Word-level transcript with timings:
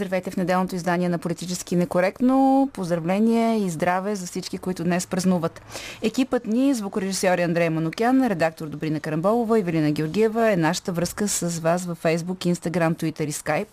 Здравейте 0.00 0.30
в 0.30 0.36
неделното 0.36 0.76
издание 0.76 1.08
на 1.08 1.18
Политически 1.18 1.76
некоректно. 1.76 2.68
Поздравление 2.72 3.58
и 3.58 3.70
здраве 3.70 4.16
за 4.16 4.26
всички, 4.26 4.58
които 4.58 4.84
днес 4.84 5.06
празнуват. 5.06 5.62
Екипът 6.02 6.46
ни, 6.46 6.74
звукорежисьори 6.74 7.42
Андрей 7.42 7.70
Манукян, 7.70 8.26
редактор 8.26 8.66
Добрина 8.66 9.00
Карамболова 9.00 9.58
и 9.58 9.62
Велина 9.62 9.90
Георгиева 9.90 10.52
е 10.52 10.56
нашата 10.56 10.92
връзка 10.92 11.28
с 11.28 11.58
вас 11.58 11.84
във 11.84 12.02
Facebook, 12.02 12.54
Instagram, 12.54 12.94
Twitter 12.94 13.24
и 13.24 13.32
Skype. 13.32 13.66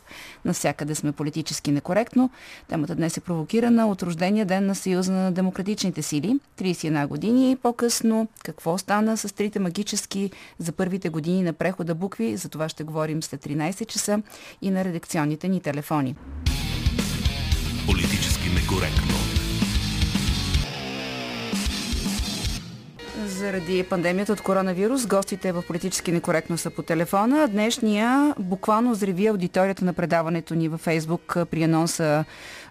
Навсякъде 0.46 0.96
сме 0.96 1.12
политически 1.12 1.72
некоректно. 1.72 2.30
Темата 2.68 2.96
днес 2.96 3.18
е 3.18 3.22
провокирана 3.22 3.88
от 3.88 4.04
рождения 4.04 4.46
ден 4.46 4.66
на 4.66 4.76
Съюза 4.76 5.12
на 5.12 5.32
демократичните 5.32 6.02
сили. 6.02 6.40
31 6.60 7.08
години 7.08 7.52
и 7.52 7.56
по-късно 7.56 8.28
какво 8.44 8.78
стана 8.78 9.18
с 9.18 9.36
трите 9.36 9.60
магически 9.60 10.32
за 10.60 10.72
първите 10.72 11.10
години 11.10 11.44
на 11.44 11.54
прехода 11.54 11.96
букви. 11.96 12.38
За 12.38 12.50
това 12.50 12.70
ще 12.70 12.84
говорим 12.84 13.24
след 13.24 13.46
13 13.46 13.86
часа 13.86 14.22
и 14.62 14.72
на 14.72 14.84
редакционните 14.84 15.48
ни 15.48 15.62
телефони. 15.62 16.16
Политически 17.86 18.50
некоректно. 18.50 19.18
Заради 23.26 23.84
пандемията 23.84 24.34
от 24.34 24.42
коронавирус, 24.42 25.08
гостите 25.08 25.52
в 25.52 25.64
политически 25.68 26.12
некоректно 26.12 26.58
са 26.58 26.70
по 26.70 26.82
телефона. 26.82 27.48
Днешния 27.48 28.34
буквално 28.40 28.92
взриви 28.92 29.28
аудиторията 29.28 29.86
на 29.86 29.94
предаването 29.94 30.56
ни 30.56 30.68
във 30.68 30.82
Фейсбук 30.82 31.38
при 31.52 31.64
анонса 31.64 32.26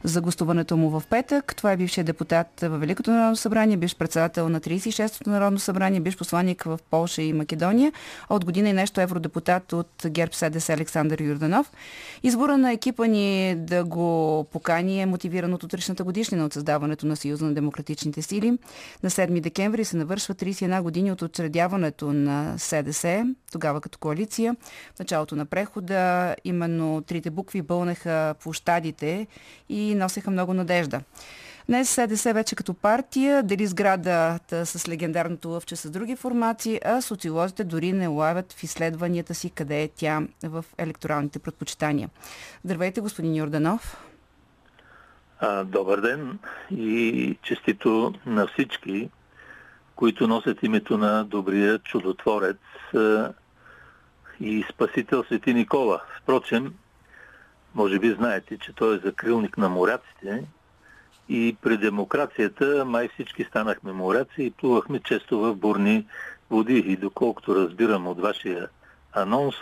за 0.07 0.21
гостуването 0.21 0.77
му 0.77 0.91
в 0.91 1.03
петък. 1.11 1.55
Това 1.57 1.73
е 1.73 1.77
бившия 1.77 2.05
депутат 2.05 2.61
в 2.61 2.79
Великото 2.79 3.11
народно 3.11 3.37
събрание, 3.37 3.77
бивш 3.77 3.97
председател 3.97 4.49
на 4.49 4.61
36-то 4.61 5.31
народно 5.31 5.59
събрание, 5.59 6.01
бивш 6.01 6.17
посланник 6.17 6.62
в 6.62 6.79
Полша 6.91 7.23
и 7.23 7.33
Македония, 7.33 7.93
а 8.29 8.34
от 8.34 8.45
година 8.45 8.69
и 8.69 8.73
нещо 8.73 9.01
евродепутат 9.01 9.73
от 9.73 10.07
ГЕРБ 10.07 10.33
СДС 10.33 10.73
Александър 10.73 11.23
Юрданов. 11.23 11.73
Избора 12.23 12.59
на 12.59 12.73
екипа 12.73 13.07
ни 13.07 13.55
да 13.57 13.84
го 13.84 14.45
покани 14.53 15.03
е 15.03 15.07
мотивиран 15.07 15.55
от 15.55 15.62
утрешната 15.62 16.05
годишнина 16.05 16.45
от 16.45 16.53
създаването 16.53 17.07
на 17.07 17.17
Съюза 17.17 17.45
на 17.45 17.55
демократичните 17.55 18.23
сили. 18.23 18.59
На 19.03 19.11
7 19.11 19.41
декември 19.41 19.84
се 19.84 19.97
навършва 19.97 20.34
31 20.34 20.83
години 20.83 21.12
от 21.12 21.23
учредяването 21.23 22.12
на 22.12 22.55
СДС, 22.59 23.25
тогава 23.53 23.81
като 23.81 23.99
коалиция. 23.99 24.57
В 24.97 24.99
началото 24.99 25.37
на 25.37 25.47
прехода 25.47 26.34
именно 26.45 27.03
трите 27.07 27.31
букви 27.31 27.62
бълнеха 27.62 28.34
площадите 28.43 29.27
и 29.69 29.95
носеха 29.97 30.30
много 30.30 30.55
надежда. 30.55 31.00
Днес 31.69 31.91
СДС 31.91 32.33
вече 32.33 32.56
като 32.56 32.75
партия 32.75 33.42
дели 33.42 33.66
сградата 33.66 34.66
с 34.66 34.88
легендарното 34.88 35.48
лъвче 35.48 35.77
с 35.77 35.91
други 35.91 36.16
формации, 36.16 36.80
а 36.84 37.00
социолозите 37.00 37.64
дори 37.64 37.92
не 37.92 38.06
лавят 38.06 38.53
в 38.53 38.62
изследванията 38.62 39.34
си 39.34 39.50
къде 39.50 39.83
е 39.83 39.88
тя 39.88 40.22
в 40.44 40.64
електоралните 40.78 41.38
предпочитания. 41.38 42.11
Здравейте, 42.64 43.00
господин 43.00 43.34
Йорданов. 43.34 44.06
Добър 45.64 46.00
ден 46.00 46.38
и 46.70 47.38
честито 47.42 48.14
на 48.27 48.47
всички, 48.47 49.10
които 49.97 50.28
носят 50.28 50.62
името 50.62 50.98
на 50.98 51.25
добрия 51.25 51.78
чудотворец 51.78 52.56
и 54.41 54.64
спасител 54.70 55.25
Свети 55.25 55.55
Никола. 55.55 56.03
Впрочем, 56.22 56.75
може 57.77 57.98
би 57.98 58.10
знаете, 58.10 58.58
че 58.58 58.72
той 58.72 58.96
е 58.96 58.98
закрилник 58.98 59.58
на 59.58 59.69
моряците 59.69 60.44
и 61.28 61.56
при 61.62 61.76
демокрацията 61.76 62.84
май 62.84 63.09
всички 63.09 63.44
станахме 63.44 63.92
моряци 63.92 64.42
и 64.42 64.50
плувахме 64.50 65.00
често 65.00 65.41
в 65.41 65.54
бурни 65.54 66.06
води. 66.50 66.78
И 66.78 66.97
доколкото 66.97 67.54
разбирам 67.54 68.06
от 68.06 68.20
вашия 68.20 68.69
анонс, 69.12 69.54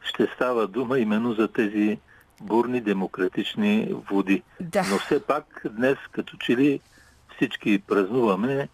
ще 0.00 0.26
става 0.34 0.66
дума 0.66 0.98
именно 0.98 1.32
за 1.32 1.48
тези 1.48 1.98
бурни 2.40 2.80
демократични 2.80 3.94
води. 4.10 4.42
Да. 4.60 4.84
Но 4.90 4.98
все 4.98 5.22
пак 5.22 5.62
днес 5.70 5.98
като 6.12 6.36
че 6.36 6.56
ли 6.56 6.80
всички 7.36 7.78
празнуваме 7.78 8.68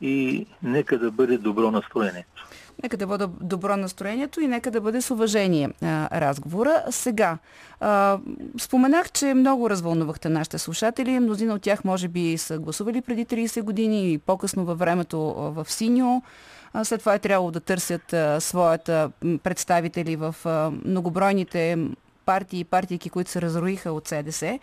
и 0.00 0.46
нека 0.62 0.98
да 0.98 1.10
бъде 1.10 1.38
добро 1.38 1.70
настроението. 1.70 2.48
Нека 2.82 2.96
да 2.96 3.06
бъде 3.06 3.26
добро 3.40 3.76
настроението 3.76 4.40
и 4.40 4.46
нека 4.46 4.70
да 4.70 4.80
бъде 4.80 5.02
с 5.02 5.10
уважение 5.10 5.70
а, 5.82 6.20
разговора. 6.20 6.84
Сега, 6.90 7.38
а, 7.80 8.18
споменах, 8.58 9.12
че 9.12 9.34
много 9.34 9.70
развълнувахте 9.70 10.28
нашите 10.28 10.58
слушатели. 10.58 11.20
Мнозина 11.20 11.54
от 11.54 11.62
тях 11.62 11.84
може 11.84 12.08
би 12.08 12.38
са 12.38 12.58
гласували 12.58 13.00
преди 13.00 13.26
30 13.26 13.62
години 13.62 14.12
и 14.12 14.18
по-късно 14.18 14.64
във 14.64 14.78
времето 14.78 15.18
в 15.34 15.66
Синьо. 15.68 16.22
След 16.82 17.00
това 17.00 17.14
е 17.14 17.18
трябвало 17.18 17.50
да 17.50 17.60
търсят 17.60 18.12
а, 18.12 18.40
своята 18.40 19.10
представители 19.42 20.16
в 20.16 20.34
а, 20.44 20.72
многобройните 20.84 21.78
партии 22.24 22.60
и 22.60 22.64
партийки, 22.64 23.10
които 23.10 23.30
се 23.30 23.42
разруиха 23.42 23.92
от 23.92 24.08
СДС. 24.08 24.58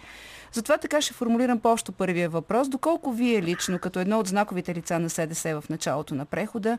Затова 0.52 0.78
така 0.78 1.02
ще 1.02 1.14
формулирам 1.14 1.60
по-общо 1.60 1.92
първия 1.92 2.30
въпрос. 2.30 2.70
Доколко 2.70 3.12
вие 3.12 3.42
лично, 3.42 3.80
като 3.80 4.00
едно 4.00 4.20
от 4.20 4.28
знаковите 4.28 4.76
лица 4.76 5.00
на 5.00 5.10
СДС 5.10 5.62
в 5.62 5.70
началото 5.70 6.16
на 6.16 6.26
прехода, 6.26 6.78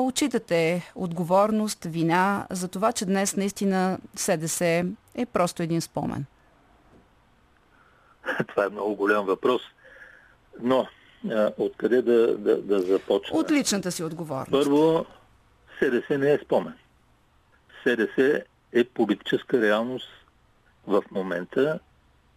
отчитате 0.00 0.92
отговорност, 0.94 1.84
вина 1.84 2.46
за 2.50 2.68
това, 2.68 2.92
че 2.92 3.04
днес 3.04 3.36
наистина 3.36 3.98
СДС 4.16 4.84
е 5.14 5.26
просто 5.32 5.62
един 5.62 5.80
спомен? 5.80 6.24
Това 8.48 8.64
е 8.64 8.68
много 8.68 8.94
голям 8.94 9.26
въпрос. 9.26 9.62
Но 10.62 10.86
откъде 11.58 12.02
да, 12.02 12.36
да, 12.38 12.62
да 12.62 12.80
започна? 12.80 13.38
От 13.38 13.50
личната 13.50 13.92
си 13.92 14.04
отговорност. 14.04 14.50
Първо, 14.50 15.06
СДС 15.82 16.18
не 16.18 16.32
е 16.32 16.38
спомен. 16.38 16.74
СДС 17.84 18.42
е 18.72 18.84
политическа 18.84 19.60
реалност 19.60 20.08
в 20.86 21.02
момента 21.10 21.78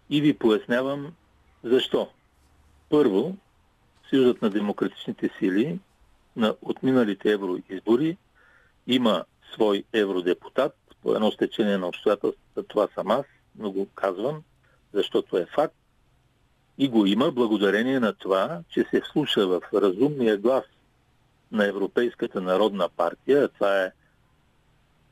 и 0.09 0.22
ви 0.22 0.34
пояснявам 0.34 1.14
защо. 1.64 2.09
Първо, 2.90 3.38
Съюзът 4.09 4.42
на 4.42 4.50
демократичните 4.50 5.30
сили 5.40 5.80
на 6.36 6.56
отминалите 6.62 7.31
евроизбори 7.31 8.18
има 8.88 9.25
свой 9.53 9.84
евродепутат. 9.94 10.75
По 11.02 11.16
едно 11.16 11.31
стечение 11.31 11.78
на 11.78 11.88
обстоятелствата 11.88 12.64
това 12.64 12.88
съм 12.96 13.12
аз, 13.12 13.25
но 13.56 13.72
го 13.72 13.88
казвам, 13.96 14.44
защото 14.94 15.38
е 15.38 15.46
факт. 15.46 15.75
И 16.78 16.88
го 16.88 17.06
има 17.06 17.31
благодарение 17.31 18.00
на 18.00 18.14
това, 18.14 18.62
че 18.69 18.86
се 18.92 19.02
вслуша 19.02 19.48
в 19.48 19.62
разумния 19.74 20.38
глас 20.38 20.66
на 21.52 21.66
Европейската 21.66 22.42
народна 22.42 22.90
партия. 22.90 23.48
Това 23.48 23.84
е 23.84 23.92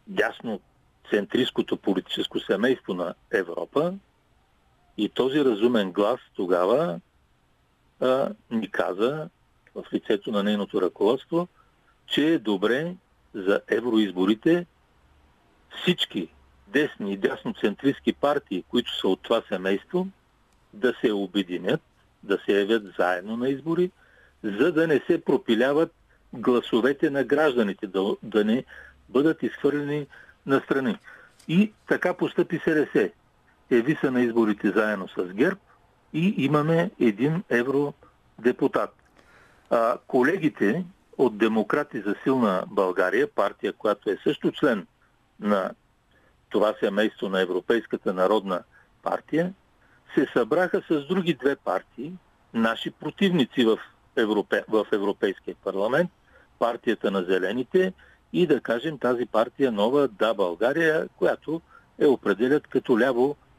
дясно 0.07 0.59
центристското 1.09 1.77
политическо 1.77 2.39
семейство 2.39 2.93
на 2.93 3.13
Европа. 3.31 3.93
И 4.97 5.09
този 5.09 5.45
разумен 5.45 5.91
глас 5.91 6.19
тогава 6.35 6.99
а, 7.99 8.29
ни 8.51 8.71
каза 8.71 9.29
в 9.75 9.83
лицето 9.93 10.31
на 10.31 10.43
нейното 10.43 10.81
ръководство, 10.81 11.47
че 12.07 12.33
е 12.33 12.39
добре 12.39 12.95
за 13.33 13.61
евроизборите 13.67 14.65
всички 15.81 16.29
десни 16.67 17.13
и 17.13 17.17
дясноцентристски 17.17 18.13
партии, 18.13 18.63
които 18.69 18.97
са 18.99 19.07
от 19.07 19.21
това 19.21 19.41
семейство, 19.49 20.07
да 20.73 20.93
се 21.01 21.11
обединят, 21.13 21.81
да 22.23 22.39
се 22.45 22.59
явят 22.59 22.83
заедно 22.97 23.37
на 23.37 23.49
избори, 23.49 23.91
за 24.43 24.71
да 24.71 24.87
не 24.87 25.01
се 25.07 25.21
пропиляват 25.21 25.93
гласовете 26.33 27.09
на 27.09 27.23
гражданите, 27.23 27.87
да, 27.87 28.15
да 28.23 28.45
не 28.45 28.63
бъдат 29.09 29.43
изхвърлени 29.43 30.07
на 30.45 30.59
страни. 30.59 30.97
И 31.47 31.71
така 31.87 32.13
постъпи 32.13 32.59
СРС. 32.63 33.09
Еви 33.71 33.97
са 34.01 34.11
на 34.11 34.21
изборите 34.21 34.71
заедно 34.71 35.07
с 35.07 35.23
ГЕРБ 35.33 35.59
и 36.13 36.33
имаме 36.37 36.91
един 36.99 37.43
евродепутат. 37.49 38.89
А, 39.69 39.97
колегите 40.07 40.85
от 41.17 41.37
Демократи 41.37 42.01
за 42.01 42.15
силна 42.23 42.63
България, 42.67 43.27
партия, 43.27 43.73
която 43.73 44.09
е 44.09 44.17
също 44.23 44.51
член 44.51 44.87
на 45.39 45.71
това 46.49 46.73
семейство 46.79 47.29
на 47.29 47.41
Европейската 47.41 48.13
народна 48.13 48.63
партия, 49.03 49.53
се 50.15 50.27
събраха 50.33 50.81
с 50.89 51.07
други 51.07 51.33
две 51.33 51.55
партии, 51.55 52.13
наши 52.53 52.91
противници 52.91 53.65
в, 53.65 53.79
Европе, 54.15 54.63
в 54.67 54.85
Европейския 54.91 55.55
парламент, 55.63 56.11
партията 56.59 57.11
на 57.11 57.23
зелените 57.23 57.93
и 58.33 58.47
да 58.47 58.61
кажем 58.61 58.97
тази 58.97 59.25
партия 59.25 59.71
нова 59.71 60.07
Да 60.07 60.33
България, 60.33 61.07
която 61.17 61.61
е 61.99 62.05
определят 62.05 62.67
като 62.67 62.99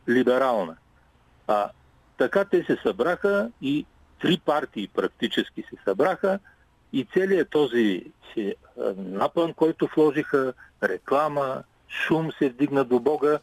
ляво-либерална. 0.08 0.76
А 1.46 1.70
така 2.16 2.44
те 2.44 2.64
се 2.64 2.78
събраха 2.82 3.50
и 3.62 3.86
три 4.20 4.40
партии 4.44 4.88
практически 4.94 5.62
се 5.62 5.76
събраха 5.84 6.38
и 6.92 7.06
целият 7.14 7.50
този 7.50 8.04
си, 8.32 8.54
напън, 8.96 9.54
който 9.54 9.88
вложиха, 9.96 10.52
реклама, 10.82 11.62
шум 11.88 12.32
се 12.38 12.48
вдигна 12.48 12.84
до 12.84 13.00
Бога, 13.00 13.38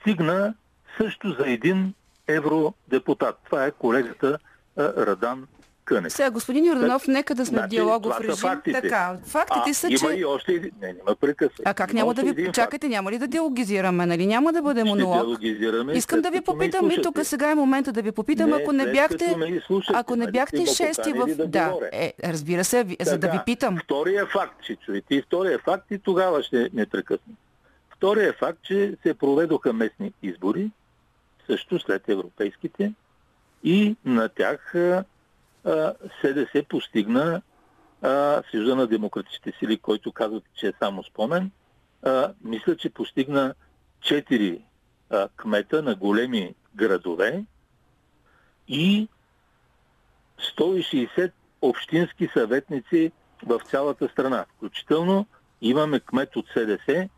стигна 0.00 0.54
също 0.96 1.32
за 1.32 1.50
един 1.50 1.94
евродепутат. 2.28 3.38
Това 3.44 3.66
е 3.66 3.70
колегата 3.70 4.38
Радан 4.78 5.46
Кънев. 5.84 6.12
Сега, 6.12 6.30
господин 6.30 6.66
Йорданов, 6.66 7.08
нека 7.08 7.34
да 7.34 7.46
сме 7.46 7.56
в 7.56 7.60
Значи, 7.60 7.76
диалогов 7.76 8.02
това 8.02 8.16
са 8.16 8.22
режим. 8.22 8.36
фактите. 8.36 8.80
Така, 8.80 9.16
фактите 9.26 9.70
а, 9.70 9.74
са, 9.74 9.88
има 9.88 9.98
че... 9.98 10.14
и 10.16 10.24
още. 10.24 10.70
Не, 10.82 10.92
няма 10.92 11.16
прекъсвай. 11.20 11.62
А 11.64 11.74
как 11.74 11.92
няма 11.92 12.14
да 12.14 12.22
ви... 12.22 12.52
Чакайте, 12.52 12.88
няма 12.88 13.12
ли 13.12 13.18
да 13.18 13.26
диалогизираме, 13.26 14.06
нали? 14.06 14.26
Няма 14.26 14.52
да 14.52 14.62
бъде 14.62 14.84
монолог. 14.84 15.38
Искам 15.94 16.20
да 16.20 16.30
ви 16.30 16.40
попитам 16.40 16.90
и 16.90 17.02
тук 17.02 17.18
сега 17.22 17.50
е 17.50 17.54
момента 17.54 17.92
да 17.92 18.02
ви 18.02 18.12
попитам, 18.12 18.50
Не, 18.50 18.56
ако 18.56 18.72
не 18.72 18.92
бяхте... 18.92 19.36
Ако 19.94 20.16
не 20.16 20.24
нали, 20.24 20.32
бяхте 20.32 20.66
шести 20.66 21.12
в... 21.12 21.26
да 21.46 21.74
е, 21.92 22.12
разбира 22.24 22.64
се, 22.64 22.84
ви- 22.84 22.96
за 23.00 23.18
да 23.18 23.28
ви 23.28 23.38
питам. 23.46 23.78
Втория 23.84 24.26
факт, 24.26 24.54
че 24.62 24.76
чуете 24.76 25.14
и 25.14 25.22
втория 25.22 25.58
факт 25.58 25.90
и 25.90 25.98
тогава 25.98 26.42
ще 26.42 26.70
не 26.74 26.86
прекъсна. 26.86 27.34
Втория 27.96 28.32
факт, 28.32 28.58
че 28.62 28.96
се 29.02 29.14
проведоха 29.14 29.72
местни 29.72 30.12
избори, 30.22 30.70
също 31.46 31.78
след 31.78 32.08
европейските, 32.08 32.92
и 33.64 33.96
на 34.04 34.28
тях 34.28 34.74
СДС 36.22 36.64
постигна 36.68 37.42
Съюза 38.50 38.76
на 38.76 38.86
демократичните 38.86 39.52
сили, 39.58 39.78
който 39.78 40.12
казвате, 40.12 40.46
че 40.54 40.66
е 40.66 40.72
само 40.78 41.04
спомен, 41.04 41.50
а, 42.02 42.32
мисля, 42.44 42.76
че 42.76 42.90
постигна 42.90 43.54
4 44.02 44.62
а, 45.10 45.28
кмета 45.36 45.82
на 45.82 45.94
големи 45.94 46.54
градове 46.74 47.44
и 48.68 49.08
160 50.58 51.32
общински 51.62 52.28
съветници 52.32 53.12
в 53.46 53.60
цялата 53.70 54.08
страна. 54.08 54.44
Включително 54.56 55.26
имаме 55.60 56.00
кмет 56.00 56.36
от 56.36 56.46
СДС 56.48 57.08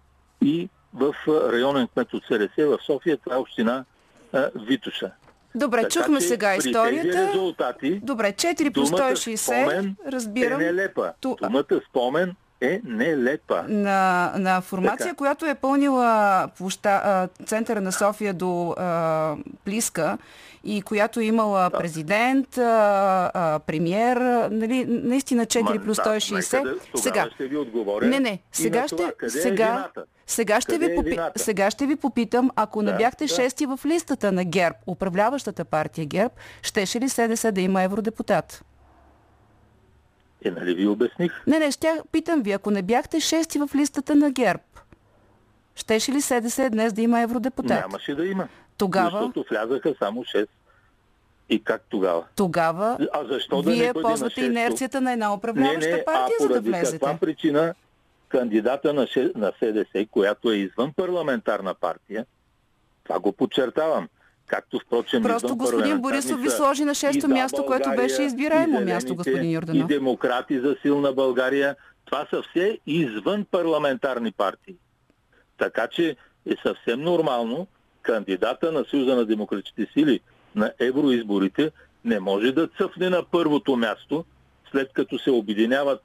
и 0.42 0.68
в 0.94 1.14
районен 1.28 1.88
кмет 1.88 2.14
от 2.14 2.24
СДС 2.24 2.66
в 2.66 2.78
София, 2.86 3.16
това 3.16 3.36
е 3.36 3.38
община 3.38 3.84
а, 4.32 4.50
Витуша. 4.54 5.12
Добре, 5.54 5.78
Така 5.78 5.90
чухме 5.90 6.20
че 6.20 6.26
сега 6.26 6.54
историята. 6.56 7.28
резултати, 7.28 8.00
Добре, 8.02 8.32
4 8.32 8.70
по 8.70 8.80
думата 8.82 8.98
160, 9.06 9.36
спомен 9.36 9.96
разбирам. 10.06 10.60
е 10.60 10.64
нелепа. 10.64 11.12
Ту- 11.20 11.36
Думата 11.42 11.64
спомен 11.90 12.34
е 12.60 12.80
нелепа. 12.84 13.64
на, 13.64 14.32
на 14.36 14.60
формация, 14.60 14.98
Така. 14.98 15.14
която 15.14 15.46
е 15.46 15.54
пълнила 15.54 16.48
площа, 16.48 16.90
а, 16.94 17.28
центъра 17.44 17.80
на 17.80 17.92
София 17.92 18.34
до 18.34 18.70
а, 18.70 19.34
Плиска 19.64 20.18
и 20.64 20.82
която 20.82 21.20
е 21.20 21.24
имала 21.24 21.70
президент, 21.70 22.58
а, 22.58 22.62
а, 23.34 23.58
премьер, 23.58 24.16
нали, 24.50 24.84
наистина 24.88 25.46
4 25.46 25.62
Ма, 25.70 25.80
плюс 25.80 25.96
да, 25.96 26.02
160. 26.04 26.58
нека 26.58 26.70
да- 26.92 26.98
сега, 26.98 27.28
ще 27.34 27.46
ви 27.46 27.56
отговоря. 27.56 28.06
не, 28.06 28.20
не, 28.20 28.38
сега 28.52 28.80
на 28.80 28.86
това. 28.86 29.04
ще, 29.04 29.12
Къде 29.12 29.38
е 29.38 29.42
сега, 29.42 29.66
вината? 29.66 30.04
Сега, 30.26 30.60
ще 30.60 30.72
Къде 30.72 30.86
ви 30.86 30.92
е 30.92 30.96
попи, 30.96 31.18
сега 31.36 31.70
ще 31.70 31.86
ви 31.86 31.96
попитам, 31.96 32.50
ако 32.56 32.82
не 32.82 32.90
Да, 32.92 32.96
бяхте 32.98 33.24
да. 33.24 33.34
шести 33.34 33.66
в 33.66 33.80
листата 33.86 34.32
на 34.32 34.44
ГЕРБ, 34.44 34.76
управляващата 34.86 35.64
партия 35.64 36.06
ГЕРБ, 36.06 36.34
щеше 36.62 37.00
ли 37.00 37.08
СДС 37.08 37.52
да 37.52 37.60
има 37.60 37.82
евродепутат? 37.82 38.64
Е, 40.44 40.50
нали 40.50 40.74
ви 40.74 40.86
обясних? 40.86 41.42
Не, 41.46 41.58
не, 41.58 41.70
ще 41.70 42.00
питам 42.12 42.42
ви, 42.42 42.52
ако 42.52 42.70
не 42.70 42.82
бяхте 42.82 43.20
шести 43.20 43.58
в 43.58 43.70
листата 43.74 44.14
на 44.14 44.30
ГЕРБ, 44.30 44.62
щеше 45.76 46.12
ли 46.12 46.20
СДС 46.20 46.70
днес 46.70 46.92
да 46.92 47.02
има 47.02 47.20
евродепутат? 47.20 47.70
Нямаше 47.80 48.14
да 48.14 48.26
има. 48.26 48.48
Тогава, 48.76 49.10
Защото 49.10 49.44
влязаха 49.50 49.94
само 49.98 50.24
6. 50.24 50.46
И 51.48 51.64
как 51.64 51.82
тогава? 51.88 52.24
тогава 52.36 52.98
А 53.12 53.24
защо 53.24 53.62
да 53.62 53.70
вие 53.70 53.86
не 53.86 53.92
ползвате 53.92 54.40
инерцията 54.40 55.00
на 55.00 55.12
една 55.12 55.28
Не, 55.28 55.34
управляваща 55.34 55.90
не, 55.90 56.04
партия, 56.04 56.36
а 56.40 56.42
за 56.42 56.48
да 56.48 56.60
влезете. 56.60 56.98
каква 56.98 57.16
причина 57.16 57.74
кандидата 58.38 58.92
на, 58.92 59.06
на 59.34 59.52
СДС, 59.62 60.06
която 60.10 60.50
е 60.50 60.56
извън 60.56 60.92
парламентарна 60.92 61.74
партия, 61.74 62.26
това 63.04 63.20
го 63.20 63.32
подчертавам, 63.32 64.08
както 64.46 64.80
впрочем 64.86 65.22
Просто 65.22 65.56
господин 65.56 66.00
Борисов 66.00 66.40
ви 66.40 66.50
сложи 66.50 66.84
на 66.84 66.94
шесто 66.94 67.28
Да, 67.28 67.34
място, 67.34 67.66
което 67.66 67.90
беше 67.96 68.22
избираемо 68.22 68.80
място, 68.80 69.14
господин 69.14 69.50
Йорданов. 69.50 69.90
И 69.90 69.94
демократи 69.94 70.60
за 70.60 70.76
силна 70.82 71.12
България. 71.12 71.76
Това 72.04 72.26
са 72.30 72.42
все 72.50 72.78
извън 72.86 73.46
парламентарни 73.50 74.32
партии. 74.32 74.76
Така 75.58 75.86
че 75.86 76.16
е 76.46 76.54
съвсем 76.66 77.00
нормално 77.00 77.66
кандидата 78.02 78.72
на 78.72 78.84
Съюза 78.90 79.16
на 79.16 79.24
демократичните 79.24 79.92
сили 79.92 80.20
на 80.54 80.72
евроизборите 80.78 81.70
не 82.04 82.20
може 82.20 82.52
да 82.52 82.68
цъфне 82.68 83.10
на 83.10 83.24
първото 83.30 83.76
място, 83.76 84.24
след 84.70 84.92
като 84.92 85.18
се 85.18 85.30
обединяват 85.30 86.02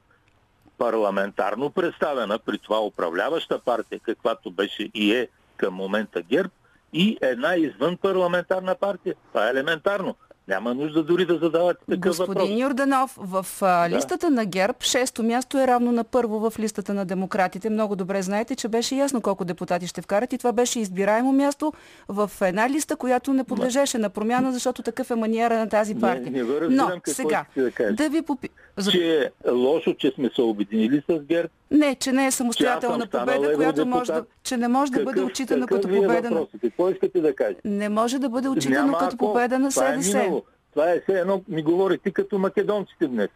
парламентарно 0.80 1.70
представена, 1.70 2.38
при 2.38 2.58
това 2.58 2.80
управляваща 2.80 3.58
партия, 3.58 4.00
каквато 4.00 4.50
беше 4.50 4.90
и 4.94 5.14
е 5.14 5.28
към 5.56 5.74
момента 5.74 6.22
ГЕРБ, 6.22 6.50
и 6.92 7.18
една 7.20 7.56
извън 7.56 7.96
парламентарна 7.96 8.74
партия. 8.74 9.14
Това 9.32 9.46
е 9.46 9.50
елементарно. 9.50 10.14
Няма 10.48 10.74
нужда 10.74 11.02
дори 11.02 11.26
да 11.26 11.38
задавате 11.38 11.80
такъв 11.90 12.16
въпрос. 12.16 12.36
Господин 12.36 12.58
Йорданов, 12.58 13.18
в 13.20 13.46
а, 13.60 13.90
листата 13.90 14.30
на 14.30 14.44
ГЕРБ 14.44 14.74
шесто 14.80 15.22
място 15.22 15.58
е 15.58 15.66
равно 15.66 15.92
на 15.92 16.04
първо 16.04 16.50
в 16.50 16.58
листата 16.58 16.94
на 16.94 17.04
демократите. 17.04 17.70
Много 17.70 17.96
добре 17.96 18.22
знаете, 18.22 18.56
че 18.56 18.68
беше 18.68 18.94
ясно 18.94 19.20
колко 19.20 19.44
депутати 19.44 19.86
ще 19.86 20.02
вкарат 20.02 20.32
и 20.32 20.38
това 20.38 20.52
беше 20.52 20.80
избираемо 20.80 21.32
място 21.32 21.72
в 22.08 22.30
една 22.40 22.70
листа, 22.70 22.96
която 22.96 23.32
не 23.32 23.44
подлежеше 23.44 23.98
на 23.98 24.10
промяна, 24.10 24.52
защото 24.52 24.82
такъв 24.82 25.10
е 25.10 25.14
маниера 25.14 25.58
на 25.58 25.68
тази 25.68 25.94
Не- 25.94 26.00
партия. 26.00 26.30
не 26.30 26.44
ви 26.44 26.60
разбирам 26.60 26.74
Но 26.74 26.88
какво 26.88 27.10
сега, 27.12 27.44
да 27.56 27.70
кажете. 27.70 28.02
да 28.02 28.08
ви 28.08 28.22
попи... 28.22 28.48
Че 28.90 29.30
е 29.46 29.50
лошо, 29.50 29.94
че 29.94 30.12
сме 30.14 30.30
се 30.34 30.42
обединили 30.42 31.02
с 31.10 31.18
ГЕРБ. 31.22 31.48
Не, 31.70 31.94
че 31.94 32.12
не 32.12 32.26
е 32.26 32.30
самостоятелна 32.30 33.06
победа, 33.08 33.54
която 33.54 33.86
може 33.86 34.12
да, 34.12 34.24
че 34.42 34.56
не 34.56 34.68
може 34.68 34.92
да 34.92 35.04
бъде 35.04 35.20
отчитана 35.20 35.66
като 35.66 35.88
е 35.88 35.92
победа. 35.92 36.30
на-? 36.30 36.46
Какво 36.60 36.90
искате 36.90 37.20
да 37.20 37.34
кажете? 37.34 37.60
Не 37.64 37.88
може 37.88 38.18
да 38.18 38.28
бъде 38.28 38.48
отчитано 38.48 38.92
като 38.92 39.04
ако. 39.06 39.16
победа 39.18 39.58
на 39.58 39.70
Това 39.70 39.88
е 39.88 40.02
СДС. 40.02 40.30
Това 40.72 40.90
е 40.90 41.00
все 41.00 41.12
едно, 41.12 41.42
ми 41.48 41.62
говорите 41.62 42.10
като 42.10 42.38
македонците 42.38 43.06
днес. 43.06 43.28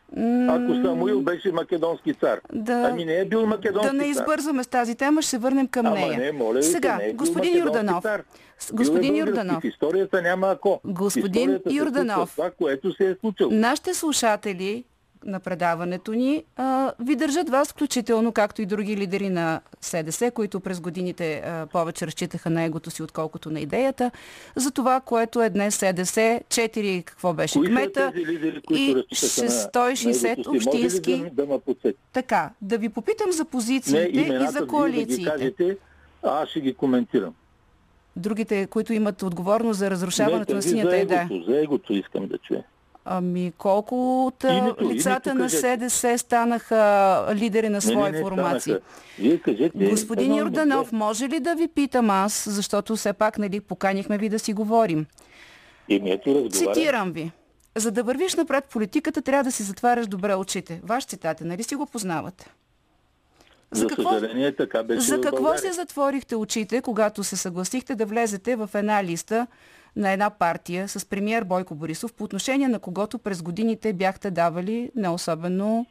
Ако 0.48 0.74
Самуил 0.74 1.20
беше 1.20 1.52
македонски 1.52 2.14
цар. 2.14 2.40
Да. 2.52 2.72
Ами 2.84 3.04
не 3.04 3.14
е 3.14 3.24
бил 3.24 3.46
македонски 3.46 3.86
Да 3.86 3.92
не 3.94 4.04
цар. 4.04 4.10
избързваме 4.10 4.62
с 4.62 4.66
тази 4.66 4.94
тема, 4.94 5.22
ще 5.22 5.30
се 5.30 5.38
върнем 5.38 5.66
към 5.68 5.86
Ама 5.86 5.96
нея. 5.96 6.18
не, 6.18 6.32
моля 6.32 6.52
ви 6.52 6.62
се, 6.62 6.70
Сега, 6.70 6.96
не 6.96 7.04
е 7.04 7.12
господин 7.12 7.58
Юрданов. 7.58 8.02
цар. 8.02 8.20
е 8.20 8.24
Господин. 8.72 9.16
Юрданов. 9.16 9.62
В 9.62 9.66
историята 9.66 10.22
няма 10.22 10.48
ако. 10.48 10.80
Господин 10.84 11.60
Юрданов. 11.70 12.30
Това, 12.30 12.50
което 12.50 12.92
се 12.92 13.10
е 13.10 13.14
случило. 13.20 13.50
Нашите 13.50 13.94
слушатели 13.94 14.84
на 15.24 15.40
предаването 15.40 16.12
ни 16.12 16.44
а, 16.56 16.92
ви 17.00 17.16
държат 17.16 17.48
вас, 17.48 17.68
включително 17.68 18.32
както 18.32 18.62
и 18.62 18.66
други 18.66 18.96
лидери 18.96 19.28
на 19.28 19.60
СДС, 19.80 20.30
които 20.30 20.60
през 20.60 20.80
годините 20.80 21.34
а, 21.36 21.66
повече 21.66 22.06
разчитаха 22.06 22.50
на 22.50 22.62
егото 22.62 22.90
си, 22.90 23.02
отколкото 23.02 23.50
на 23.50 23.60
идеята. 23.60 24.10
За 24.56 24.70
това, 24.70 25.00
което 25.00 25.42
е 25.42 25.50
днес 25.50 25.74
СДС, 25.74 26.20
4 26.42 27.04
какво 27.04 27.34
беше 27.34 27.58
Кои 27.58 27.66
кмета 27.68 28.12
лидери, 28.16 28.60
и 28.70 28.94
разчитаха 29.10 29.44
на- 29.44 29.50
160 29.50 30.22
на 30.22 30.30
егото 30.32 30.50
си? 30.52 30.56
общински. 30.58 31.10
Може 31.12 31.24
ли 31.24 31.30
да, 31.30 31.46
да? 31.46 31.92
Така, 32.12 32.50
да 32.60 32.78
ви 32.78 32.88
попитам 32.88 33.32
за 33.32 33.42
Не, 33.42 33.48
позициите 33.48 34.10
и 34.12 34.20
имената 34.20 34.46
за 34.46 34.52
вие 34.52 34.60
да 34.60 34.66
коалициите. 34.66 35.30
кажете, 35.30 35.76
а 36.22 36.42
аз 36.42 36.48
ще 36.48 36.60
ги 36.60 36.74
коментирам. 36.74 37.34
Другите, 38.16 38.66
които 38.66 38.92
имат 38.92 39.22
отговорност 39.22 39.78
за 39.78 39.90
разрушаването 39.90 40.52
Не, 40.52 40.56
на 40.56 40.62
синята 40.62 40.96
идея. 40.96 41.28
за 41.48 41.58
егото 41.58 41.92
искам 41.92 42.26
да 42.26 42.38
чуя. 42.38 42.64
Ами 43.04 43.52
колко 43.58 44.26
от 44.26 44.44
Името, 44.44 44.90
лицата 44.90 45.30
името 45.30 45.42
на. 45.42 45.50
СДС 45.50 46.18
станаха 46.18 47.26
лидери 47.34 47.68
на 47.68 47.74
Не, 47.74 47.80
свои 47.80 48.02
не, 48.02 48.10
не, 48.10 48.20
формации? 48.20 48.76
Вие 49.18 49.38
кажете... 49.38 49.90
Господин 49.90 50.26
име, 50.26 50.36
Йорданов, 50.36 50.92
може 50.92 51.28
ли 51.28 51.40
да 51.40 51.54
ви 51.54 51.68
питам 51.68 52.10
аз, 52.10 52.48
защото 52.50 52.96
все 52.96 53.12
пак 53.12 53.38
нали, 53.38 53.60
поканихме 53.60 54.18
ви 54.18 54.28
да 54.28 54.38
си 54.38 54.52
говорим? 54.52 55.06
Еми 55.90 56.10
ето. 56.10 56.48
Цитирам 56.52 57.12
ви. 57.12 57.32
За 57.76 57.90
да 57.90 58.02
вървиш 58.02 58.34
напред 58.34 58.64
политиката, 58.64 59.22
трябва 59.22 59.44
да 59.44 59.52
си 59.52 59.62
затваряш 59.62 60.06
добре 60.06 60.34
очите. 60.34 60.80
Ваш 60.84 61.04
цитат 61.04 61.40
е, 61.40 61.44
нали 61.44 61.62
си 61.62 61.74
го 61.74 61.86
познавате? 61.86 62.50
За, 63.70 63.88
съжаление 63.88 64.56
така 64.56 64.82
беше 64.82 65.00
за 65.00 65.20
какво 65.20 65.58
се 65.58 65.72
затворихте 65.72 66.36
очите, 66.36 66.80
когато 66.80 67.24
се 67.24 67.36
съгласихте 67.36 67.94
да 67.94 68.06
влезете 68.06 68.56
в 68.56 68.70
една 68.74 69.04
листа 69.04 69.46
на 69.96 70.12
една 70.12 70.30
партия 70.30 70.88
с 70.88 71.06
премиер 71.06 71.44
Бойко 71.44 71.74
Борисов, 71.74 72.14
по 72.14 72.24
отношение 72.24 72.68
на 72.68 72.78
когото 72.78 73.18
през 73.18 73.42
годините 73.42 73.92
бяхте 73.92 74.30
давали 74.30 74.90
не 74.94 75.08
особено... 75.08 75.86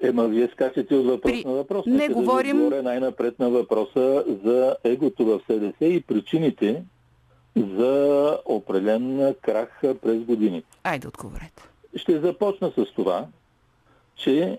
Ема 0.00 0.24
вие 0.24 0.48
скачате 0.48 0.94
от 0.94 1.06
въпрос 1.06 1.32
При- 1.32 1.44
на 1.44 1.52
въпрос. 1.52 1.86
Не 1.86 1.92
Нека 1.92 2.12
говорим- 2.12 2.56
Да 2.56 2.62
отговоря 2.62 2.82
най-напред 2.82 3.38
на 3.38 3.50
въпроса 3.50 4.24
за 4.44 4.76
егото 4.84 5.24
в 5.24 5.40
СДС 5.50 5.84
и 5.84 6.00
причините 6.00 6.82
за 7.56 8.38
определен 8.44 9.34
крах 9.42 9.80
през 10.02 10.18
годините. 10.18 10.68
Айде, 10.84 11.08
отговорете. 11.08 11.62
Ще 11.96 12.20
започна 12.20 12.72
с 12.76 12.86
това, 12.94 13.26
че 14.16 14.58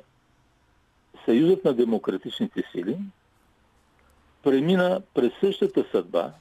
Съюзът 1.26 1.66
на 1.66 1.74
демократичните 1.74 2.64
сили 2.72 2.98
премина 4.44 5.02
през 5.14 5.32
същата 5.40 5.86
съдба, 5.92 6.32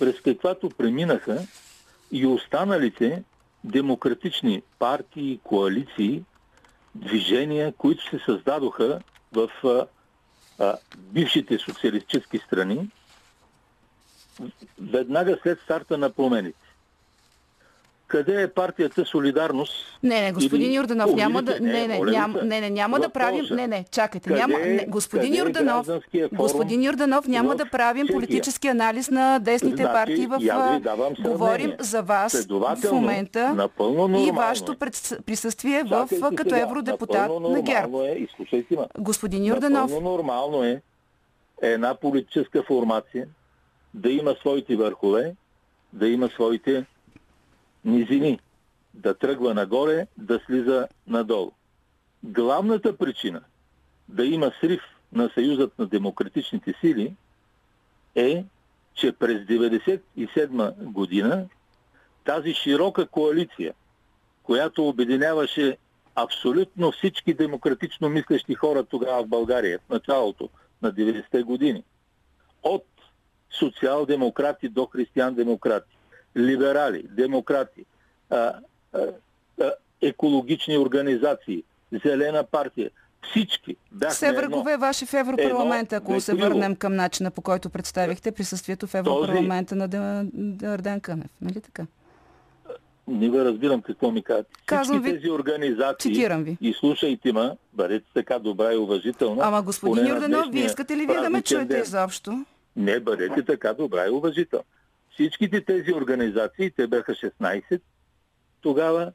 през 0.00 0.20
каквато 0.20 0.68
преминаха 0.68 1.46
и 2.12 2.26
останалите 2.26 3.22
демократични 3.64 4.62
партии, 4.78 5.40
коалиции, 5.44 6.22
движения, 6.94 7.72
които 7.72 8.08
се 8.10 8.18
създадоха 8.18 9.00
в 9.32 9.50
а, 9.64 9.86
а, 10.58 10.76
бившите 10.98 11.58
социалистически 11.58 12.38
страни, 12.38 12.90
веднага 14.80 15.38
след 15.42 15.60
старта 15.60 15.98
на 15.98 16.10
промените. 16.10 16.69
Къде 18.10 18.42
е 18.42 18.48
партията 18.48 19.04
Солидарност? 19.04 19.72
Не, 20.02 20.20
не, 20.20 20.32
господин 20.32 20.72
Йорданов, 20.72 21.14
няма 21.14 21.42
да, 21.42 21.52
Увидите, 21.52 21.72
не, 21.72 21.88
не, 21.88 22.26
не, 22.42 22.60
не, 22.60 22.70
няма 22.70 23.00
да 23.00 23.08
правим, 23.08 23.44
не, 23.50 23.66
не, 23.66 23.84
чакайте, 23.90 24.30
няма, 24.30 24.54
е- 24.62 24.66
не, 24.66 24.86
господин 24.86 25.34
е 25.34 25.36
Йорданов, 25.36 25.86
господин 26.32 26.82
Йорданов, 26.82 27.26
няма 27.26 27.56
да 27.56 27.66
правим 27.66 28.06
политически 28.12 28.68
анализ 28.68 29.10
на 29.10 29.38
десните 29.38 29.82
Значи, 29.82 29.92
партии 29.92 30.26
в... 30.26 30.38
Говорим 31.20 31.72
за 31.78 32.02
вас 32.02 32.46
в 32.48 32.92
момента 32.92 33.68
и 34.18 34.30
вашето 34.30 34.72
е. 34.72 34.76
присъствие 35.26 35.82
в, 35.82 36.08
като 36.36 36.54
евродепутат 36.54 37.30
на 37.40 37.62
ГЕРБ. 37.62 38.06
Е. 38.06 38.26
Господин 38.98 39.44
Йорданов, 39.44 39.90
нормално 40.02 40.64
е 40.64 40.80
една 41.62 41.94
политическа 41.94 42.62
формация 42.62 43.26
да 43.94 44.10
има 44.10 44.34
своите 44.40 44.76
върхове, 44.76 45.34
да 45.92 46.08
има 46.08 46.28
своите 46.28 46.84
низини, 47.84 48.40
да 48.94 49.14
тръгва 49.14 49.54
нагоре, 49.54 50.06
да 50.16 50.40
слиза 50.46 50.88
надолу. 51.06 51.52
Главната 52.22 52.96
причина 52.96 53.40
да 54.08 54.24
има 54.24 54.52
срив 54.60 54.82
на 55.12 55.30
Съюзът 55.34 55.78
на 55.78 55.86
демократичните 55.86 56.74
сили 56.80 57.14
е, 58.14 58.44
че 58.94 59.12
през 59.12 59.46
1997 59.46 60.72
година 60.74 61.46
тази 62.24 62.54
широка 62.54 63.06
коалиция, 63.06 63.74
която 64.42 64.88
обединяваше 64.88 65.76
абсолютно 66.14 66.92
всички 66.92 67.34
демократично 67.34 68.08
мислещи 68.08 68.54
хора 68.54 68.84
тогава 68.84 69.24
в 69.24 69.28
България, 69.28 69.78
в 69.78 69.90
началото 69.90 70.48
на 70.82 70.92
90-те 70.92 71.42
години, 71.42 71.84
от 72.62 72.86
социал-демократи 73.50 74.68
до 74.68 74.86
християн-демократи, 74.86 75.96
либерали, 76.36 77.02
демократи, 77.04 77.84
а, 78.30 78.36
а, 78.36 78.98
а, 79.60 79.72
екологични 80.02 80.78
организации, 80.78 81.62
зелена 82.04 82.44
партия, 82.44 82.90
всички 83.22 83.76
бяхме 83.92 84.14
все 84.14 84.26
едно. 84.26 84.40
врагове 84.40 84.76
ваши 84.76 85.06
в 85.06 85.14
Европарламента, 85.14 85.96
ако 85.96 86.12
Едно 86.12 86.20
се 86.20 86.34
върнем 86.34 86.76
към 86.76 86.94
начина 86.94 87.30
по 87.30 87.42
който 87.42 87.70
представихте 87.70 88.32
присъствието 88.32 88.86
в 88.86 88.94
Европарламента 88.94 89.76
на 89.76 89.88
Дъ- 89.88 90.30
Дърдан 90.34 91.00
Кънев. 91.00 91.30
Нали 91.40 91.60
така? 91.60 91.86
Не 93.08 93.30
ви 93.30 93.38
разбирам 93.38 93.82
какво 93.82 94.10
ми 94.10 94.22
казвате. 94.22 94.50
Казвам 94.66 95.02
ви- 95.02 95.12
тези 95.12 95.30
организации, 95.30 96.14
цитирам 96.14 96.44
ви. 96.44 96.58
и 96.60 96.74
слушайте 96.74 97.32
ма, 97.32 97.56
бъдете 97.72 98.06
така 98.14 98.38
добра 98.38 98.72
и 98.72 98.76
уважителна. 98.76 99.42
Ама 99.44 99.62
господин 99.62 100.04
на 100.04 100.10
Йорданов, 100.10 100.46
вие 100.52 100.64
искате 100.64 100.92
ли 100.92 101.06
вие 101.06 101.16
да 101.16 101.22
ме 101.22 101.42
празничен 101.42 101.58
чуете 101.58 101.76
изобщо? 101.78 102.44
Не, 102.76 103.00
бъдете 103.00 103.42
така 103.42 103.72
добра 103.72 104.06
и 104.06 104.10
уважител. 104.10 104.60
Всичките 105.20 105.64
тези 105.64 105.92
организации, 105.92 106.70
те 106.70 106.86
бяха 106.86 107.12
16, 107.12 107.80
тогава 108.60 109.12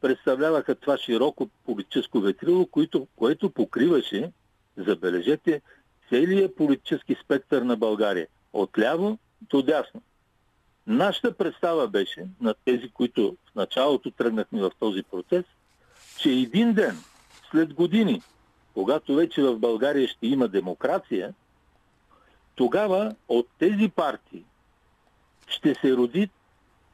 представляваха 0.00 0.74
това 0.74 0.98
широко 0.98 1.48
политическо 1.64 2.20
ветрило, 2.20 2.66
което, 2.66 3.06
което 3.16 3.50
покриваше, 3.50 4.32
забележете, 4.76 5.60
целият 6.08 6.56
политически 6.56 7.16
спектър 7.24 7.62
на 7.62 7.76
България. 7.76 8.26
От 8.52 8.78
ляво 8.78 9.18
до 9.40 9.62
дясно. 9.62 10.02
Нашата 10.86 11.36
представа 11.36 11.88
беше, 11.88 12.26
на 12.40 12.54
тези, 12.64 12.88
които 12.88 13.36
в 13.52 13.54
началото 13.54 14.10
тръгнахме 14.10 14.60
в 14.60 14.70
този 14.78 15.02
процес, 15.02 15.44
че 16.18 16.30
един 16.30 16.72
ден, 16.72 16.96
след 17.50 17.74
години, 17.74 18.22
когато 18.74 19.14
вече 19.14 19.42
в 19.42 19.58
България 19.58 20.08
ще 20.08 20.26
има 20.26 20.48
демокрация, 20.48 21.34
тогава 22.54 23.14
от 23.28 23.48
тези 23.58 23.88
партии 23.88 24.44
ще 25.46 25.74
се 25.74 25.96
роди 25.96 26.28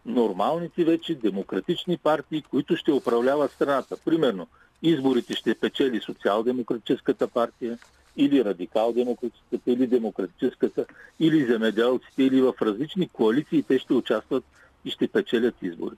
нормалните 0.06 0.84
вече 0.84 1.14
демократични 1.14 1.96
партии, 1.96 2.42
които 2.42 2.76
ще 2.76 2.92
управляват 2.92 3.52
страната. 3.52 3.96
Примерно, 4.04 4.46
изборите 4.82 5.34
ще 5.34 5.54
печели 5.54 6.00
социал-демократическата 6.00 7.28
партия, 7.28 7.78
или 8.16 8.44
радикал-демократическата, 8.44 9.70
или 9.70 9.86
демократическата, 9.86 10.86
или 11.20 11.46
земеделците, 11.46 12.22
или 12.22 12.42
в 12.42 12.54
различни 12.62 13.08
коалиции 13.08 13.62
те 13.62 13.78
ще 13.78 13.92
участват 13.92 14.44
и 14.84 14.90
ще 14.90 15.08
печелят 15.08 15.54
избори. 15.62 15.96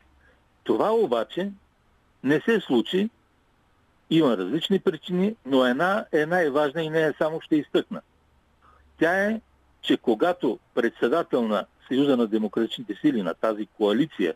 Това 0.64 0.92
обаче 0.92 1.50
не 2.24 2.40
се 2.40 2.60
случи. 2.60 3.10
Има 4.10 4.36
различни 4.36 4.78
причини, 4.78 5.36
но 5.46 5.66
една 5.66 6.04
е 6.12 6.26
най-важна 6.26 6.82
и 6.82 6.90
не 6.90 7.02
е 7.02 7.12
само 7.18 7.40
ще 7.40 7.56
изтъкна. 7.56 8.00
Тя 8.98 9.24
е, 9.24 9.40
че 9.82 9.96
когато 9.96 10.58
председател 10.74 11.48
на 11.48 11.66
Съюза 11.88 12.16
на 12.16 12.26
демократичните 12.26 12.94
сили 13.00 13.22
на 13.22 13.34
тази 13.34 13.66
коалиция, 13.66 14.34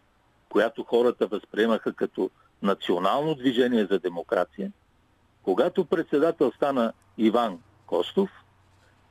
която 0.49 0.83
хората 0.83 1.27
възприемаха 1.27 1.93
като 1.93 2.31
национално 2.63 3.35
движение 3.35 3.87
за 3.91 3.99
демокрация, 3.99 4.73
когато 5.43 5.85
председател 5.85 6.53
стана 6.57 6.93
Иван 7.19 7.59
Костов, 7.87 8.31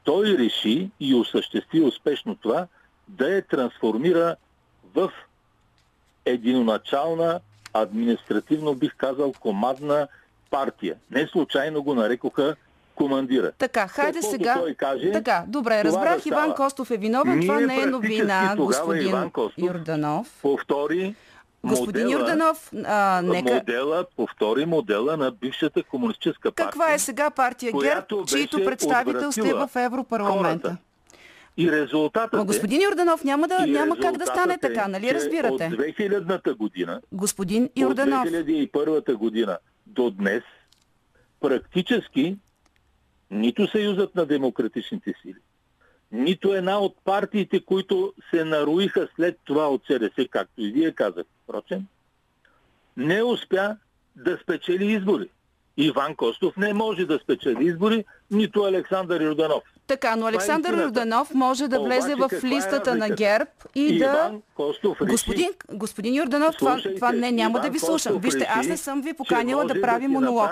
той 0.03 0.25
реши 0.25 0.91
и 1.00 1.15
осъществи 1.15 1.82
успешно 1.82 2.36
това 2.36 2.67
да 3.08 3.29
я 3.29 3.41
трансформира 3.41 4.36
в 4.96 5.12
единоначална, 6.25 7.39
административно 7.74 8.75
бих 8.75 8.96
казал, 8.96 9.34
командна 9.39 10.08
партия. 10.50 10.96
Не 11.12 11.27
случайно 11.27 11.84
го 11.84 11.96
нарекоха 11.96 12.56
командира. 12.97 13.51
Така, 13.57 13.87
хайде 13.87 14.13
Каквото 14.13 14.37
сега. 14.37 14.53
той 14.53 14.73
каже, 14.73 15.11
така, 15.11 15.43
добре, 15.47 15.83
това 15.83 15.83
разбрах, 15.83 16.23
да 16.23 16.29
Иван. 16.29 16.55
Костов 16.55 16.91
е 16.91 16.97
виновен, 16.97 17.41
това 17.41 17.57
Ние 17.57 17.67
не 17.67 17.81
е 17.81 17.85
новина, 17.85 18.53
господин 18.57 19.09
Иван 19.09 19.31
Костов 19.31 19.63
Йорданов. 19.63 20.39
Повтори 20.41 21.15
Господин 21.63 22.03
модела, 22.03 22.21
Йорданов, 22.21 22.71
а, 22.85 23.21
нека... 23.21 23.53
модела, 23.53 24.05
повтори 24.15 24.65
модела 24.65 25.17
на 25.17 25.31
бившата 25.31 25.83
комунистическа 25.83 26.51
партия. 26.51 26.65
Каква 26.65 26.93
е 26.93 26.99
сега 26.99 27.29
партия 27.29 27.71
ГЕРБ, 27.81 28.25
чието 28.25 28.65
представител 28.65 29.31
сте 29.31 29.53
в 29.53 29.69
Европарламента? 29.75 30.67
хората. 30.67 30.77
И 31.57 31.71
резултатът 31.71 32.33
Ма 32.33 32.41
е, 32.41 32.45
господин 32.45 32.81
Йорданов, 32.81 33.23
няма, 33.23 33.47
да, 33.47 33.67
няма 33.67 33.97
как 33.97 34.17
да 34.17 34.25
стане 34.25 34.53
резултатът 34.53 34.63
е, 34.63 34.73
така, 34.73 34.87
нали 34.87 35.13
разбирате? 35.13 35.65
От 35.65 35.71
2000-та 35.71 36.53
година, 36.53 37.01
Господин 37.11 37.69
Йорданов, 37.75 38.27
от 38.27 38.33
2001 38.33 39.13
година 39.13 39.57
до 39.87 40.11
днес, 40.11 40.43
практически 41.39 42.37
нито 43.31 43.67
Съюзът 43.67 44.15
на 44.15 44.25
демократичните 44.25 45.13
сили, 45.22 45.39
нито 46.12 46.53
една 46.53 46.79
от 46.79 46.96
партиите, 47.05 47.65
които 47.65 48.13
се 48.29 48.46
наруиха 48.46 49.07
след 49.15 49.39
това 49.43 49.69
от 49.69 49.81
СДС, 49.91 50.27
както 50.27 50.62
и 50.62 50.72
вие 50.72 50.91
казахте, 50.91 51.31
впрочем, 51.43 51.86
не 52.98 53.24
успя 53.24 53.77
да 54.15 54.38
спечели 54.43 54.86
избори. 54.86 55.29
Иван 55.77 56.15
Костов 56.15 56.57
не 56.57 56.74
може 56.74 57.05
да 57.05 57.19
спечели 57.19 57.65
избори, 57.65 58.05
нито 58.31 58.63
Александър 58.63 59.22
Йорданов. 59.22 59.63
Така, 59.88 60.15
но 60.15 60.25
Александър 60.27 60.70
истината. 60.70 60.84
Йорданов 61.00 61.34
може 61.34 61.67
да 61.67 61.79
влезе 61.79 62.13
Обаче 62.13 62.36
в 62.38 62.44
е 62.44 62.48
листата 62.48 62.96
на? 62.96 63.10
ГЕРБ 63.10 63.50
и 63.75 63.98
да... 63.98 64.06
Иван 64.06 64.41
Костов 64.56 65.01
реши, 65.01 65.12
Господин, 65.12 65.50
господин 65.74 66.15
Йорданов, 66.15 66.56
това, 66.58 66.77
това 66.96 67.12
не, 67.12 67.32
няма 67.32 67.60
да 67.60 67.70
ви 67.70 67.79
слушам. 67.79 68.13
Костов 68.13 68.22
Вижте, 68.24 68.48
аз 68.50 68.67
не 68.67 68.77
съм 68.77 69.01
ви 69.01 69.13
поканила 69.13 69.65
да 69.65 69.82
прави 69.82 70.08
монолог. 70.08 70.51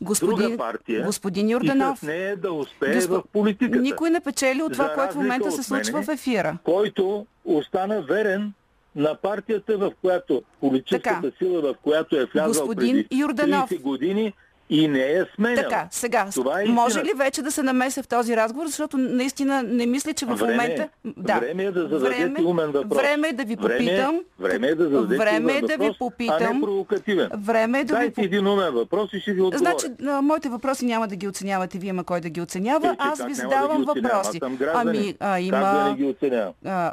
Господин, 0.00 0.56
партия 0.56 1.04
господин 1.04 1.50
Йорданов, 1.50 1.98
с 1.98 2.02
нея 2.02 2.36
да 2.36 2.52
успее 2.52 2.94
Госп- 2.94 3.08
в 3.08 3.22
политиката. 3.32 3.78
никой 3.78 4.10
не 4.10 4.20
печели 4.20 4.62
от 4.62 4.72
това, 4.72 4.88
За 4.88 4.94
което 4.94 5.12
в 5.14 5.16
момента 5.16 5.52
се 5.52 5.62
случва 5.62 5.92
мене, 5.92 6.06
в 6.06 6.08
ефира. 6.08 6.58
който 6.64 7.26
остана 7.44 8.02
верен 8.02 8.52
на 8.96 9.14
партията, 9.14 9.78
в 9.78 9.92
която 10.00 10.42
политическата 10.60 11.22
Така. 11.22 11.36
сила, 11.38 11.60
в 11.62 11.74
която 11.82 12.16
е 12.16 12.24
влязъл 12.24 12.66
Господин 12.66 12.94
преди 12.96 13.20
Йорданов. 13.20 13.70
30 13.70 13.80
години 13.80 14.32
и 14.70 14.88
не 14.88 15.00
е 15.02 15.24
сменял. 15.34 15.56
Така, 15.56 15.88
сега, 15.90 16.26
Това 16.34 16.62
е 16.62 16.64
може 16.64 16.98
ли 17.00 17.12
вече 17.16 17.42
да 17.42 17.52
се 17.52 17.62
намеся 17.62 18.02
в 18.02 18.08
този 18.08 18.36
разговор, 18.36 18.66
защото 18.66 18.96
наистина 18.98 19.62
не 19.62 19.86
мисля, 19.86 20.12
че 20.12 20.26
в 20.26 20.28
Време 20.30 20.44
е. 20.44 20.56
момента... 20.56 20.88
Да. 21.06 21.34
Време 21.36 21.64
е 21.64 21.72
да 21.72 21.80
зададете 21.80 22.20
Време- 22.20 22.44
умен 22.44 22.70
въпрос. 22.70 22.98
Време 22.98 23.28
е 23.28 23.32
да 23.32 23.44
ви 23.44 23.52
е- 23.52 23.56
попитам. 23.56 24.20
Време 24.38 24.66
е 24.66 24.74
да 24.74 24.84
зададете 24.84 25.16
Време 25.16 25.36
е 25.52 25.56
умен 25.56 25.60
да 25.60 25.76
ви 25.76 25.76
въпрос, 25.78 25.96
а 25.96 25.98
попитам. 26.00 26.54
не 26.54 26.60
провокативен. 26.62 27.28
Време 27.34 27.80
е 27.80 27.84
да 27.84 27.94
ви 27.94 27.98
Дайте 27.98 28.08
попитам. 28.08 28.24
един 28.26 28.46
умен 28.48 28.72
въпрос 28.72 29.12
и 29.12 29.20
ще 29.20 29.32
ви 29.32 29.40
отговоря. 29.40 29.58
Значи, 29.70 29.86
а, 30.06 30.22
моите 30.22 30.48
въпроси 30.48 30.84
няма 30.84 31.08
да 31.08 31.16
ги 31.16 31.28
оценявате 31.28 31.78
вие, 31.78 31.92
ма 31.92 32.04
кой 32.04 32.20
да 32.20 32.28
ги 32.28 32.40
оценява. 32.40 32.88
Е, 32.88 32.96
Аз 32.98 33.18
ви 33.20 33.28
да 33.28 33.34
задавам 33.34 33.64
оценявам? 33.82 33.84
въпроси. 34.12 34.40
Ами, 34.74 35.14
а, 35.20 35.26
Как 35.26 35.40
да 35.40 35.40
има... 35.40 35.84
не 35.86 35.96
ги 35.96 36.04
оценявам? 36.06 36.52
а, 36.66 36.92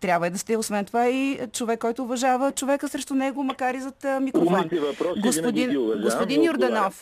трябва 0.00 0.26
и 0.26 0.30
да 0.30 0.38
сте, 0.38 0.56
освен 0.56 0.84
това, 0.84 1.08
и 1.08 1.20
човек, 1.52 1.80
който 1.80 2.02
уважава 2.02 2.52
човека 2.52 2.88
срещу 2.88 3.14
него, 3.14 3.42
макар 3.44 3.74
и 3.74 3.80
зад 3.80 4.04
а, 4.04 4.20
микрофон. 4.20 4.54
Умните 4.54 4.80
въпроси 4.80 5.20
господин 5.20 5.70
но 6.38 6.44
Йорданов, 6.44 6.99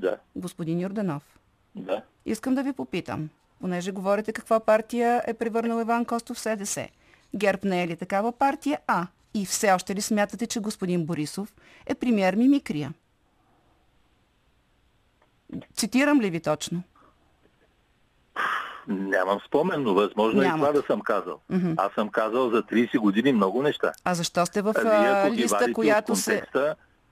Да, 0.00 0.16
господин 0.36 0.80
Йорданов, 0.80 1.22
да. 1.74 2.02
искам 2.26 2.54
да 2.54 2.62
ви 2.62 2.72
попитам, 2.72 3.28
понеже 3.60 3.92
говорите 3.92 4.32
каква 4.32 4.60
партия 4.60 5.22
е 5.26 5.34
превърнал 5.34 5.80
Иван 5.80 6.04
Костов 6.04 6.36
в 6.36 6.40
СДС. 6.40 6.88
ГЕРБ 7.34 7.60
не 7.64 7.82
е 7.82 7.88
ли 7.88 7.96
такава 7.96 8.32
партия? 8.32 8.78
А. 8.86 9.06
И 9.34 9.46
все 9.46 9.72
още 9.72 9.94
ли 9.94 10.00
смятате, 10.00 10.46
че 10.46 10.60
господин 10.60 11.06
Борисов 11.06 11.54
е 11.86 11.94
премьер 11.94 12.34
Мимикрия? 12.34 12.92
Цитирам 15.74 16.20
ли 16.20 16.30
ви 16.30 16.40
точно? 16.40 16.82
Нямам 18.88 19.38
спомен, 19.46 19.82
но 19.82 19.94
възможно 19.94 20.42
е 20.42 20.44
Нямате. 20.44 20.60
това 20.60 20.80
да 20.80 20.86
съм 20.86 21.00
казал. 21.00 21.40
Мгм. 21.50 21.72
Аз 21.76 21.92
съм 21.92 22.08
казал 22.08 22.50
за 22.50 22.62
30 22.62 22.98
години 22.98 23.32
много 23.32 23.62
неща. 23.62 23.92
А 24.04 24.14
защо 24.14 24.46
сте 24.46 24.62
в 24.62 24.74
А 24.76 25.28
вие, 25.28 25.36
листа, 25.36 25.72
която 25.72 26.16
се... 26.16 26.42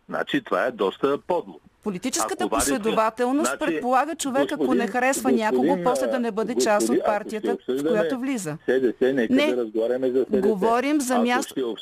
значи 0.09 0.43
това 0.45 0.65
е 0.65 0.71
доста 0.73 1.19
подло. 1.21 1.61
Политическата 1.85 2.45
Ако 2.45 2.49
последователност 2.51 3.49
Значи, 3.49 3.59
предполага 3.61 4.15
човек, 4.15 4.53
ако 4.53 4.75
не 4.75 4.87
харесва 4.87 5.23
господин, 5.23 5.45
някого, 5.45 5.85
после 5.85 6.07
да 6.07 6.19
не 6.19 6.31
бъде 6.31 6.55
част 6.55 6.81
господин, 6.81 7.01
от 7.01 7.07
ако 7.07 7.07
партията, 7.07 7.57
в 7.69 7.83
която 7.83 8.19
влиза. 8.19 8.57
СДС, 8.65 9.13
Не. 9.31 9.47
да 9.47 9.65
за 10.09 10.21
СДС. 10.21 10.41
Говорим 10.41 11.01
за 11.01 11.15
място- 11.15 11.77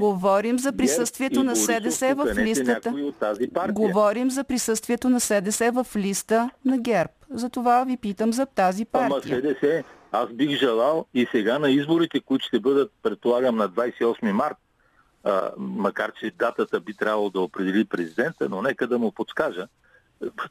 Говорим 0.00 0.58
за 0.58 0.72
присъствието 0.72 1.44
на 1.44 1.56
СДС 1.56 2.14
в 2.14 2.26
листата. 2.36 2.94
от. 3.54 3.72
Говорим 3.72 4.30
за 4.30 4.44
присъствието 4.44 5.08
на 5.08 5.20
СДС 5.20 5.70
в 5.72 5.86
листа 5.96 6.50
на 6.64 6.78
ГЕРБ. 6.78 7.10
Затова 7.30 7.84
ви 7.84 7.96
питам 7.96 8.32
за 8.32 8.46
тази 8.46 8.86
Ама 8.92 9.08
партия. 9.08 9.40
СДС, 9.40 9.82
аз 10.12 10.28
бих 10.28 10.50
желал 10.50 11.06
и 11.14 11.26
сега 11.30 11.58
на 11.58 11.70
изборите, 11.70 12.20
които 12.20 12.44
ще 12.44 12.60
бъдат, 12.60 12.92
предполагам, 13.02 13.56
на 13.56 13.68
28 13.68 14.32
март, 14.32 14.56
а, 15.24 15.50
макар 15.58 16.12
че 16.20 16.32
датата 16.38 16.80
би 16.80 16.94
трябвало 16.94 17.30
да 17.30 17.40
определи 17.40 17.84
президента, 17.84 18.48
но 18.48 18.62
нека 18.62 18.86
да 18.86 18.98
му 18.98 19.12
подскажа 19.12 19.68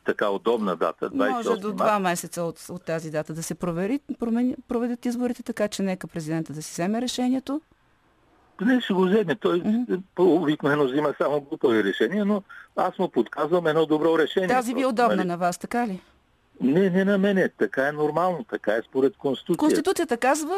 така 0.06 0.30
удобна 0.30 0.76
дата, 0.76 1.10
28 1.10 1.30
Може 1.30 1.60
до 1.60 1.74
два 1.74 2.00
месеца 2.00 2.44
от, 2.44 2.66
от 2.70 2.86
тази 2.86 3.12
дата 3.12 3.34
да 3.34 3.44
се 3.44 3.56
провери, 3.56 4.00
промени, 4.20 4.56
проведат 4.68 5.06
изборите, 5.06 5.44
така 5.44 5.68
че 5.68 5.84
нека 5.84 6.08
президента 6.08 6.54
да 6.54 6.62
си 6.62 6.72
вземе 6.72 7.02
решението. 7.02 7.62
Не 8.62 8.82
ще 8.82 8.94
го 8.94 9.02
вземе. 9.02 9.36
Той 9.36 9.64
по- 10.16 10.36
обикновено 10.36 10.86
взима 10.86 11.14
само 11.18 11.42
глупави 11.42 11.84
решения, 11.84 12.26
но 12.26 12.44
аз 12.76 13.00
му 13.00 13.10
подказвам 13.10 13.68
едно 13.68 13.86
добро 13.86 14.18
решение. 14.18 14.50
Тази 14.50 14.74
ви 14.74 14.80
е 14.80 14.84
просто, 14.84 14.94
удобна 14.94 15.16
нали? 15.16 15.28
на 15.28 15.38
вас, 15.38 15.58
така 15.58 15.88
ли? 15.88 16.02
Не, 16.62 16.90
не 16.90 17.06
на 17.06 17.18
мене. 17.18 17.50
Така 17.50 17.88
е 17.88 17.92
нормално. 17.92 18.44
Така 18.50 18.76
е 18.76 18.82
според 18.82 19.18
Конституцията. 19.18 19.58
Конституцията 19.58 20.18
казва 20.18 20.56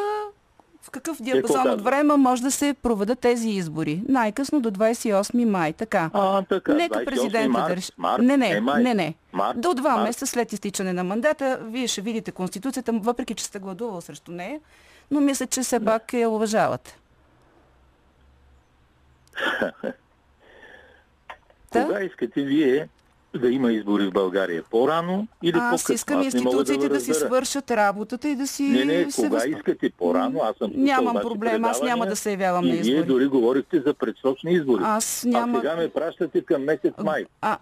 в 0.84 0.92
какъв 0.92 1.22
диапазон 1.22 1.56
казва? 1.56 1.74
от 1.74 1.82
време 1.82 2.18
може 2.18 2.42
да 2.42 2.52
се 2.52 2.74
проведат 2.74 3.20
тези 3.20 3.50
избори. 3.50 4.02
Най-късно 4.08 4.62
до 4.62 4.72
28 4.72 5.46
май, 5.46 5.74
така. 5.74 6.10
А, 6.14 6.42
така. 6.42 6.74
Нека 6.74 7.00
28 7.00 7.06
президента 7.06 7.50
март, 7.50 7.68
да 7.68 7.76
реши. 7.76 7.92
Март, 7.98 8.24
Не, 8.24 8.38
не, 8.38 8.52
е 8.52 8.62
май. 8.62 8.84
не, 8.84 8.94
не. 8.94 9.14
Март, 9.34 9.62
До 9.62 9.74
два 9.74 9.92
март. 9.92 10.04
месеца 10.04 10.28
след 10.28 10.54
изтичане 10.54 10.94
на 10.94 11.04
мандата, 11.04 11.60
вие 11.64 11.88
ще 11.88 12.02
видите 12.02 12.32
Конституцията, 12.32 12.92
въпреки 12.94 13.36
че 13.36 13.46
сте 13.46 13.60
гладувал 13.60 14.02
срещу 14.02 14.32
нея, 14.32 14.60
но 15.12 15.22
мисля, 15.22 15.48
че 15.48 15.62
все 15.62 15.80
пак 15.80 16.14
я 16.14 16.30
уважавате. 16.30 16.98
Кога 21.72 22.04
искате 22.04 22.42
вие 22.42 22.88
да 23.36 23.50
има 23.50 23.72
избори 23.72 24.06
в 24.06 24.12
България? 24.12 24.64
По-рано 24.64 25.28
или 25.44 25.58
Аз 25.58 25.70
по-късно? 25.72 25.96
искам 25.96 26.16
не 26.16 26.24
мога 26.24 26.26
институциите 26.28 26.90
да, 26.90 26.96
ви 26.96 27.00
си 27.02 27.14
свършат 27.16 27.72
работата 27.72 28.30
и 28.30 28.36
да 28.36 28.48
си 28.48 28.64
Не, 28.64 28.86
не, 28.86 29.12
се 29.12 29.22
кога 29.22 29.38
възп- 29.38 29.58
искате? 29.58 29.90
По-рано? 29.90 30.40
Аз 30.42 30.56
съм 30.58 30.72
Нямам 30.76 31.16
проблем, 31.16 31.66
аз 31.66 31.82
няма 31.82 32.06
да 32.06 32.16
се 32.16 32.32
явявам 32.32 32.66
на 32.66 32.72
вие 32.72 32.80
избори. 32.82 33.04
дори 33.04 33.26
говорихте 33.28 33.80
за 33.80 33.94
предсрочни 33.94 34.54
избори. 34.54 34.82
Аз 34.86 35.26
А 35.26 35.30
няма... 35.30 35.60
сега 35.60 35.76
ме 35.76 35.90
пращате 35.90 36.42
към 36.42 36.64
месец 36.64 36.94
май. 37.00 37.26
А, 37.42 37.58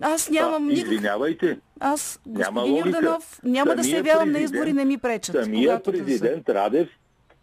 аз 0.00 0.30
нямам 0.30 0.68
а. 0.68 0.72
Извинявайте, 0.72 1.58
Аз, 1.80 2.20
Няма 2.26 2.60
господин. 2.60 2.86
Йорданов, 2.86 3.40
няма 3.44 3.74
да 3.74 3.84
се 3.84 3.96
явявам 3.96 4.28
на 4.28 4.34
президент- 4.34 4.44
избори, 4.46 4.72
не 4.72 4.84
ми 4.84 4.98
пречат. 4.98 5.36
самия 5.36 5.68
когато 5.68 5.92
да 5.92 5.98
президент 5.98 6.48
Радев 6.48 6.88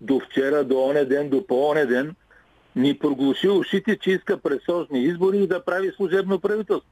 до 0.01 0.19
вчера, 0.21 0.63
до 0.63 0.79
оне 0.79 1.05
ден, 1.05 1.29
до 1.29 1.47
по-оне 1.47 1.85
ден 1.85 2.15
ни 2.75 2.93
проглуши 2.95 3.49
ушите, 3.49 3.97
че 3.97 4.11
иска 4.11 4.37
предсрочни 4.37 4.99
избори 5.01 5.37
и 5.37 5.47
да 5.47 5.59
прави 5.61 5.91
служебно 5.91 6.39
правителство. 6.39 6.89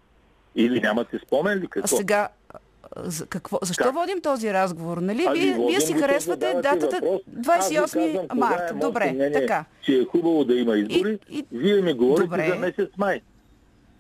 Или 0.55 0.79
нямате 0.79 1.19
спомен 1.19 1.59
ли 1.59 1.65
А 1.65 1.69
какво? 1.69 1.97
сега, 1.97 2.27
а, 2.49 2.57
за 3.03 3.25
какво, 3.25 3.59
защо 3.61 3.83
Как? 3.83 3.93
водим 3.93 4.21
този 4.21 4.53
разговор? 4.53 4.97
Нали? 4.97 5.25
Ами, 5.27 5.39
Вие, 5.39 5.53
вие 5.59 5.81
си 5.81 5.93
харесвате 5.93 6.53
датата 6.53 6.99
въпрос. 7.01 7.21
Аз 7.49 7.69
ви 7.69 7.75
28 7.75 7.93
казвам, 7.93 8.27
кога 8.27 8.35
март. 8.39 8.71
е 8.71 8.73
Добре, 8.75 9.05
мнение, 9.05 9.31
така. 9.31 9.65
Че 9.81 9.93
е 9.93 10.05
хубаво 10.05 10.43
да 10.45 10.55
има 10.55 10.77
избори. 10.77 11.19
И- 11.29 11.37
и- 11.37 11.45
Вие 11.51 11.81
ми 11.81 11.93
говорите 11.93 12.23
Добре. 12.23 12.49
за 12.49 12.55
месец 12.55 12.89
май. 12.97 13.21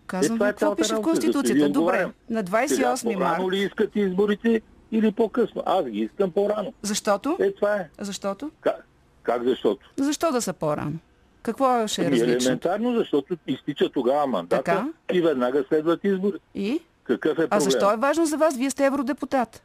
Казвам 0.07 0.37
това 0.37 0.45
ви 0.45 0.49
е 0.49 0.53
какво 0.53 0.75
пише 0.75 0.95
в 0.95 1.01
Конституцията. 1.01 1.69
Добре, 1.69 2.07
на 2.29 2.39
Сега 2.39 2.43
28 2.43 3.03
по-рано 3.13 3.43
март. 3.43 3.53
ли 3.53 3.57
искате 3.57 3.99
изборите 3.99 4.61
или 4.91 5.11
по-късно? 5.11 5.63
Аз 5.65 5.85
ги 5.85 5.99
искам 5.99 6.31
по-рано. 6.31 6.73
Защото? 6.81 7.37
Е, 7.39 7.51
това 7.51 7.75
е. 7.75 7.89
Защото? 7.99 8.51
Как, 8.61 8.87
как 9.23 9.43
защото? 9.43 9.89
Защо 9.97 10.31
да 10.31 10.41
са 10.41 10.53
по-рано? 10.53 10.93
Какво 11.43 11.87
ще 11.87 12.01
е 12.01 12.05
Ами, 12.05 12.13
различно? 12.21 12.49
елементарно, 12.49 12.95
защото 12.97 13.37
изтича 13.47 13.89
тогава 13.89 14.27
мандата 14.27 14.63
Така. 14.63 14.87
и 15.13 15.21
веднага 15.21 15.63
следват 15.69 16.03
избори. 16.03 16.37
И? 16.55 16.81
Какъв 17.03 17.31
е 17.31 17.35
проблем? 17.35 17.47
А 17.51 17.59
защо 17.59 17.91
е 17.91 17.97
важно 17.97 18.25
за 18.25 18.37
вас? 18.37 18.57
Вие 18.57 18.69
сте 18.69 18.85
евродепутат. 18.85 19.63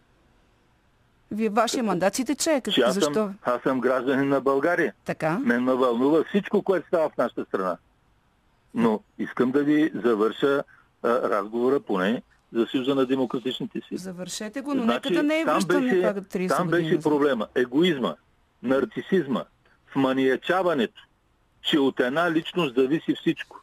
Вие, 1.31 1.49
вашия 1.49 1.83
мандат 1.83 2.15
си 2.15 2.25
тече. 2.25 2.61
Как, 2.65 2.79
аз, 2.79 2.95
защо? 2.95 3.15
съм, 3.15 3.35
аз 3.43 3.63
съм 3.63 3.81
гражданин 3.81 4.29
на 4.29 4.41
България. 4.41 4.93
Така? 5.05 5.39
Мен 5.39 5.63
ме 5.65 5.75
вълнува 5.75 6.25
всичко, 6.25 6.63
което 6.63 6.87
става 6.87 7.09
в 7.09 7.17
нашата 7.17 7.45
страна. 7.45 7.77
Но 8.75 9.01
искам 9.19 9.51
да 9.51 9.63
ви 9.63 9.93
завърша 10.05 10.63
а, 11.03 11.09
разговора 11.31 11.81
поне 11.81 12.23
за 12.53 12.67
Съюза 12.67 12.95
на 12.95 13.07
демократичните 13.07 13.81
сили. 13.89 13.99
Завършете 13.99 14.61
го, 14.61 14.75
но 14.75 14.85
нека 14.85 15.11
да 15.11 15.23
не 15.23 15.41
е 15.41 15.45
беше, 15.45 15.67
пак 15.67 15.67
30 15.67 16.49
там 16.49 16.69
беше 16.69 17.01
проблема. 17.01 17.47
Егоизма, 17.55 18.15
нарцисизма, 18.63 19.45
вманиячаването, 19.95 21.08
че 21.69 21.79
от 21.79 22.01
една 22.01 22.31
личност 22.31 22.75
зависи 22.75 23.15
всичко. 23.15 23.61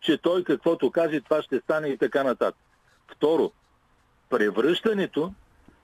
Че 0.00 0.18
той 0.18 0.44
каквото 0.44 0.90
каже, 0.90 1.20
това 1.20 1.42
ще 1.42 1.60
стане 1.60 1.88
и 1.88 1.98
така 1.98 2.22
нататък. 2.24 2.64
Второ, 3.12 3.52
превръщането 4.28 5.32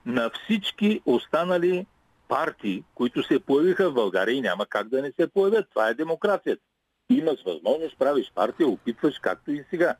на 0.05 0.29
всички 0.29 1.01
останали 1.05 1.85
партии, 2.27 2.83
които 2.95 3.23
се 3.23 3.39
появиха 3.39 3.89
в 3.89 3.93
България 3.93 4.35
и 4.35 4.41
няма 4.41 4.65
как 4.65 4.89
да 4.89 5.01
не 5.01 5.11
се 5.19 5.27
появят. 5.27 5.69
Това 5.69 5.89
е 5.89 5.93
демокрацията. 5.93 6.63
Имаш 7.09 7.43
възможност, 7.45 7.97
правиш 7.97 8.31
партия, 8.35 8.67
опитваш 8.67 9.19
както 9.21 9.51
и 9.51 9.63
сега. 9.69 9.95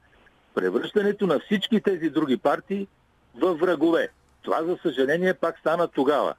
Превръщането 0.56 1.27
на 1.27 1.39
всички 1.39 1.82
тези 1.82 2.10
други 2.10 2.38
партии 2.38 2.88
в 3.36 3.53
врагове. 3.53 4.10
Това, 4.41 4.63
за 4.63 4.77
съжаление, 4.82 5.34
пак 5.34 5.60
стана 5.60 5.88
тогава. 5.88 6.34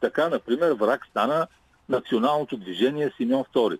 Така, 0.00 0.28
например, 0.28 0.72
враг 0.72 1.06
стана 1.10 1.46
националното 1.88 2.56
движение 2.56 3.12
Симеон 3.16 3.44
II. 3.54 3.78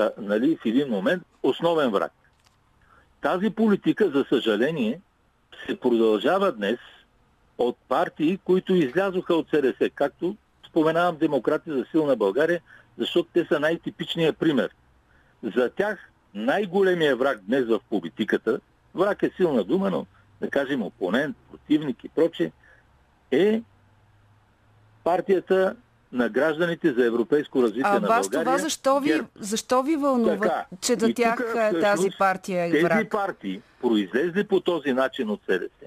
А, 0.00 0.10
нали, 0.18 0.56
в 0.56 0.66
един 0.66 0.88
момент 0.88 1.22
основен 1.42 1.90
враг. 1.90 2.12
Тази 3.20 3.50
политика, 3.50 4.10
за 4.10 4.24
съжаление, 4.28 5.00
се 5.66 5.80
продължава 5.80 6.52
днес 6.52 6.78
от 7.58 7.76
партии, 7.88 8.38
които 8.44 8.74
излязоха 8.74 9.34
от 9.34 9.48
СДС, 9.50 9.90
както 9.90 10.36
споменавам 10.68 11.16
демократи 11.16 11.70
за 11.70 11.84
силна 11.90 12.16
България, 12.16 12.60
защото 12.98 13.28
те 13.32 13.44
са 13.44 13.60
най-типичният 13.60 14.38
пример. 14.38 14.70
За 15.42 15.70
тях 15.70 16.10
най-големия 16.34 17.16
враг 17.16 17.40
днес 17.40 17.66
в 17.66 17.80
политиката, 17.90 18.60
враг 18.94 19.22
е 19.22 19.30
силна 19.36 19.64
дума, 19.64 19.90
но 19.90 20.06
да 20.40 20.50
кажем 20.50 20.82
опонент, 20.82 21.36
противник 21.50 22.04
и 22.04 22.08
проче, 22.08 22.52
е 23.30 23.62
партията 25.04 25.76
на 26.12 26.28
гражданите 26.28 26.92
за 26.92 27.04
европейско 27.04 27.62
развитие 27.62 27.82
А 27.84 27.92
на 27.92 28.08
вас 28.08 28.20
България. 28.20 28.44
това 28.44 28.58
защо 28.58 29.00
ви, 29.00 29.08
ГЕРБ. 29.08 29.28
защо 29.36 29.82
ви 29.82 29.96
вълнува, 29.96 30.36
Така. 30.38 30.66
че 30.80 30.94
за 30.94 31.14
тях 31.14 31.36
тук, 31.36 31.56
а, 31.56 31.80
тази 31.80 32.08
партия 32.18 32.64
е 32.64 32.70
Тези 32.70 32.84
враг? 32.84 33.10
партии, 33.10 33.60
произлезли 33.80 34.44
по 34.44 34.60
този 34.60 34.92
начин 34.92 35.30
от 35.30 35.40
СДС, 35.42 35.86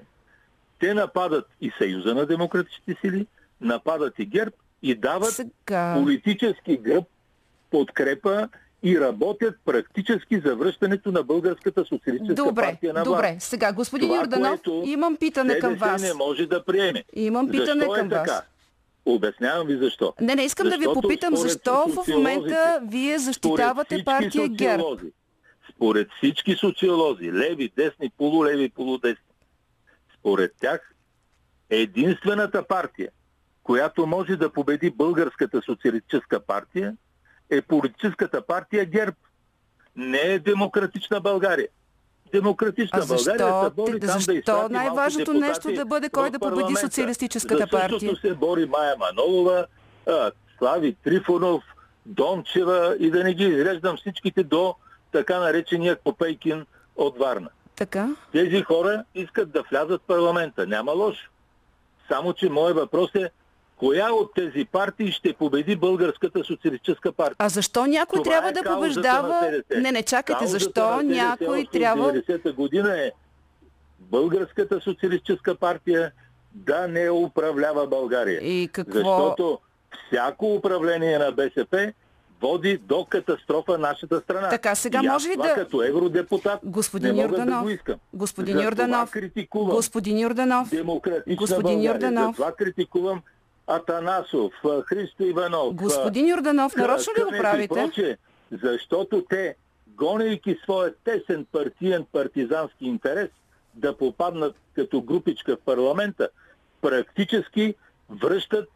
те 0.80 0.94
нападат 0.94 1.46
и 1.60 1.72
Съюза 1.78 2.14
на 2.14 2.26
демократичните 2.26 2.96
сили, 3.00 3.26
нападат 3.60 4.14
и 4.18 4.26
ГЕРБ 4.26 4.50
и 4.82 4.94
дават 4.94 5.30
Сега... 5.30 5.94
политически 5.96 6.76
гръб, 6.76 7.04
подкрепа 7.70 8.48
и 8.82 9.00
работят 9.00 9.54
практически 9.64 10.40
за 10.40 10.56
връщането 10.56 11.12
на 11.12 11.22
българската 11.22 11.84
социалистическа 11.84 12.44
Добре, 12.44 12.62
партия 12.62 12.94
на 12.94 13.04
добре. 13.04 13.30
власт. 13.32 13.48
Сега, 13.48 13.72
господин 13.72 14.08
Това, 14.08 14.20
Йорданов, 14.20 14.60
имам 14.84 15.16
питане 15.16 15.58
към 15.58 15.74
вас. 15.74 16.02
не 16.02 16.14
може 16.14 16.46
да 16.46 16.64
приеме. 16.64 17.04
Имам 17.12 17.50
питане 17.50 17.80
защо 17.80 17.92
към 17.92 18.06
е 18.06 18.10
така? 18.10 18.42
Обяснявам 19.06 19.66
ви 19.66 19.76
защо. 19.76 20.14
Не, 20.20 20.34
не, 20.34 20.44
искам 20.44 20.68
да 20.68 20.78
ви 20.78 20.84
Защото 20.84 21.00
попитам 21.00 21.36
защо 21.36 21.86
в 21.88 22.08
момента 22.08 22.80
вие 22.82 23.18
защитавате 23.18 24.04
партия 24.04 24.48
ГЕРБ. 24.48 24.84
Според 25.74 26.08
всички 26.16 26.54
социолози, 26.54 27.32
леви, 27.32 27.72
десни, 27.76 28.10
полулеви, 28.18 28.68
полудесни, 28.68 29.24
според 30.18 30.52
тях 30.60 30.94
единствената 31.70 32.66
партия, 32.66 33.10
която 33.62 34.06
може 34.06 34.36
да 34.36 34.52
победи 34.52 34.90
българската 34.90 35.62
социалистическа 35.62 36.40
партия, 36.40 36.96
е 37.50 37.62
политическата 37.62 38.46
партия 38.46 38.84
ГЕРБ. 38.84 39.16
Не 39.96 40.18
е 40.18 40.38
демократична 40.38 41.20
България. 41.20 41.68
Демократична 42.34 42.98
А 42.98 43.02
защо, 43.02 43.30
България 43.30 43.64
се 43.64 43.70
бори 43.70 43.92
те- 43.92 44.06
там 44.06 44.16
да 44.16 44.20
защо 44.20 44.68
най-важното 44.70 45.32
нещо 45.34 45.72
да 45.72 45.84
бъде 45.84 46.08
кой 46.08 46.30
да 46.30 46.38
победи 46.38 46.74
социалистическата 46.76 47.66
партия? 47.66 48.16
се 48.16 48.34
бори 48.34 48.66
Майя 48.66 48.94
Манолова, 48.98 49.66
Слави 50.58 50.94
Трифонов, 50.94 51.62
Дончева 52.06 52.96
и 53.00 53.10
да 53.10 53.24
не 53.24 53.34
ги 53.34 53.44
изреждам 53.44 53.96
всичките 53.96 54.42
до 54.44 54.74
така 55.12 55.40
наречения 55.40 55.96
Копейкин 55.96 56.66
от 56.96 57.18
Варна. 57.18 57.48
Така? 57.76 58.08
Тези 58.32 58.62
хора 58.62 59.04
искат 59.14 59.50
да 59.50 59.62
влязат 59.62 60.00
в 60.00 60.06
парламента. 60.06 60.66
Няма 60.66 60.92
лошо. 60.92 61.30
Само, 62.08 62.32
че 62.32 62.48
моят 62.48 62.76
въпрос 62.76 63.10
е 63.14 63.30
коя 63.76 64.12
от 64.12 64.34
тези 64.34 64.64
партии 64.64 65.12
ще 65.12 65.32
победи 65.32 65.76
Българската 65.76 66.44
социалистическа 66.44 67.12
партия. 67.12 67.36
А 67.38 67.48
защо 67.48 67.86
някой 67.86 68.22
Това 68.22 68.32
трябва 68.32 68.48
е 68.48 68.52
да 68.52 68.62
побеждава? 68.62 69.62
Не, 69.76 69.92
не, 69.92 70.02
чакайте, 70.02 70.38
Каузата 70.38 70.58
защо 70.58 71.02
някой 71.02 71.66
трябва... 71.72 72.12
90-та 72.12 72.52
година 72.52 73.00
е 73.00 73.10
Българската 74.00 74.80
социалистическа 74.80 75.54
партия 75.54 76.12
да 76.54 76.88
не 76.88 77.10
управлява 77.10 77.86
България. 77.86 78.40
И 78.42 78.68
какво... 78.72 78.92
Защото 78.92 79.58
всяко 80.08 80.54
управление 80.54 81.18
на 81.18 81.32
БСП 81.32 81.92
води 82.40 82.78
до 82.78 83.04
катастрофа 83.04 83.78
нашата 83.78 84.20
страна. 84.20 84.48
Така, 84.48 84.74
сега 84.74 85.00
и 85.04 85.08
може 85.08 85.28
ли 85.28 85.36
да- 85.36 85.54
като 85.54 85.82
евродепутат 85.82 86.60
Господин 86.64 87.14
не 87.16 87.22
мога 87.22 87.28
да 87.28 87.42
Йорданов, 87.42 87.62
го 87.62 87.70
искам. 87.70 87.94
господин 88.12 88.54
Затова 88.54 88.64
Йорданов, 88.64 89.12
господин 89.52 90.18
Йорданов, 90.18 90.68
господин 91.36 91.62
България. 91.62 91.82
Йорданов. 91.84 92.36
Затова 92.36 92.52
критикувам 92.52 93.22
Атанасов, 93.66 94.52
Христо 94.86 95.22
Иванов. 95.22 95.74
господин 95.74 96.28
Йорданов, 96.28 96.76
нарочно 96.76 97.12
ли 97.18 97.22
го 97.22 97.30
правите? 97.30 97.74
прочее, 97.74 98.16
защото 98.62 99.24
те, 99.30 99.56
гонейки 99.88 100.58
своя 100.64 100.94
тесен 101.04 101.46
партиен 101.52 102.06
партизански 102.12 102.86
интерес, 102.86 103.28
да 103.74 103.96
попаднат 103.96 104.56
като 104.74 105.02
групичка 105.02 105.56
в 105.56 105.60
парламента, 105.64 106.28
практически 106.80 107.74
връщат 108.10 108.68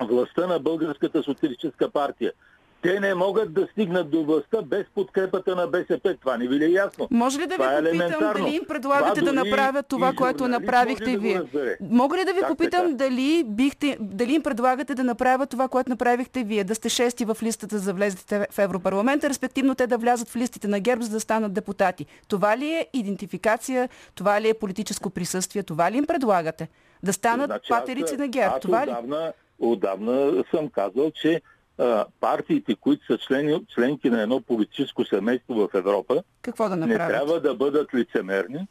властта 0.00 0.46
на 0.46 0.58
Българската 0.58 1.22
социалистическа 1.22 1.90
партия. 1.90 2.32
Те 2.82 3.00
не 3.00 3.14
могат 3.14 3.54
да 3.54 3.68
стигнат 3.72 4.10
до 4.10 4.24
властта 4.24 4.62
без 4.62 4.86
подкрепата 4.94 5.56
на 5.56 5.66
БСП. 5.66 6.16
Това 6.20 6.36
не 6.36 6.48
ви 6.48 6.58
ли 6.58 6.64
е 6.64 6.68
ясно? 6.68 7.08
Може 7.10 7.38
ли 7.38 7.46
да 7.46 7.54
ви 7.54 7.54
Това 7.54 7.74
е 7.74 7.82
попитам 7.82 8.32
дали 8.34 8.54
им 8.56 8.62
предлагате 8.68 9.20
Това 9.20 9.32
да 9.32 9.44
направят 9.44 9.86
това, 9.86 10.12
което 10.12 10.48
направихте 10.48 11.12
да 11.12 11.18
вие? 11.18 11.38
разбере. 11.40 11.76
Мога 11.80 12.16
ли 12.16 12.24
да 12.24 12.32
ви 12.32 12.40
Как 12.40 12.48
попитам 12.48 12.82
така? 12.82 12.94
дали, 12.94 13.44
бихте, 13.46 13.96
дали 14.00 14.32
им 14.34 14.42
предлагате 14.42 14.94
да 14.94 15.04
направят 15.04 15.50
това, 15.50 15.68
което 15.68 15.90
направихте 15.90 16.44
вие? 16.44 16.64
Да 16.64 16.74
сте 16.74 16.88
шести 16.88 17.24
в 17.24 17.36
листата 17.42 17.78
за 17.78 17.92
влезете 17.92 18.46
в 18.50 18.58
Европарламента, 18.58 19.28
респективно 19.28 19.74
те 19.74 19.86
да 19.86 19.98
влязат 19.98 20.28
в 20.28 20.36
листите 20.36 20.68
на 20.68 20.80
ГЕРБ, 20.80 21.02
за 21.04 21.10
да 21.10 21.20
станат 21.20 21.52
депутати. 21.52 22.06
Това 22.28 22.58
ли 22.58 22.66
е 22.66 22.86
идентификация? 22.92 23.88
Това 24.14 24.40
ли 24.40 24.48
е 24.48 24.54
политическо 24.54 25.10
присъствие? 25.10 25.62
Това 25.62 25.90
ли 25.90 25.96
им 25.96 26.06
предлагате? 26.06 26.68
Да 27.02 27.12
станат 27.12 27.46
Значи 27.46 27.68
патерици 27.68 28.14
аз, 28.14 28.18
на 28.18 28.28
ГЕРБ? 28.28 28.54
Аз 28.54 28.60
Това 28.60 28.86
ли? 28.86 28.90
отдавна, 28.90 29.32
отдавна 29.58 30.44
съм 30.50 30.68
казал, 30.68 31.10
че 31.10 31.40
а, 31.78 32.06
партиите, 32.20 32.74
които 32.74 33.06
са 33.06 33.18
члени, 33.18 33.66
членки 33.74 34.10
на 34.10 34.22
едно 34.22 34.40
политическо 34.40 35.04
семейство 35.04 35.54
в 35.54 35.68
Европа, 35.74 36.22
Какво 36.42 36.68
да 36.68 36.76
не 36.76 36.94
трябва 36.94 37.40
да 37.40 37.54
бъдат 37.54 37.94
лицемерни, 37.94 38.66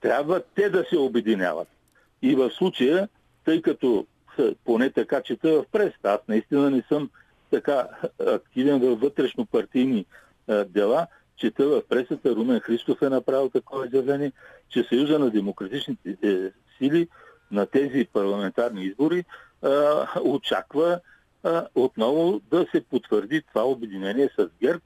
трябва 0.00 0.42
те 0.54 0.70
да 0.70 0.84
се 0.90 0.98
обединяват. 0.98 1.68
И 2.22 2.34
в 2.34 2.50
случая, 2.50 3.08
тъй 3.44 3.62
като 3.62 4.06
поне 4.64 4.90
така 4.90 5.22
чета 5.22 5.48
в 5.52 5.64
пресата, 5.72 6.10
аз 6.10 6.20
наистина 6.28 6.70
не 6.70 6.82
съм 6.88 7.10
така 7.50 7.88
активен 8.26 8.80
във 8.80 9.00
вътрешно 9.00 9.46
партийни 9.46 10.06
а, 10.48 10.64
дела, 10.64 11.06
чета 11.36 11.66
в 11.66 11.82
пресата, 11.88 12.34
Румен 12.34 12.60
Христов 12.60 13.02
е 13.02 13.08
направил 13.08 13.48
такова 13.48 13.86
изявление, 13.86 14.32
че 14.68 14.84
Съюза 14.88 15.18
на 15.18 15.30
демократичните 15.30 16.16
е, 16.22 16.36
сили 16.78 17.08
на 17.50 17.66
тези 17.66 18.08
парламентарни 18.12 18.84
избори 18.84 19.24
а, 19.62 20.06
очаква 20.24 21.00
а, 21.44 21.66
отново 21.74 22.40
да 22.50 22.66
се 22.72 22.80
потвърди 22.80 23.42
това 23.42 23.64
обединение 23.64 24.28
с 24.38 24.48
ГЕРБ 24.62 24.80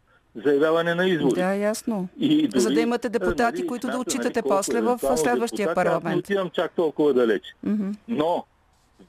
за 0.44 0.52
явяване 0.52 0.94
на 0.94 1.06
избори. 1.06 1.34
Да, 1.40 1.54
ясно. 1.54 2.08
И 2.18 2.48
дори, 2.48 2.60
За 2.60 2.70
да 2.70 2.80
имате 2.80 3.08
депутати, 3.08 3.58
нали, 3.58 3.66
които 3.66 3.86
да 3.86 3.98
отчитате 3.98 4.42
колко 4.42 4.56
после 4.56 4.80
в 4.80 4.98
следващия 5.16 5.68
депутати, 5.68 5.88
Аз 5.88 5.94
не 5.94 6.00
парламент. 6.00 6.18
отивам 6.24 6.50
чак 6.50 6.72
толкова 6.72 7.14
далеч. 7.14 7.42
Мгм. 7.62 7.90
Но 8.08 8.44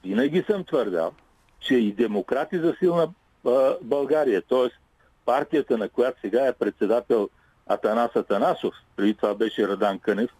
винаги 0.04 0.44
съм 0.50 0.64
твърдял, 0.64 1.12
че 1.60 1.74
и 1.74 1.92
демократи 1.92 2.58
за 2.58 2.74
силна 2.78 3.08
а, 3.46 3.74
България, 3.82 4.42
т.е. 4.42 4.68
партията, 5.24 5.78
на 5.78 5.88
която 5.88 6.20
сега 6.20 6.46
е 6.46 6.52
председател 6.52 7.28
Атанас 7.66 8.16
Атанасов, 8.16 8.74
преди 8.96 9.14
това 9.14 9.34
беше 9.34 9.68
Радан 9.68 9.98
Кънев, 9.98 10.30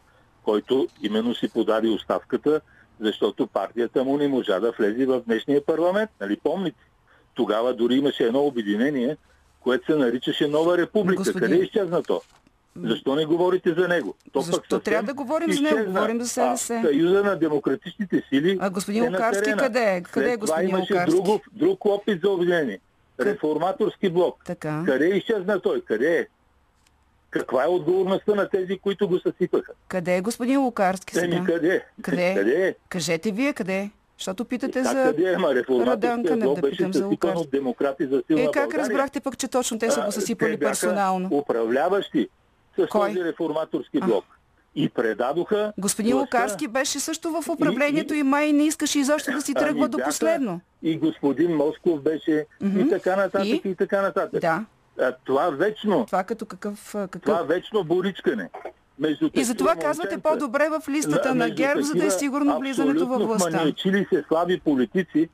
който 0.44 0.88
именно 1.02 1.34
си 1.34 1.48
подаде 1.48 1.88
оставката, 1.88 2.60
защото 3.00 3.46
партията 3.46 4.04
му 4.04 4.16
не 4.16 4.28
можа 4.28 4.60
да 4.60 4.72
влезе 4.72 5.06
в 5.06 5.20
днешния 5.26 5.64
парламент. 5.64 6.10
Нали 6.20 6.36
помните? 6.36 6.78
Тогава 7.36 7.74
дори 7.74 7.94
имаше 7.94 8.24
едно 8.24 8.40
обединение, 8.40 9.16
което 9.60 9.86
се 9.86 9.94
наричаше 9.94 10.46
Нова 10.48 10.78
република. 10.78 11.16
Господин- 11.16 11.40
Къде 11.40 11.56
изчезна 11.56 12.02
то? 12.02 12.22
Защо 12.76 13.14
не 13.14 13.24
говорите 13.24 13.72
за 13.72 13.88
него? 13.88 14.14
То 14.32 14.40
Защо 14.40 14.62
пък 14.70 14.82
трябва 14.82 15.02
да 15.02 15.14
говорим 15.14 15.52
за 15.52 15.60
него? 15.60 15.74
изчезна. 15.74 15.92
Говорим 15.92 16.20
за 16.20 16.28
СДС. 16.28 16.74
А, 16.74 16.82
Съюза 16.82 17.22
на 17.22 17.36
демократичните 17.36 18.22
сили 18.28 18.58
А 18.60 18.70
господин 18.70 19.04
е 19.04 19.08
Лукарски 19.08 19.42
терена. 19.44 19.56
къде 19.58 19.80
е? 19.86 20.02
Къде 20.02 20.26
е 20.26 20.28
След 20.28 20.40
това 20.40 20.46
господин 20.46 20.68
имаше 20.70 20.92
Лукарски? 20.92 21.10
друго, 21.12 21.40
друг 21.52 21.84
опит 21.84 22.20
за 22.22 22.30
обединение. 22.30 22.78
Реформаторски 23.20 24.08
блок. 24.08 24.44
Така. 24.44 24.82
Къде 24.86 25.06
изчезна 25.06 25.60
той? 25.60 25.80
Къде 25.80 26.18
е? 26.18 26.26
Каква 27.30 27.64
е 27.64 27.68
отговорността 27.68 28.34
на 28.34 28.48
тези, 28.48 28.78
които 28.78 29.08
го 29.08 29.18
съсипаха? 29.18 29.72
Къде 29.88 30.16
е 30.16 30.20
господин 30.20 30.60
Лукарски 30.60 31.18
Еми, 31.18 31.32
сега? 31.32 31.44
къде? 31.44 31.84
Къде? 32.02 32.34
къде 32.36 32.68
е? 32.68 32.74
Кажете 32.88 33.30
вие 33.32 33.52
къде 33.52 33.78
е? 33.78 33.90
Защото 34.18 34.44
питате 34.44 34.82
за... 34.84 35.04
къде 35.04 35.36
Радан 35.86 36.24
Кънев, 36.24 36.54
да 36.54 36.70
питам 36.70 36.92
за 36.92 37.08
от 37.08 37.50
демократи 37.50 38.06
за 38.06 38.22
силна 38.26 38.42
Е, 38.42 38.46
как 38.46 38.54
България. 38.54 38.80
разбрахте 38.80 39.20
пък, 39.20 39.38
че 39.38 39.48
точно 39.48 39.78
те 39.78 39.90
са 39.90 40.00
го 40.00 40.06
А, 40.06 40.12
съсипали 40.12 40.58
персонално? 40.58 41.28
управляващи 41.32 42.28
с 42.78 42.86
Кой? 42.86 43.08
този 43.08 43.24
реформаторски 43.24 44.00
блок. 44.00 44.24
И 44.74 44.88
предадоха 44.88 45.72
Господин 45.78 46.12
властта 46.12 46.36
Лукарски 46.38 46.68
беше 46.68 47.00
също 47.00 47.30
в 47.32 47.48
управлението 47.48 48.14
и, 48.14 48.22
май 48.22 48.52
не 48.52 48.64
искаше 48.64 48.98
изобщо 48.98 49.32
да 49.32 49.40
си 49.40 49.52
Ами 49.56 49.66
тръгва 49.66 49.88
до 49.88 49.96
бяха 49.96 50.08
последно. 50.10 50.60
И 50.82 50.98
господин 50.98 51.56
Москов 51.56 52.00
беше 52.02 52.46
Мгм. 52.60 52.80
и 52.80 52.88
така 52.88 53.16
нататък, 53.16 53.46
И? 53.46 53.62
и, 53.64 53.74
така 53.74 54.02
нататък. 54.02 54.40
Да. 54.40 54.64
А, 55.00 55.12
това 55.24 55.50
вечно, 55.50 56.06
Това 56.06 56.24
като 56.24 56.46
какъв... 56.46 56.94
а, 56.94 57.08
какъв... 57.08 57.22
това 57.22 57.42
вечно 57.42 57.84
боричкане. 57.84 58.50
Между 58.98 59.30
И 59.34 59.44
затова 59.44 59.76
казвате 59.76 60.18
по-добре 60.18 60.68
в 60.68 60.88
листата 60.88 61.28
на 61.28 61.34
между 61.34 61.56
ГЕРБ, 61.56 61.82
за 61.82 61.94
да 61.94 62.06
е 62.06 62.10
сигурно 62.10 62.58
влизането 62.58 63.06
във 63.06 63.22
властта. 63.22 63.50
вманиачили 63.50 64.06
се 64.12 64.24
слаби 64.28 64.60
политици 64.60 65.28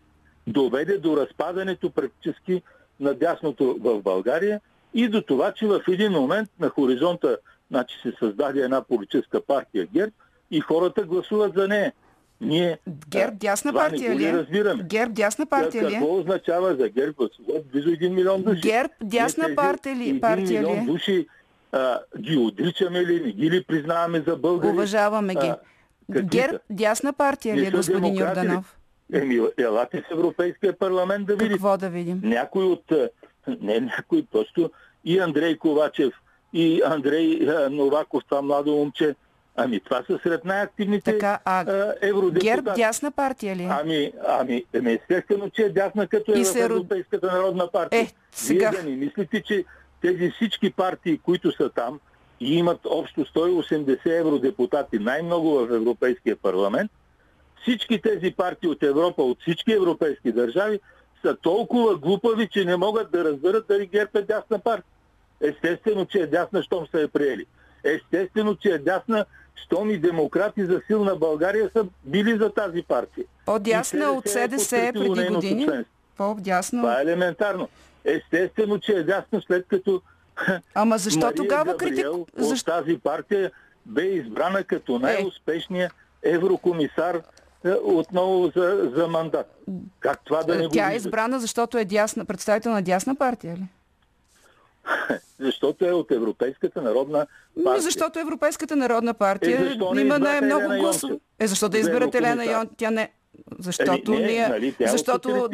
доведе 0.46 0.98
до 0.98 1.16
разпадането 1.16 1.90
практически 1.90 2.62
на 3.01 3.14
дясното 3.14 3.77
в 3.81 4.03
България 4.03 4.61
и 4.94 5.09
до 5.09 5.22
това, 5.22 5.53
че 5.53 5.66
в 5.66 5.81
един 5.88 6.12
момент 6.12 6.51
на 6.61 6.68
хоризонта 6.68 7.38
значи, 7.70 7.94
се 8.03 8.12
създаде 8.18 8.61
една 8.61 8.83
политическа 8.83 9.40
партия 9.40 9.87
ГЕРБ 9.94 10.12
и 10.51 10.61
хората 10.61 11.03
гласуват 11.03 11.55
за 11.55 11.68
нея. 11.68 11.92
Ние 12.40 12.79
ГЕРБ 13.09 13.37
дясна 13.37 13.72
партия 13.72 14.16
ли 14.16 14.25
е? 14.25 14.33
разбираме. 14.33 14.83
ГЕРБ 14.83 15.12
дясна 15.12 15.46
партия 15.46 15.83
ли 15.83 15.94
е? 15.94 15.98
Какво 15.98 16.18
означава 16.18 16.77
за 16.77 16.88
ГЕРБ 16.88 17.12
гласуват 17.12 17.66
близо 17.72 17.88
1 17.88 18.09
милион 18.09 18.42
души? 18.42 18.61
ГЕРБ 18.61 18.92
дясна 19.03 19.48
партия 19.57 19.96
ли, 19.96 20.03
един 20.03 20.20
партия 20.20 20.62
ли 20.62 20.66
милион 20.66 20.79
е? 20.79 20.87
души 20.87 21.27
а, 21.73 21.99
ги 22.19 22.37
отричаме 22.37 23.05
ли, 23.05 23.21
не 23.21 23.33
ги 23.33 23.51
ли 23.51 23.65
признаваме 23.65 24.23
за 24.27 24.37
българи? 24.37 24.71
Уважаваме 24.73 25.35
ги. 25.35 25.47
А, 25.47 25.59
ГЕРБ 26.23 26.59
дясна 26.71 27.13
партия 27.13 27.57
ли 27.57 27.67
е, 27.67 27.71
господин? 27.71 28.17
Йорданов? 28.17 28.79
Еми, 29.13 29.41
елате 29.59 30.01
в 30.01 30.13
Европейския 30.13 30.79
парламент 30.79 31.27
да 31.27 31.33
видите. 31.33 31.53
Какво 31.53 31.77
да 31.77 31.91
видим? 31.91 32.21
Някой 32.25 32.65
от... 32.65 32.93
Не 33.61 33.81
някой, 33.81 34.27
просто 34.33 34.71
и 35.05 35.19
Андрей 35.19 35.59
Ковачев, 35.59 36.15
и 36.53 36.83
Андрей 36.85 37.49
а, 37.49 37.71
Новаков, 37.71 38.23
това 38.29 38.43
младо 38.43 38.73
момче. 38.73 39.15
Ами 39.57 39.81
това 39.81 40.03
са 40.07 40.19
сред 40.23 40.45
най-активните 40.45 41.13
Така, 41.13 41.39
а 41.45 41.61
а, 41.61 41.95
евродепутати. 42.03 42.47
ГЕРБ 42.47 42.75
дясна 42.75 43.11
партия 43.11 43.57
ли 43.57 43.63
е? 43.63 43.69
Ами, 43.71 44.13
ами, 44.29 44.65
еми, 44.73 44.93
естествено, 44.93 45.51
че 45.51 45.63
е 45.63 45.69
дясна 45.69 46.07
като 46.07 46.33
е 46.33 46.45
се 46.45 46.61
Европейската 46.61 47.27
народна 47.27 47.71
партия. 47.71 48.01
Е, 48.03 48.09
сега- 48.33 48.71
Вие 48.71 48.83
да 48.83 48.91
не 48.91 48.97
мислите, 48.97 49.43
че 49.43 49.65
тези 50.03 50.31
всички 50.31 50.71
партии, 50.71 51.19
които 51.19 51.53
са 51.53 51.71
там 51.71 52.01
и 52.41 52.59
имат 52.59 52.81
общо 52.85 53.25
180 53.25 54.21
евродепутати, 54.21 54.99
най-много 54.99 55.51
в 55.51 55.75
Европейския 55.75 56.37
парламент, 56.37 56.91
всички 57.62 58.03
тези 58.03 58.31
партии 58.31 58.69
от 58.69 58.83
Европа, 58.83 59.23
от 59.23 59.41
всички 59.41 59.73
европейски 59.73 60.33
държави, 60.33 60.81
са 61.23 61.37
толкова 61.37 61.97
глупави, 61.97 62.49
че 62.49 62.65
не 62.65 62.77
могат 62.77 63.11
да 63.11 63.25
разберат 63.25 63.67
дали 63.69 63.87
ГЕРБ 63.87 64.11
е 64.15 64.23
дясна 64.23 64.59
партия. 64.59 64.93
Естествено, 65.41 66.07
че 66.07 66.19
е 66.19 66.27
дясна, 66.27 66.62
щом 66.62 66.87
са 66.87 67.01
я 67.01 67.09
приели. 67.09 67.47
Естествено, 67.85 68.57
че 68.57 68.69
е 68.69 68.79
дясна, 68.79 69.25
щом 69.55 69.91
и 69.91 69.99
демократи 69.99 70.65
за 70.65 70.81
силна 70.87 71.17
България 71.17 71.71
са 71.73 71.87
били 72.05 72.37
за 72.37 72.51
тази 72.51 72.83
партия. 72.83 73.25
По-дясна 73.47 74.12
от 74.12 74.29
СДС 74.29 74.77
е 74.77 74.93
подкрепило 74.93 75.15
преди 75.15 75.35
години? 75.35 75.69
По-дясно? 76.17 76.81
Това 76.83 76.99
е 76.99 77.03
елементарно. 77.03 77.69
Естествено, 78.05 78.79
че 78.79 78.93
е 78.93 79.03
дясно 79.03 79.43
след 79.43 79.67
като 79.69 80.03
Ама 80.75 80.99
защо 80.99 81.21
Мария 81.21 81.35
тогава 81.35 81.77
критик... 81.77 81.97
Габриел 81.97 82.21
от 82.21 82.31
Защо... 82.37 82.71
тази 82.71 82.99
партия 82.99 83.51
бе 83.87 84.03
избрана 84.03 84.65
като 84.65 84.99
най-успешния 84.99 85.91
еврокомисар 86.23 87.23
е, 87.65 87.71
отново 87.73 88.53
за, 88.57 88.91
за 88.97 89.09
мандат. 89.09 89.59
Как 90.01 90.21
това 90.25 90.43
да 90.43 90.55
не 90.55 90.67
го 90.67 90.73
Тя 90.73 90.93
е 90.93 90.97
избрана, 90.97 91.41
защото 91.41 91.79
е 91.79 91.85
дясна, 91.85 92.25
представител 92.25 92.73
на 92.73 92.83
дясна 92.83 93.15
партия 93.15 93.57
ли? 93.57 93.65
Защото 95.41 95.85
е 95.85 95.93
от 95.93 96.11
Европейската 96.11 96.83
народна 96.83 97.27
Ми, 97.57 97.65
партия. 97.65 97.83
защото 97.83 98.19
Европейската 98.19 98.77
народна 98.77 99.15
партия 99.15 99.61
Е, 99.61 99.65
защо 99.65 99.95
не 99.95 100.01
има 100.01 100.19
най-много 100.19 100.67
гласове. 100.81 101.19
Е, 101.38 101.47
защо 101.47 101.69
да 101.69 101.79
изберат 101.79 102.15
Елена? 102.15 102.45
Йон? 102.45 102.69
Тя 102.77 102.91
не... 102.91 103.12
Защото, 103.59 104.12
Ами, 104.12 104.21
не, 104.21 104.27
ние, 104.27 104.49
нали, 104.49 104.75
е 104.81 104.85
от 104.85 104.88
защото, 104.90 105.49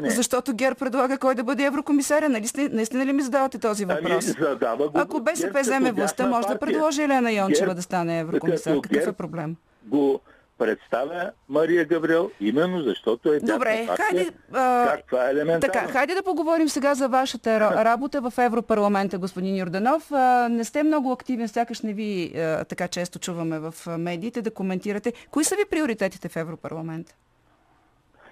не 0.00 0.10
защото 0.10 0.54
Гер 0.54 0.74
предлага 0.74 1.18
кой 1.18 1.34
да 1.34 1.44
бъде 1.44 1.64
еврокомисаря. 1.64 2.28
Нали, 2.28 2.46
наистина 2.70 3.06
ли 3.06 3.12
ми 3.12 3.22
задавате 3.22 3.58
този 3.58 3.84
въпрос? 3.84 4.24
Ами, 4.24 4.34
задава 4.50 4.88
го 4.88 4.98
Ако 4.98 5.20
БСП 5.20 5.60
вземе 5.60 5.92
властта, 5.92 6.26
може 6.26 6.46
да 6.46 6.58
партия. 6.58 6.58
предложи 6.58 7.02
Елена 7.02 7.32
Йончева 7.32 7.66
ГЕРБ 7.70 7.74
да 7.74 7.82
стане 7.82 8.20
еврокомисар. 8.20 8.80
Какъв 8.80 9.06
е 9.06 9.12
ГЕРБ 9.12 9.12
проблем? 9.12 9.56
Го 9.84 10.20
представя 10.60 11.30
Мария 11.48 11.84
Габриел, 11.84 12.30
именно 12.40 12.82
защото 12.82 13.32
е 13.32 13.40
Добре, 13.40 13.86
тяхна 13.86 13.96
хайде, 13.96 14.32
а, 14.52 14.86
Как 14.88 15.06
това 15.06 15.28
е 15.28 15.30
елементарно? 15.30 15.72
Така, 15.72 15.88
хайде 15.88 16.14
да 16.14 16.22
поговорим 16.22 16.68
сега 16.68 16.94
за 16.94 17.08
вашата 17.08 17.50
ра- 17.50 17.84
работа 17.84 18.20
в 18.20 18.32
Европарламента, 18.38 19.18
господин 19.18 19.56
Йорданов. 19.56 20.10
Не 20.50 20.64
сте 20.64 20.82
много 20.82 21.12
активен, 21.12 21.48
сякаш 21.48 21.80
не 21.80 21.92
ви 21.92 22.32
така 22.68 22.88
често 22.88 23.18
чуваме 23.18 23.58
в 23.58 23.74
медиите 23.98 24.42
да 24.42 24.50
коментирате. 24.50 25.12
Кои 25.30 25.44
са 25.44 25.56
ви 25.56 25.64
приоритетите 25.70 26.28
в 26.28 26.36
Европарламента? 26.36 27.14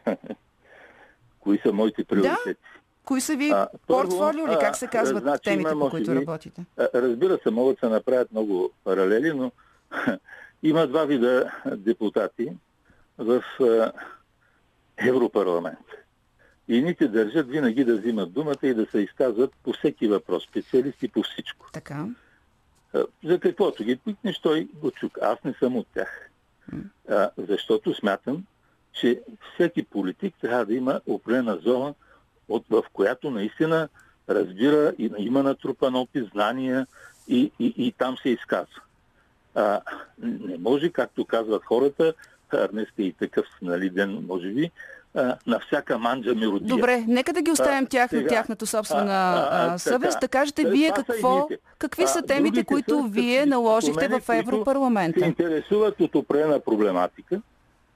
Кои 1.41 1.59
са 1.59 1.73
моите 1.73 2.05
приоритети? 2.05 2.61
Кои 3.05 3.21
са 3.21 3.37
ви 3.37 3.51
А, 3.51 3.69
портфолио 3.87 4.47
или 4.47 4.57
как 4.61 4.77
се 4.77 4.87
казват 4.87 5.23
значи 5.23 5.43
темите, 5.45 5.71
има, 5.73 5.81
по 5.81 5.91
които 5.91 6.11
би, 6.11 6.17
работите? 6.17 6.65
Разбира 6.95 7.39
се, 7.43 7.51
могат 7.51 7.77
да 7.77 7.87
се 7.87 7.93
направят 7.93 8.33
много 8.33 8.71
паралели, 8.85 9.33
но 9.33 9.53
има 10.63 10.87
два 10.87 11.05
вида 11.05 11.53
депутати 11.77 12.53
в 13.19 13.45
а, 13.61 13.93
Европарламент. 14.97 15.87
И 16.69 16.83
ните 16.83 17.09
държат 17.09 17.49
винаги 17.49 17.85
да 17.85 17.97
взимат 17.97 18.33
думата 18.33 18.59
и 18.63 18.75
да 18.75 18.87
се 18.87 18.99
изказват 18.99 19.53
по 19.63 19.73
всеки 19.73 20.09
въпрос, 20.09 20.45
специалисти 20.45 21.09
по 21.09 21.23
всичко. 21.23 21.71
Така. 21.73 22.07
А, 22.95 23.05
За 23.25 23.41
каквото 23.41 23.85
ги 23.85 23.97
пикнеш, 23.97 24.39
той 24.39 24.69
го 24.75 24.91
чука. 24.91 25.21
Аз 25.23 25.45
не 25.45 25.53
съм 25.53 25.77
от 25.77 25.87
тях. 25.95 26.31
А, 27.09 27.31
защото 27.39 27.95
смятам, 27.95 28.45
че 28.93 29.21
всеки 29.55 29.83
политик 29.83 30.35
трябва 30.41 30.67
да 30.67 30.75
има 30.75 31.01
определена 31.07 31.57
зона, 31.57 31.95
от, 32.49 32.65
в 32.71 32.85
която 32.93 33.31
наистина 33.31 33.89
разбира 34.29 34.93
и 34.99 35.11
има 35.19 35.43
натрупан 35.43 35.95
опит, 35.95 36.31
знания 36.33 36.87
и, 37.29 37.53
и, 37.59 37.75
и 37.77 37.93
там 37.93 38.17
се 38.17 38.29
изказва. 38.29 38.81
А, 39.59 39.81
не 40.23 40.59
може, 40.59 40.91
както 40.91 41.25
казват 41.25 41.65
хората, 41.65 42.15
днес 42.73 42.89
е 42.99 43.03
и 43.03 43.13
такъв 43.13 43.47
нали, 43.63 43.91
ден, 43.91 44.25
може 44.29 44.49
би, 44.49 44.71
на 45.47 45.61
всяка 45.67 45.99
манджа 45.99 46.35
миродия. 46.35 46.69
Добре, 46.69 47.05
нека 47.09 47.33
да 47.33 47.43
ги 47.43 47.51
оставим 47.51 47.85
А, 47.85 47.89
тях 47.89 48.13
на 48.13 48.27
тяхната 48.27 48.67
собствена 48.67 49.13
А, 49.13 49.49
а, 49.51 49.75
а, 49.75 49.79
съвест. 49.79 50.21
така. 50.21 50.21
Да 50.21 50.29
кажете 50.29 50.63
Е, 50.63 50.71
вие 50.71 50.89
са 50.89 50.95
какво, 50.95 51.37
едните. 51.39 51.63
какви 51.79 52.07
са 52.07 52.23
темите, 52.23 52.65
които 52.65 53.03
са 53.03 53.09
вие 53.09 53.47
наложихте 53.47 54.09
в 54.09 54.23
Европарламента. 54.29 55.21
се 55.21 55.27
интересуват 55.27 56.01
от 56.01 56.15
определена 56.15 56.61
проблематика 56.61 57.41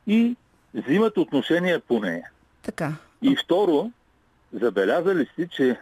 и 0.07 0.37
взимат 0.75 1.17
отношение 1.17 1.79
по 1.79 2.01
нея. 2.01 2.31
Така. 2.63 2.93
И 3.23 3.37
второ, 3.45 3.91
забелязали 4.53 5.29
сте, 5.33 5.49
че 5.49 5.81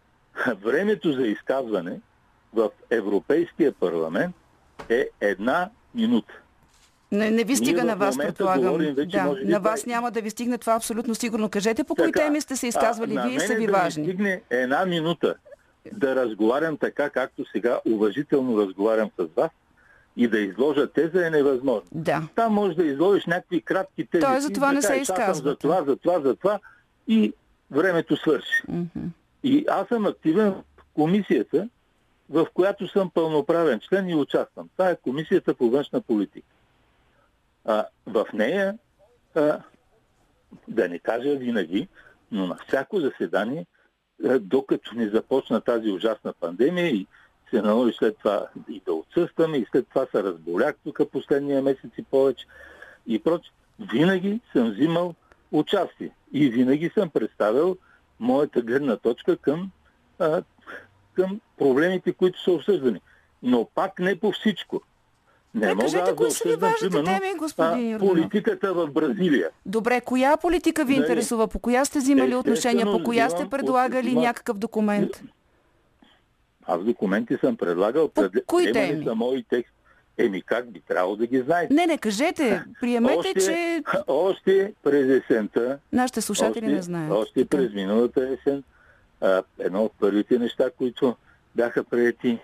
времето 0.64 1.12
за 1.12 1.26
изказване 1.26 2.00
в 2.54 2.70
Европейския 2.90 3.72
парламент 3.72 4.36
е 4.88 5.08
една 5.20 5.70
минута. 5.94 6.32
Не, 7.12 7.30
не 7.30 7.44
ви 7.44 7.56
стига 7.56 7.80
в 7.80 7.84
на 7.84 7.96
вас, 7.96 8.18
предполагам. 8.18 8.78
да, 9.06 9.24
на 9.44 9.60
вас 9.60 9.80
това 9.80 9.92
е- 9.92 9.94
няма 9.94 10.10
да 10.10 10.20
ви 10.20 10.30
стигне 10.30 10.58
това 10.58 10.74
абсолютно 10.74 11.14
сигурно. 11.14 11.48
Кажете 11.48 11.84
по 11.84 11.94
кои 11.94 12.04
Така, 12.04 12.20
теми 12.20 12.40
сте 12.40 12.56
се 12.56 12.66
изказвали 12.66 13.16
а, 13.16 13.22
вие 13.22 13.36
и 13.36 13.40
са 13.40 13.54
ви 13.54 13.66
да 13.66 13.72
важни. 13.72 14.02
Ми 14.02 14.08
стигне 14.08 14.40
една 14.50 14.86
минута 14.86 15.34
да 15.92 16.16
разговарям 16.16 16.76
така, 16.76 17.10
както 17.10 17.44
сега 17.52 17.80
уважително 17.86 18.60
разговарям 18.60 19.10
с 19.18 19.26
вас 19.36 19.50
и 20.16 20.28
да 20.28 20.38
изложа 20.38 20.86
теза 20.86 21.26
е 21.26 21.30
невъзможно. 21.30 21.88
Да. 21.92 22.22
Там 22.34 22.52
може 22.52 22.74
да 22.74 22.84
изложиш 22.84 23.26
някакви 23.26 23.60
кратки 23.60 24.06
тези. 24.06 24.22
Той 24.22 24.40
за 24.40 24.50
това 24.50 24.72
не 24.72 24.82
се 24.82 24.88
За 24.88 24.94
изказвате. 24.94 25.58
това, 25.60 25.82
за 25.84 25.96
това, 25.96 26.20
за 26.20 26.34
това 26.34 26.58
и 27.08 27.32
времето 27.70 28.16
свърши. 28.16 28.62
Мгм. 28.68 29.06
И 29.42 29.64
аз 29.68 29.88
съм 29.88 30.06
активен 30.06 30.50
в 30.50 30.62
комисията, 30.94 31.68
в 32.30 32.46
която 32.54 32.88
съм 32.88 33.10
пълноправен 33.10 33.80
член 33.80 34.08
и 34.08 34.14
участвам. 34.14 34.68
Това 34.76 34.90
е 34.90 34.96
комисията 34.96 35.54
по 35.54 35.70
външна 35.70 36.00
политика. 36.00 36.48
А, 37.64 37.86
в 38.06 38.26
нея, 38.32 38.78
а, 39.34 39.60
да 40.68 40.88
не 40.88 40.98
кажа 40.98 41.36
винаги, 41.36 41.88
но 42.32 42.46
на 42.46 42.58
всяко 42.68 43.00
заседание, 43.00 43.66
а, 44.24 44.38
докато 44.38 44.94
не 44.94 45.08
започна 45.08 45.60
тази 45.60 45.90
ужасна 45.90 46.32
пандемия 46.32 46.86
и 46.86 47.06
се 47.50 47.62
наложи 47.62 47.96
след 47.98 48.18
това 48.18 48.46
и 48.68 48.82
да 48.86 48.92
отсъстваме, 48.92 49.56
и 49.56 49.66
след 49.70 49.88
това 49.88 50.06
се 50.06 50.22
разболях 50.22 50.74
тук 50.84 51.00
последния 51.12 51.62
месец 51.62 51.90
и 51.98 52.02
повече 52.02 52.46
и 53.06 53.18
проче, 53.18 53.50
винаги 53.80 54.40
съм 54.52 54.70
взимал 54.70 55.14
участие 55.52 56.10
и 56.32 56.48
винаги 56.48 56.90
съм 56.94 57.10
представил 57.10 57.76
моята 58.20 58.62
гледна 58.62 58.96
точка 58.96 59.36
към, 59.36 59.70
а, 60.18 60.42
към 61.18 61.40
проблемите, 61.58 62.12
които 62.12 62.42
са 62.42 62.52
обсъждани. 62.52 63.00
Но 63.42 63.64
пак 63.66 63.98
не 63.98 64.16
по 64.16 64.32
всичко. 64.32 64.80
Не 65.54 65.68
мога 65.68 65.80
кажете, 65.80 66.00
аз 66.00 66.08
да 66.08 66.16
кои 66.16 66.30
са 66.30 66.48
ви 66.48 66.56
важните 66.56 66.90
примерно, 66.90 67.20
теми, 67.20 67.38
господин 67.38 67.90
Йорданов? 67.90 68.08
политиката 68.10 68.74
в 68.74 68.86
Бразилия. 68.88 69.48
Добре, 69.66 70.00
коя 70.00 70.36
политика 70.36 70.84
ви 70.84 70.92
Нали? 70.92 71.02
интересува? 71.02 71.48
По 71.48 71.58
коя 71.58 71.84
сте 71.84 71.98
взимали 71.98 72.20
Естествено, 72.22 72.40
отношения? 72.40 72.86
По 72.88 73.02
коя 73.02 73.30
сте 73.30 73.46
предлагали 73.46 74.08
от- 74.08 74.14
някакъв 74.16 74.58
документ? 74.58 75.22
Аз 76.64 76.80
документи 76.82 77.36
съм 77.36 77.56
предлагал. 77.56 78.08
По 78.08 78.14
пред- 78.22 78.46
кои 78.46 78.72
теми? 78.72 79.04
са 79.04 79.14
мои 79.14 79.42
текст. 79.42 79.74
Еми 80.18 80.42
как 80.42 80.70
би 80.70 80.80
трябвало 80.80 81.16
да 81.16 81.26
ги 81.26 81.40
знаете? 81.40 81.74
Не, 81.74 81.86
не, 81.86 81.98
кажете. 81.98 82.62
Приемете, 82.80 83.14
още, 83.16 83.34
че 83.36 83.82
още 84.06 84.72
през 84.82 85.22
есента 85.22 85.78
нашите 85.92 86.20
слушатели 86.20 86.64
още, 86.64 86.74
не 86.74 86.82
знаят. 86.82 87.12
Още 87.12 87.34
Така. 87.36 87.56
през 87.56 87.72
миналата 87.72 88.28
есен 88.30 88.62
а, 89.20 89.42
едно 89.58 89.84
от 89.84 89.92
първите 90.00 90.38
неща, 90.38 90.70
които 90.78 91.16
бяха 91.54 91.84
прияти, 91.84 92.38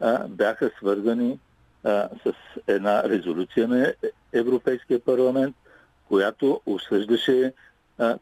а, 0.00 0.28
бяха 0.28 0.70
свързани 0.78 1.38
а, 1.84 2.08
с 2.24 2.32
една 2.66 3.08
резолюция 3.08 3.68
на 3.68 3.92
Европейския 4.32 5.00
парламент, 5.00 5.56
която 6.08 6.60
осъждаше 6.66 7.52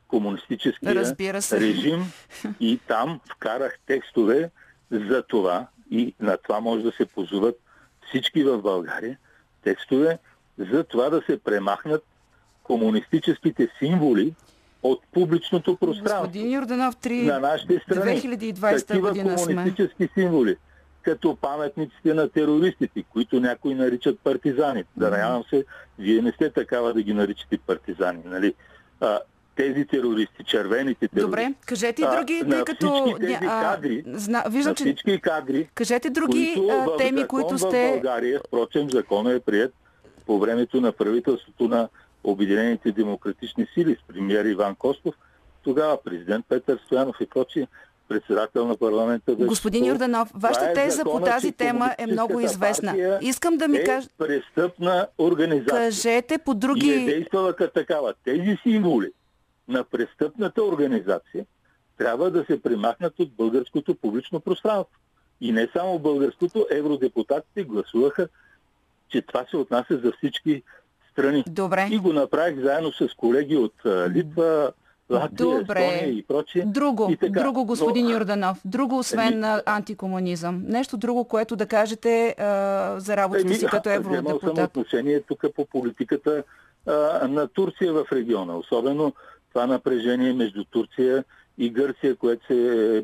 комунистическия 0.08 0.94
Разбира 0.94 1.42
се. 1.42 1.60
режим 1.60 2.12
и 2.60 2.80
там 2.88 3.20
вкарах 3.30 3.78
текстове 3.86 4.50
за 4.90 5.22
това 5.22 5.66
и 5.90 6.14
на 6.20 6.36
това 6.36 6.60
може 6.60 6.82
да 6.82 6.92
се 6.92 7.06
позоват 7.06 7.60
всички 8.08 8.44
в 8.44 8.62
България, 8.62 9.18
текстове 9.62 10.18
за 10.58 10.84
това 10.84 11.10
да 11.10 11.22
се 11.26 11.38
премахнат 11.38 12.04
комунистическите 12.62 13.68
символи 13.78 14.34
от 14.82 15.02
публичното 15.12 15.76
пространство 15.76 16.26
Господин 16.26 16.52
Йорданов, 16.52 16.94
на 16.94 17.10
3... 17.10 17.38
нашите 17.38 17.80
страни. 17.84 18.20
2020 18.20 18.86
Такива 18.86 19.08
година 19.08 19.38
сме. 19.38 19.54
комунистически 19.54 20.08
символи, 20.14 20.56
като 21.02 21.36
паметниците 21.36 22.14
на 22.14 22.28
терористите, 22.28 23.02
които 23.02 23.40
някои 23.40 23.74
наричат 23.74 24.20
партизани. 24.20 24.84
Да 24.96 25.10
надявам 25.10 25.44
се, 25.50 25.64
вие 25.98 26.22
не 26.22 26.32
сте 26.32 26.50
такава 26.50 26.94
да 26.94 27.02
ги 27.02 27.14
наричате 27.14 27.58
партизани, 27.58 28.20
нали? 28.24 28.54
А, 29.00 29.18
тези 29.56 29.84
терористи, 29.84 30.44
червените 30.44 31.08
терористи, 31.08 31.26
Добре, 31.26 31.54
кажете 31.66 32.02
и 32.02 32.04
А, 32.04 32.16
други, 32.16 32.42
на 32.42 32.50
тъй 32.50 32.64
като... 32.64 33.16
тези 33.20 33.34
а, 33.34 33.62
кадри, 33.62 34.02
зна... 34.06 34.42
на 34.44 34.50
Виждам, 34.50 34.74
че... 34.74 34.84
всички 34.84 35.20
кадри, 35.20 35.68
Кажете 35.74 36.10
други 36.10 36.52
които 36.56 36.72
а, 36.72 36.84
в 36.84 36.96
теми, 36.98 37.26
които 37.26 37.54
в 37.54 37.58
сте... 37.58 37.90
България, 37.92 38.40
впрочем, 38.46 38.90
законът 38.90 39.32
е 39.32 39.40
прият 39.40 39.74
по 40.26 40.38
времето 40.38 40.80
на 40.80 40.92
правителството 40.92 41.68
на 41.68 41.88
Обединените 42.28 42.92
демократични 42.92 43.66
сили 43.74 43.96
с 44.00 44.12
премьер 44.12 44.44
Иван 44.44 44.74
Костов, 44.74 45.14
тогава 45.62 46.02
президент 46.02 46.46
Петър 46.48 46.80
Стоянов 46.86 47.16
и 47.20 47.26
прочие, 47.26 47.66
председател 48.08 48.66
на 48.66 48.76
парламента. 48.76 49.34
беше 49.36 49.46
Господин 49.46 49.98
Това 49.98 50.26
вашата 50.34 50.70
е 50.70 50.74
теза 50.74 51.04
по 51.04 51.10
закона, 51.10 51.26
тази 51.26 51.48
че 51.50 51.56
тема 51.56 51.94
е 51.98 52.06
много 52.06 52.40
известна. 52.40 53.18
Искам 53.22 53.56
да 53.56 53.68
ми 53.68 53.76
е 53.76 53.84
кажете... 53.84 54.14
престъпна 54.18 55.06
организация. 55.18 55.78
Кажете 55.78 56.38
по 56.38 56.50
И 56.50 56.54
е 56.54 56.58
други... 56.58 57.04
действала 57.04 57.56
като 57.56 57.72
такава. 57.72 58.14
Тези 58.24 58.58
символи 58.62 59.10
на 59.68 59.84
престъпната 59.84 60.64
организация 60.64 61.46
трябва 61.98 62.30
да 62.30 62.44
се 62.44 62.62
примахнат 62.62 63.18
от 63.18 63.32
българското 63.32 63.94
публично 63.94 64.40
пространство. 64.40 65.00
И 65.40 65.52
не 65.52 65.68
само 65.72 65.98
българското, 65.98 66.66
евродепутатите 66.70 67.64
гласуваха, 67.64 68.28
че 69.08 69.22
това 69.22 69.46
се 69.50 69.56
отнася 69.56 70.00
за 70.04 70.12
всички 70.12 70.62
страни. 71.18 71.44
Добре. 71.48 71.88
И 71.90 71.98
го 71.98 72.12
направих 72.12 72.60
заедно 72.60 72.92
с 72.92 73.08
колеги 73.16 73.56
от 73.56 73.74
Литва, 74.08 74.72
Латвия, 75.10 75.58
Добре. 75.58 75.84
Естония 75.84 76.08
и 76.08 76.22
прочие. 76.24 76.64
Друго, 76.64 77.08
И 77.10 77.16
така. 77.16 77.40
друго, 77.40 77.64
господин 77.64 78.04
Но- 78.04 78.10
Йорданов. 78.10 78.58
Друго, 78.64 78.98
освен 78.98 79.34
Еми- 79.34 79.62
антикомунизъм. 79.66 80.62
Нещо 80.66 80.96
друго, 80.96 81.24
което 81.24 81.56
да 81.56 81.66
кажете 81.66 82.34
а, 82.38 82.44
за 82.98 83.16
работата 83.16 83.54
си 83.54 83.66
като 83.66 83.88
вземал 83.90 84.02
съм 84.02 84.14
евродепутат. 84.14 84.64
отношение 84.66 85.20
тук 85.20 85.44
по 85.56 85.66
политиката 85.66 86.42
а, 86.86 86.92
на 87.28 87.48
Турция 87.48 87.92
в 87.92 88.06
региона. 88.12 88.56
Особено 88.56 89.12
това 89.48 89.66
напрежение 89.66 90.32
между 90.32 90.64
Турция 90.64 91.24
и 91.58 91.70
Гърция, 91.70 92.16
което 92.16 92.46
се 92.46 92.60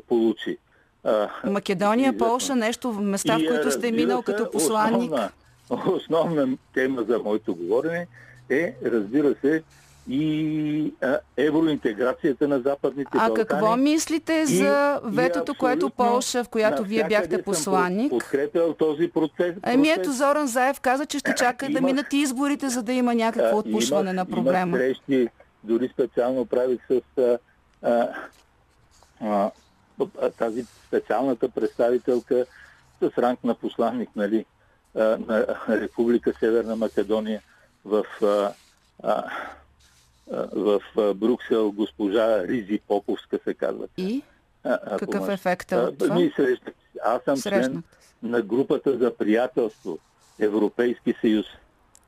получи. 0.07 0.57
А, 1.03 1.29
Македония. 1.45 2.17
Полша, 2.17 2.55
нещо 2.55 2.91
места, 2.91 3.37
в 3.37 3.47
които 3.47 3.71
сте 3.71 3.91
минал 3.91 4.21
като 4.21 4.51
посланник. 4.51 5.01
Основна, 5.03 5.29
основна 5.87 6.57
тема 6.73 7.03
за 7.07 7.19
моето 7.19 7.55
говорене 7.55 8.07
е, 8.49 8.75
разбира 8.85 9.35
се, 9.41 9.63
и 10.09 10.93
а, 11.01 11.19
евроинтеграцията 11.37 12.47
на 12.47 12.59
Западните 12.59 13.11
а 13.13 13.17
Балкани. 13.17 13.47
какво 13.47 13.77
мислите 13.77 14.45
за 14.45 14.99
ветото, 15.03 15.51
и 15.51 15.57
което 15.57 15.89
Полша, 15.89 16.43
в 16.43 16.49
която 16.49 16.83
вие 16.83 17.03
бяхте 17.03 17.41
посланник? 17.41 18.09
Подкрепял 18.09 18.73
този 18.73 19.07
процес. 19.07 19.55
Ами 19.63 19.89
ето 19.89 20.11
Зоран 20.11 20.47
Заев 20.47 20.79
каза, 20.79 21.05
че 21.05 21.19
ще 21.19 21.35
чака 21.35 21.69
да 21.69 21.81
минат 21.81 22.13
изборите, 22.13 22.69
за 22.69 22.83
да 22.83 22.93
има 22.93 23.15
някакво 23.15 23.57
отпушване 23.57 24.13
на 24.13 24.25
проблема. 24.25 24.77
Имах 24.77 24.81
срещи, 24.81 25.27
дори 25.63 25.89
специално 25.93 26.45
правих 26.45 26.79
с 26.87 27.01
а, 27.17 27.37
а, 29.21 29.51
а, 30.21 30.29
тази 30.29 30.65
специалната 30.87 31.49
представителка 31.49 32.45
с 33.01 33.17
ранг 33.17 33.43
на 33.43 33.55
посланник 33.55 34.09
нали, 34.15 34.37
а, 34.37 34.54
на 34.95 35.45
Република 35.69 36.33
Северна 36.39 36.75
Македония 36.75 37.41
в 37.85 38.05
в 40.55 40.81
Бруксел 41.15 41.71
госпожа 41.71 42.43
Ризи 42.47 42.79
Поповска 42.87 43.39
се 43.43 43.53
казва. 43.53 43.87
И? 43.97 44.21
А, 44.63 44.97
Какъв 44.97 45.29
е 45.29 45.33
ефектът 45.33 45.89
от 45.89 45.97
това? 45.97 46.27
Аз 47.03 47.21
съм 47.23 47.41
член 47.41 47.83
на 48.23 48.41
групата 48.41 48.97
за 48.97 49.15
приятелство 49.17 49.97
Европейски 50.39 51.13
съюз 51.21 51.45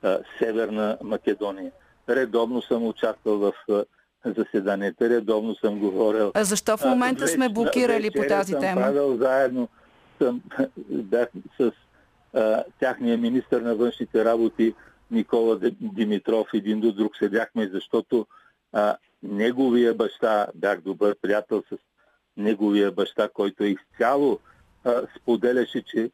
а, 0.03 0.19
Северна 0.39 0.97
Македония. 1.03 1.71
Редовно 2.09 2.61
съм 2.61 2.87
участвал 2.87 3.37
в 3.37 3.53
а, 3.69 3.83
заседанията, 4.25 5.09
редовно 5.09 5.55
съм 5.55 5.79
говорил. 5.79 6.31
А 6.33 6.43
защо 6.43 6.77
в 6.77 6.85
момента 6.85 7.23
а, 7.23 7.27
сме 7.27 7.49
блокирали 7.49 8.11
по 8.11 8.23
тази 8.27 8.51
съм 8.51 8.61
тема? 8.61 8.81
правил 8.81 9.17
заедно 9.17 9.69
съм, 10.17 10.41
бях 10.89 11.27
с 11.59 11.71
тяхния 12.79 13.17
министр 13.17 13.61
на 13.61 13.75
външните 13.75 14.25
работи 14.25 14.75
Никола 15.11 15.59
Димитров 15.81 16.47
един 16.53 16.79
до 16.79 16.91
друг 16.91 17.17
седяхме, 17.17 17.67
защото 17.67 18.27
а, 18.73 18.97
неговия 19.23 19.93
баща, 19.93 20.47
бях 20.55 20.81
добър 20.81 21.15
приятел 21.21 21.63
с 21.69 21.77
неговия 22.37 22.91
баща, 22.91 23.29
който 23.29 23.63
изцяло 23.63 24.39
а, 24.83 25.01
споделяше, 25.17 25.81
че 25.81 26.11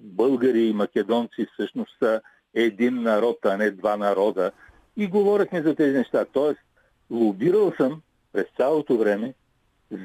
българи 0.00 0.66
и 0.66 0.72
македонци 0.72 1.46
всъщност 1.52 1.98
са 1.98 2.20
един 2.54 3.02
народ, 3.02 3.38
а 3.44 3.56
не 3.56 3.70
два 3.70 3.96
народа. 3.96 4.52
И 4.96 5.06
говорихме 5.06 5.62
за 5.62 5.74
тези 5.74 5.96
неща. 5.96 6.24
Тоест, 6.32 6.60
лобирал 7.10 7.72
съм 7.76 8.02
през 8.32 8.46
цялото 8.56 8.98
време 8.98 9.34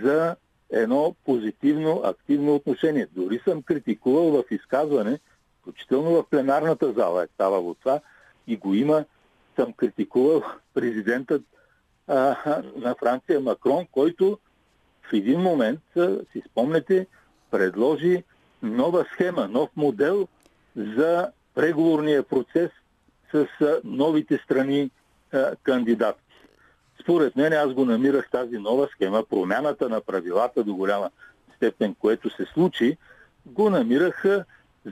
за 0.04 0.36
едно 0.72 1.16
позитивно, 1.26 2.02
активно 2.04 2.56
отношение. 2.56 3.08
Дори 3.12 3.42
съм 3.48 3.64
критикувал 3.64 4.32
в 4.32 4.44
изказване, 4.52 5.20
включително 5.66 6.12
в 6.12 6.26
пленарната 6.30 6.94
зала 6.94 7.24
е 7.24 7.28
ставало 7.34 7.74
това, 7.74 8.00
и 8.48 8.58
го 8.58 8.74
има, 8.74 9.06
съм 9.56 9.74
критикувал 9.74 10.44
президентът 10.74 11.42
а, 12.08 12.36
на 12.76 12.96
Франция 13.00 13.40
Макрон, 13.40 13.88
който 13.92 14.40
в 15.10 15.14
един 15.14 15.40
момент, 15.40 15.80
си 16.32 16.42
спомнете, 16.52 17.08
предложи 17.52 18.24
нова 18.62 19.06
схема, 19.14 19.48
нов 19.48 19.70
модел 19.76 20.28
за 20.76 21.32
преговорния 21.56 22.24
процес 22.24 22.70
с 23.32 23.48
новите 23.84 24.38
страни 24.38 24.90
а, 25.34 25.56
кандидатки. 25.64 26.22
Според 27.02 27.36
мен 27.36 27.54
аз 27.54 27.74
го 27.74 27.86
намирах 27.86 28.30
тази 28.30 28.58
нова 28.58 28.88
схема, 28.92 29.24
промяната 29.30 29.90
на 29.90 30.02
правилата 30.02 30.64
до 30.64 30.76
голяма 30.76 31.10
степен, 31.56 31.96
което 31.96 32.30
се 32.30 32.46
случи, 32.46 32.98
го 33.46 33.70
намирах 33.70 34.26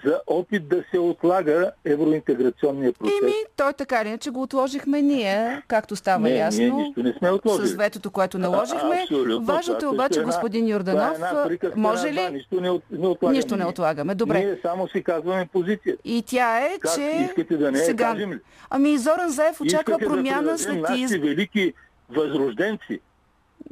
за 0.05 0.21
опит 0.27 0.67
да 0.67 0.83
се 0.91 0.99
отлага 0.99 1.71
евроинтеграционния 1.85 2.93
процес. 2.93 3.13
Ими, 3.21 3.33
той 3.55 3.73
така 3.73 4.01
или 4.01 4.07
иначе 4.09 4.29
го 4.29 4.41
отложихме 4.41 5.01
ние, 5.01 5.61
както 5.67 5.95
става 5.95 6.19
не, 6.19 6.35
ясно. 6.35 6.61
Ние 6.61 6.71
нищо 6.71 7.03
не 7.03 7.13
сме 7.13 7.31
отложили. 7.31 7.67
С 7.67 7.75
ветото, 7.75 8.11
което 8.11 8.39
наложихме. 8.39 9.05
Важното 9.41 9.85
е 9.85 9.89
обаче, 9.89 10.19
една, 10.19 10.31
господин 10.31 10.67
Юрданов, 10.67 11.19
е 11.49 11.57
може 11.75 12.07
ли... 12.07 12.15
Да, 12.15 12.31
нищо 12.31 12.61
не, 12.61 12.81
не 12.91 13.07
отлагаме. 13.07 13.37
Нищо 13.37 13.55
не 13.55 13.65
отлагаме, 13.65 14.15
добре. 14.15 14.39
Ние 14.39 14.59
само 14.61 14.87
си 14.87 15.03
казваме 15.03 15.47
позиция. 15.53 15.97
И 16.05 16.23
тя 16.27 16.59
е, 16.59 16.79
как, 16.79 16.95
че... 16.95 17.27
Искате 17.29 17.57
да 17.57 17.71
не 17.71 17.77
Сега... 17.77 18.11
кажем 18.11 18.33
ли? 18.33 18.39
Ами 18.69 18.97
Зоран 18.97 19.29
Заев 19.29 19.61
очаква 19.61 19.91
Искате 19.91 20.05
промяна 20.05 20.43
да 20.43 20.57
след 20.57 20.85
из... 20.97 21.11
велики 21.11 21.73
възрожденци. 22.09 22.99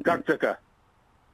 Как 0.03 0.25
така? 0.25 0.57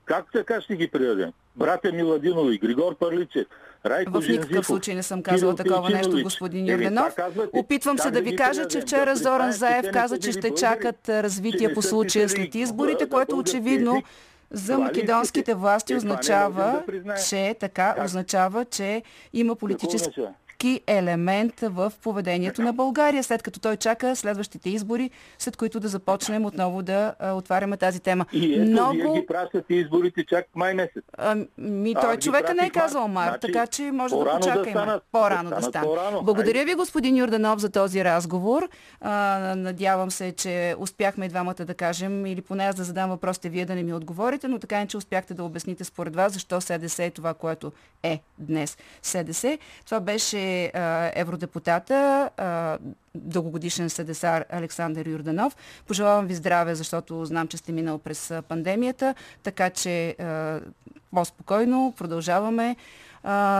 Как 0.06 0.26
така 0.34 0.62
ще 0.62 0.76
ги 0.76 0.88
предадем? 0.88 1.32
Братя 1.56 1.91
Миладинови, 1.91 2.58
Григор 2.58 2.95
Парличев, 2.95 3.47
Райко 3.86 4.22
В 4.22 4.28
никакъв 4.28 4.66
случай 4.66 4.96
не 4.96 5.04
съм 5.04 5.24
казала 5.24 5.56
такова 5.56 5.90
нещо, 5.90 6.24
господин 6.24 6.70
Юрденов. 6.70 7.16
Опитвам 7.54 7.98
се 7.98 8.12
да 8.12 8.22
ви 8.22 8.36
кажа, 8.36 8.68
че 8.68 8.82
вчера 8.82 9.16
Зоран 9.16 9.52
Заев 9.52 9.86
каза, 9.94 10.20
че 10.20 10.32
ще 10.32 10.54
чакат 10.54 11.10
развитие 11.10 11.74
по 11.74 11.82
случая 11.82 12.30
след 12.30 12.56
изборите, 12.56 13.10
което 13.10 13.38
очевидно 13.38 14.04
за 14.52 14.78
македонските 14.78 15.54
власти 15.54 15.96
означава, 15.96 16.84
че 17.30 17.56
така 17.60 17.96
означава, 18.06 18.66
че 18.66 19.04
има 19.34 19.56
политически 19.56 20.22
политически 20.58 20.82
елемент 20.88 21.60
в 21.62 21.93
поведението 22.04 22.62
на 22.62 22.74
България, 22.74 23.24
след 23.24 23.43
като 23.43 23.60
той 23.60 23.78
чака 23.78 24.15
следващите 24.15 24.70
избори, 24.70 25.10
след 25.39 25.58
които 25.58 25.80
да 25.80 25.88
започнем 25.88 26.46
отново 26.46 26.82
да 26.82 27.15
а, 27.20 27.34
отваряме 27.34 27.78
тази 27.78 28.00
тема. 28.00 28.26
И 28.34 28.54
ето, 28.54 28.72
Много... 28.72 28.93
вие 28.93 29.22
ги 29.22 29.26
пращате 29.28 29.74
изборите 29.74 30.26
чак 30.26 30.46
май 30.56 30.74
месец. 30.74 31.04
ми, 31.58 31.93
той 31.93 32.13
а, 32.13 32.17
човека 32.20 32.54
не 32.54 32.65
е 32.65 32.70
казал 32.70 33.08
март, 33.08 33.41
значи, 33.41 33.54
така 33.54 33.67
че 33.67 33.91
може 33.91 34.15
да 34.15 34.38
почакаме. 34.38 34.74
Да 34.74 35.02
по-рано 35.12 35.50
да 35.50 35.62
стане. 35.62 35.86
По-рано. 35.86 36.22
Благодаря 36.24 36.65
ви, 36.65 36.76
господин 36.76 37.17
Юрданов, 37.17 37.60
за 37.60 37.70
този 37.70 38.04
разговор. 38.04 38.70
А, 39.02 39.56
надявам 39.56 40.12
се, 40.12 40.32
че 40.32 40.76
успяхме 40.80 41.26
и 41.26 41.30
двамата 41.30 41.54
да 41.60 41.74
кажем, 41.74 42.26
или 42.26 42.41
поне 42.41 42.63
аз 42.63 42.76
да 42.76 42.84
задам 42.84 43.10
въпросите, 43.10 43.50
вие 43.50 43.65
да 43.65 43.76
не 43.76 43.84
ми 43.84 43.93
отговорите, 43.93 44.48
но 44.48 44.60
така 44.60 44.80
не, 44.80 44.88
че 44.88 44.98
успяхте 44.98 45.34
да 45.34 45.43
обясните 45.43 45.84
според 45.84 46.15
вас, 46.15 46.34
защо 46.34 46.62
СДС 46.62 47.04
е 47.04 47.12
това, 47.12 47.34
което 47.34 47.72
е 48.04 48.20
днес 48.39 48.78
СДС. 49.02 49.58
Това 49.86 50.00
беше 50.00 50.47
а, 50.74 51.12
евродепутата, 51.16 52.30
а, 52.38 52.78
дългогодишен 53.16 53.90
съдесар 53.90 54.46
Александър 54.50 55.08
Юрданов. 55.08 55.56
Пожелавам 55.88 56.28
ви 56.28 56.36
здраве, 56.36 56.76
защото 56.76 57.26
знам, 57.26 57.48
че 57.48 57.58
сте 57.58 57.72
минал 57.72 57.98
през 57.98 58.34
пандемията, 58.48 59.16
така 59.44 59.70
че 59.70 60.10
а, 60.10 60.60
по-спокойно 61.12 61.94
продължаваме 61.98 62.76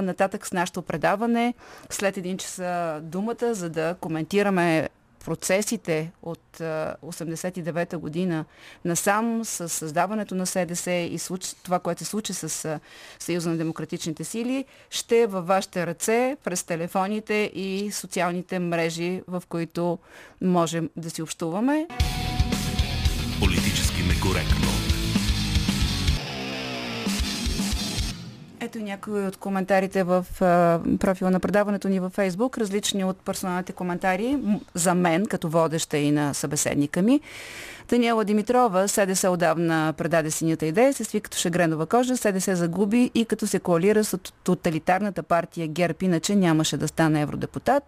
нататък 0.02 0.47
с 0.47 0.54
нашето 0.54 0.82
предаване. 0.82 1.54
След 1.89 2.17
един 2.17 2.38
час 2.38 2.62
думата, 3.02 3.54
за 3.54 3.69
да 3.69 3.95
коментираме 4.00 4.89
процесите 5.27 6.11
от 6.23 6.57
89-та 6.59 7.97
година 7.97 8.45
насам 8.85 9.45
с 9.45 9.69
създаването 9.69 10.35
на 10.35 10.45
СДС 10.45 10.91
и 10.91 11.19
това, 11.63 11.79
което 11.79 11.99
се 11.99 12.09
случи 12.09 12.33
с 12.33 12.79
Съюза 13.19 13.49
на 13.49 13.57
демократичните 13.57 14.23
сили, 14.23 14.65
ще 14.89 15.27
във 15.27 15.47
вашите 15.47 15.87
ръце 15.87 16.37
през 16.43 16.63
телефоните 16.63 17.51
и 17.53 17.91
социалните 17.91 18.59
мрежи, 18.59 19.21
в 19.27 19.43
които 19.49 19.99
можем 20.41 20.89
да 20.95 21.09
си 21.09 21.21
общуваме. 21.21 21.87
Ето 28.67 28.80
някои 28.80 29.25
от 29.25 29.38
коментарите 29.38 30.03
в 30.03 30.25
профила 30.99 31.32
на 31.32 31.39
предаването 31.39 31.89
ни 31.89 31.99
във 31.99 32.13
Фейсбук, 32.13 32.58
различни 32.58 33.03
от 33.03 33.17
персоналните 33.17 33.73
коментари 33.73 34.38
за 34.73 34.93
мен, 34.93 35.25
като 35.25 35.49
водеща 35.49 35.97
и 35.97 36.12
на 36.12 36.34
събеседника 36.34 37.01
ми. 37.01 37.21
Даниела 37.89 38.25
Димитрова, 38.25 38.88
СДС 38.88 39.30
отдавна 39.30 39.93
предаде 39.97 40.32
синята 40.32 40.65
идея, 40.65 40.93
се 40.93 41.03
сви 41.03 41.21
като 41.21 41.38
шагренова 41.38 41.86
кожа, 41.86 42.17
СДС 42.17 42.56
загуби 42.56 43.12
и 43.15 43.25
като 43.25 43.47
се 43.47 43.60
коалира 43.60 44.03
с 44.03 44.17
тоталитарната 44.43 45.23
партия 45.23 45.67
ГЕРБ, 45.67 45.97
иначе 46.01 46.36
нямаше 46.36 46.78
да 46.78 46.88
стане 46.88 47.22
евродепутат. 47.22 47.84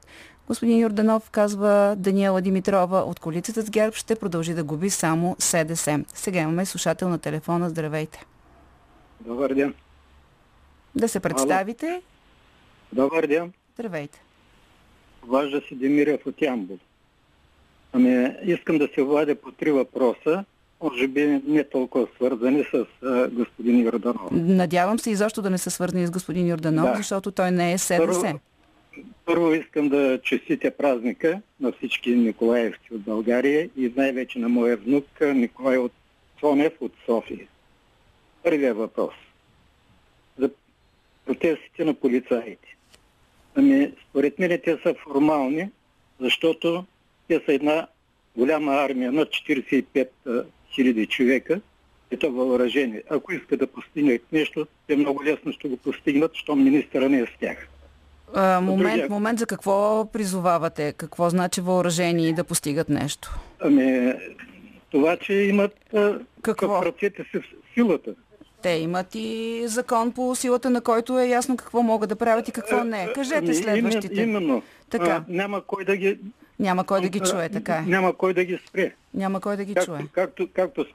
Господин 0.48 0.80
Юрданов 0.80 1.30
казва 1.30 1.96
Даниела 1.98 2.42
Димитрова 2.42 3.00
от 3.00 3.20
коалицията 3.20 3.62
с 3.62 3.70
ГЕРБ 3.70 3.96
ще 3.96 4.16
продължи 4.16 4.54
да 4.54 4.64
губи 4.64 4.90
само 4.90 5.36
СДС. 5.40 6.04
Сега 6.14 6.40
имаме 6.40 6.66
слушател 6.66 7.10
на 7.10 7.18
телефона. 7.18 7.70
Здравейте. 7.70 8.26
Добър 9.26 9.54
ден. 9.54 9.74
Да 10.96 11.08
се 11.08 11.20
представите. 11.20 11.88
Ало. 11.88 12.02
Добър 12.94 13.28
ден. 13.28 13.54
Здравейте. 13.74 14.22
Важда 15.24 15.62
си 15.68 15.76
Демирев 15.76 16.26
от 16.26 16.42
Ямбол. 16.42 16.78
Ами, 17.94 18.36
искам 18.44 18.78
да 18.78 18.88
се 18.96 19.04
владя 19.04 19.36
по 19.36 19.52
три 19.52 19.72
въпроса, 19.72 20.46
може 20.84 21.08
би 21.08 21.42
не 21.48 21.64
толкова 21.64 22.08
свързани 22.16 22.64
с 22.64 22.86
а, 23.06 23.28
господин 23.28 23.80
Йорданов. 23.80 24.32
Надявам 24.32 25.00
се 25.00 25.12
изобщо 25.12 25.42
да 25.42 25.50
не 25.50 25.58
са 25.58 25.72
свързани 25.72 26.08
с 26.08 26.12
господин 26.12 26.48
Йорданов, 26.48 26.90
да. 26.90 26.96
защото 26.96 27.32
той 27.32 27.52
не 27.52 27.74
е 27.74 27.78
СДС. 27.78 27.98
Първо, 27.98 28.40
първо 29.26 29.54
искам 29.54 29.90
да 29.90 30.20
честитя 30.24 30.72
празника 30.72 31.42
на 31.60 31.72
всички 31.72 32.16
Николаевци 32.16 32.94
от 32.94 33.02
България 33.02 33.70
и 33.78 33.94
най-вече 33.96 34.40
на 34.40 34.50
моя 34.50 34.78
внук 34.78 35.06
Николай 35.22 35.78
от 35.78 35.92
Цонев 36.40 36.74
от 36.82 36.92
София. 37.06 37.48
Първият 38.44 38.78
въпрос– 38.78 39.14
протестите 41.30 41.86
на 41.86 41.94
полицаите. 41.94 42.76
Ами, 43.56 43.92
според 44.10 44.40
мен 44.40 44.60
те 44.64 44.78
са 44.84 44.96
формални, 45.04 45.70
защото 46.22 46.86
те 47.28 47.42
са 47.46 47.54
една 47.54 47.88
голяма 48.38 48.74
армия 48.74 49.12
на 49.12 49.26
45 49.26 50.46
хиляди 50.76 51.08
човека, 51.08 51.62
и 52.12 52.18
то 52.18 52.32
въоръжение. 52.32 53.04
Ако 53.10 53.34
искат 53.34 53.60
да 53.60 53.68
постигнат 53.68 54.22
нещо, 54.32 54.68
те 54.88 54.96
много 54.96 55.24
лесно 55.24 55.54
ще 55.54 55.68
го 55.68 55.78
постигнат, 55.78 56.36
щом 56.36 56.64
министъра 56.64 57.10
не 57.10 57.20
е 57.20 57.26
с 57.26 57.40
тях. 57.40 57.68
А, 58.34 58.62
момент, 58.62 58.92
другия... 58.92 59.10
момент, 59.10 59.40
за 59.40 59.46
какво 59.46 60.06
призовавате? 60.14 60.94
Какво 60.98 61.30
значи 61.30 61.62
въоръжение 61.62 62.34
да 62.34 62.44
постигат 62.44 62.90
нещо? 62.90 63.40
Ами, 63.60 64.14
това, 64.92 65.18
че 65.18 65.34
имат 65.34 65.76
какво? 66.42 66.68
в 66.68 66.86
ръцете 66.86 67.24
си 67.24 67.40
силата. 67.74 68.16
Те 68.62 68.70
имат 68.70 69.16
и 69.16 69.64
закон 69.68 70.12
по 70.12 70.36
силата, 70.36 70.70
на 70.70 70.82
който 70.82 71.20
е 71.20 71.28
ясно 71.28 71.58
какво 71.58 71.82
могат 71.84 72.10
да 72.10 72.16
правят 72.16 72.48
и 72.48 72.52
какво 72.52 72.84
не. 72.84 73.14
Кажете 73.14 73.38
ами, 73.38 73.56
следващите. 73.56 74.22
Именно. 74.22 74.64
Така. 74.90 75.06
А, 75.06 75.24
няма 75.28 75.62
кой 75.62 75.86
да 75.86 75.98
ги... 75.98 76.20
Няма 76.60 76.84
кой 76.84 77.02
да 77.02 77.10
ги 77.10 77.20
чуе, 77.20 77.50
така 77.50 77.76
е. 77.76 77.82
Няма 77.82 78.14
кой 78.14 78.34
да 78.34 78.44
ги 78.44 78.60
спре. 78.68 78.94
Няма 79.14 79.42
кой 79.42 79.58
да 79.58 79.66
ги 79.66 79.74
както, 79.74 79.92
чуе. 79.92 80.00
Както, 80.12 80.48
както 80.54 80.86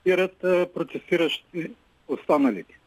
спират 0.00 0.36
протестиращи 0.74 1.70
останалите. 2.08 2.78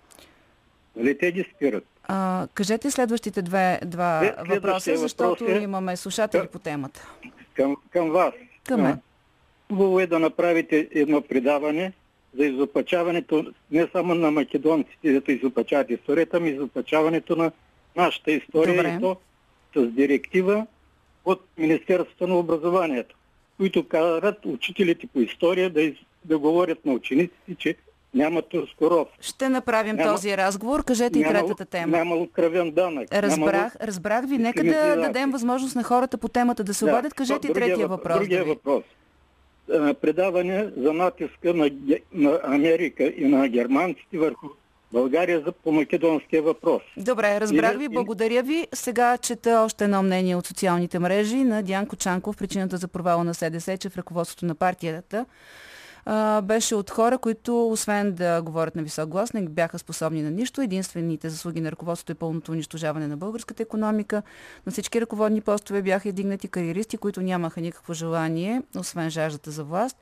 Нали 0.96 1.18
те 1.18 1.32
ги 1.32 1.46
спират? 1.56 1.86
А, 2.04 2.48
кажете 2.54 2.92
следващите 2.92 3.42
две, 3.42 3.80
два 3.86 4.20
След, 4.20 4.48
въпроса, 4.48 4.98
защото 4.98 5.44
въпрос 5.44 5.60
е, 5.60 5.64
имаме 5.64 5.98
слушатели 5.98 6.48
по 6.48 6.60
темата. 6.60 7.08
Към, 7.54 7.76
към 7.90 8.10
вас. 8.10 8.34
Към 8.68 8.82
мен. 8.82 9.00
Хубаво 9.70 10.00
е 10.00 10.08
да 10.08 10.20
направите 10.20 10.88
едно 10.92 11.22
предаване 11.22 11.94
за 12.38 12.46
изопачаването 12.46 13.54
не 13.72 13.88
само 13.92 14.16
на 14.16 14.32
македонците, 14.32 15.20
да 15.20 15.32
изопачават 15.32 15.90
историята, 15.90 16.38
ами 16.38 16.50
изопачаването 16.50 17.36
на 17.36 17.52
нашата 17.96 18.32
история 18.32 18.76
Добре. 18.76 18.98
и 18.98 19.02
то 19.02 19.18
с 19.76 19.88
директива 19.88 20.68
от 21.26 21.42
Министерството 21.58 22.28
на 22.28 22.36
образованието, 22.36 23.16
които 23.58 23.88
карат 23.88 24.46
учителите 24.46 25.08
по 25.08 25.20
история 25.20 25.70
да, 25.70 25.82
из, 25.82 25.96
да 26.26 26.38
говорят 26.38 26.86
на 26.86 26.94
учениците, 26.94 27.56
че 27.58 27.76
няма 28.14 28.42
Турскоров. 28.42 29.08
Ще 29.22 29.50
направим 29.50 29.96
няма, 29.96 30.12
този 30.12 30.38
разговор. 30.38 30.84
Кажете 30.84 31.20
няма, 31.20 31.32
и 31.32 31.34
третата 31.34 31.66
тема. 31.66 31.98
Няма 31.98 32.16
откровен 32.16 32.72
данък. 32.72 33.14
Разбрах, 33.14 33.76
разбрах 33.82 34.26
ви. 34.26 34.38
Нека 34.38 34.64
да 34.64 34.96
дадем 34.96 35.32
възможност 35.32 35.76
на 35.76 35.84
хората 35.84 36.18
по 36.18 36.28
темата 36.28 36.64
да 36.64 36.74
се 36.74 36.86
да, 36.86 36.92
обадят. 36.92 37.14
Кажете 37.14 37.48
и 37.48 37.54
третия 37.54 37.88
въпрос. 37.88 38.18
Другия 38.18 38.46
да 38.46 38.50
въпрос. 38.50 38.84
Предаване 40.02 40.70
за 40.78 40.94
натиска 40.94 41.54
на, 41.54 41.70
на 42.14 42.40
Америка 42.44 43.14
и 43.18 43.26
на 43.26 43.48
германците 43.48 44.18
върху 44.18 44.48
България 44.92 45.42
за 45.46 45.52
по 45.52 45.72
македонския 45.72 46.42
въпрос. 46.42 46.82
Добре, 46.98 47.42
разбрах 47.42 47.78
ви, 47.78 47.90
благодаря 47.90 48.44
ви. 48.44 48.68
Сега 48.74 49.18
чета 49.18 49.62
още 49.66 49.84
едно 49.84 50.04
мнение 50.04 50.36
от 50.36 50.46
социалните 50.46 51.00
мрежи 51.00 51.44
на 51.44 51.64
Дянко 51.64 51.96
Чанков, 51.96 52.38
причината 52.38 52.78
за 52.78 52.88
провала 52.88 53.24
на 53.24 53.34
СДС, 53.34 53.78
че 53.78 53.90
в 53.90 53.98
ръководството 53.98 54.46
на 54.46 54.56
партията 54.56 55.26
а, 56.06 56.42
беше 56.42 56.76
от 56.76 56.90
хора, 56.90 57.18
които 57.18 57.68
освен 57.68 58.14
да 58.14 58.42
говорят 58.42 58.76
на 58.76 58.84
висок 58.84 59.10
глас, 59.10 59.34
не 59.34 59.42
бяха 59.42 59.80
способни 59.80 60.22
на 60.22 60.32
нищо. 60.32 60.62
Единствените 60.62 61.30
заслуги 61.30 61.62
на 61.62 61.72
ръководството 61.72 62.12
е 62.12 62.16
пълното 62.16 62.52
унищожаване 62.52 63.08
на 63.08 63.18
българската 63.18 63.64
економика. 63.64 64.22
На 64.66 64.72
всички 64.72 65.02
ръководни 65.02 65.42
постове 65.42 65.82
бяха 65.82 66.08
издигнати 66.08 66.48
кариеристи, 66.48 66.98
които 66.98 67.22
нямаха 67.22 67.62
никакво 67.62 67.94
желание, 67.94 68.62
освен 68.78 69.10
жаждата 69.10 69.52
за 69.52 69.64
власт. 69.64 69.98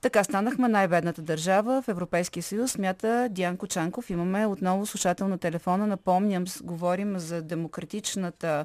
Така 0.00 0.24
станахме 0.24 0.68
най-бедната 0.68 1.22
държава 1.22 1.82
в 1.82 1.88
Европейския 1.88 2.42
съюз, 2.42 2.70
смята 2.70 3.28
Диан 3.30 3.58
Чанков. 3.68 4.10
Имаме 4.10 4.46
отново 4.46 4.86
слушател 4.86 5.28
на 5.28 5.38
телефона. 5.38 5.86
Напомням, 5.86 6.44
говорим 6.62 7.18
за 7.18 7.42
демократичната 7.42 8.64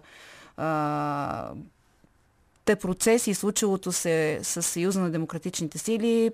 те 2.65 2.75
процеси, 2.75 3.33
случилото 3.33 3.91
се 3.91 4.39
с 4.41 4.61
Съюза 4.63 5.01
на 5.01 5.11
демократичните 5.11 5.77
сили, 5.77 6.31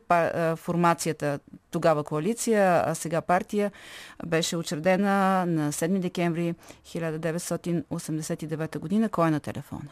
формацията 0.56 1.40
тогава 1.72 2.04
коалиция, 2.04 2.84
а 2.86 2.96
сега 2.96 3.22
партия, 3.22 3.72
беше 4.26 4.58
учредена 4.58 5.46
на 5.46 5.72
7 5.72 6.00
декември 6.00 6.56
1989 6.86 8.80
година. 8.80 9.10
Кой 9.10 9.28
е 9.28 9.32
на 9.32 9.40
телефона? 9.40 9.90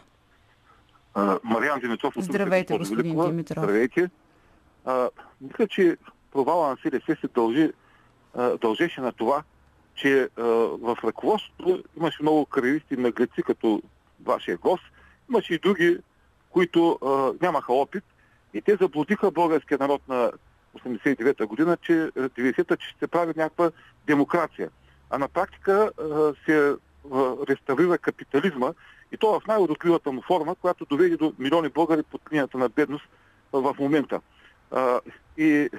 Мариан 1.43 1.79
Димитров. 1.79 2.13
Здравейте, 2.17 2.77
господин 2.77 3.03
Великова. 3.03 3.29
Димитров. 3.29 3.63
Здравейте. 3.63 4.09
А, 4.85 5.09
мисля, 5.41 5.67
че 5.67 5.97
провала 6.31 6.69
на 6.69 6.77
СДС 6.77 7.15
се 7.21 7.27
дължи, 7.35 7.71
а, 8.35 8.57
дължеше 8.57 9.01
на 9.01 9.11
това, 9.11 9.43
че 9.95 10.29
а, 10.37 10.43
в 10.81 10.97
ръководството 11.03 11.83
имаше 11.97 12.23
много 12.23 12.45
кариеристи 12.45 12.97
наглеци, 12.97 13.43
като 13.43 13.81
вашия 14.25 14.57
гост. 14.57 14.83
Имаше 15.29 15.53
и 15.53 15.59
други 15.59 15.97
които 16.49 16.99
а, 17.01 17.45
нямаха 17.45 17.73
опит 17.73 18.03
и 18.53 18.61
те 18.61 18.75
заблудиха 18.75 19.31
българския 19.31 19.77
народ 19.77 20.01
на 20.07 20.31
89-та 20.77 21.45
година, 21.45 21.77
че 21.77 21.93
90-та, 22.15 22.77
че 22.77 22.87
ще 22.87 22.99
се 22.99 23.07
прави 23.07 23.33
някаква 23.35 23.71
демокрация. 24.07 24.69
А 25.09 25.17
на 25.17 25.27
практика 25.27 25.91
а, 26.01 26.33
се 26.45 26.75
реставрира 27.49 27.97
капитализма 27.97 28.73
и 29.11 29.17
то 29.17 29.39
в 29.39 29.47
най-удокливата 29.47 30.11
му 30.11 30.21
форма, 30.21 30.55
която 30.55 30.85
доведе 30.85 31.17
до 31.17 31.33
милиони 31.39 31.69
българи 31.69 32.03
под 32.03 32.21
линията 32.31 32.57
на 32.57 32.69
бедност 32.69 33.05
в 33.53 33.75
момента. 33.79 34.21
А, 34.71 34.99
и 35.37 35.69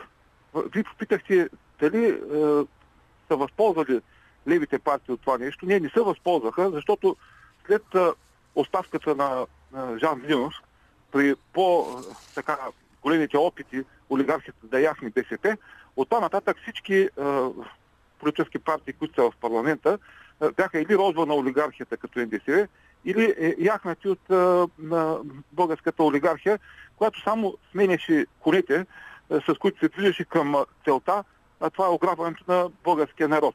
вие 0.55 0.85
попитахте 0.85 1.49
дали 1.81 2.09
а, 2.09 2.65
са 3.29 3.37
възползвали 3.37 4.01
левите 4.49 4.79
партии 4.79 5.15
от 5.15 5.21
това 5.21 5.39
нещо. 5.39 5.67
Не, 5.67 5.81
не 5.81 5.89
се 5.89 6.01
възползваха, 6.01 6.71
защото 6.71 7.17
след 7.67 7.95
а, 7.95 8.15
оставката 8.55 9.15
на 9.15 9.47
Жан 9.75 10.21
Виденов 10.21 10.55
при 11.13 11.35
по-така 11.53 12.59
големите 13.03 13.37
опити 13.37 13.85
олигархите 14.11 14.59
да 14.63 14.81
яхни 14.81 15.11
БСП, 15.11 15.57
оттам 15.97 16.23
нататък 16.23 16.57
всички 16.63 16.95
е, 16.95 17.09
политически 18.19 18.59
партии, 18.59 18.95
които 18.95 19.15
са 19.15 19.31
в 19.31 19.33
парламента, 19.41 19.99
е, 20.43 20.51
бяха 20.51 20.81
или 20.81 20.97
розва 20.97 21.27
на 21.27 21.35
олигархията 21.35 21.97
като 21.97 22.21
НДСВ, 22.21 22.69
или 23.05 23.35
е, 23.39 23.55
яхнати 23.59 24.09
от 24.09 24.31
е, 24.31 24.35
на 24.79 25.19
българската 25.53 26.03
олигархия, 26.03 26.59
която 26.97 27.23
само 27.23 27.57
сменяше 27.71 28.27
конете, 28.41 28.87
е, 29.31 29.41
с 29.41 29.59
които 29.59 29.79
се 29.79 29.89
движеше 29.89 30.25
към 30.25 30.65
целта, 30.85 31.25
а 31.61 31.71
това 31.71 31.87
е 31.87 31.91
ограбването 31.91 32.45
на 32.49 32.71
българския 32.85 33.29
народ. 33.29 33.55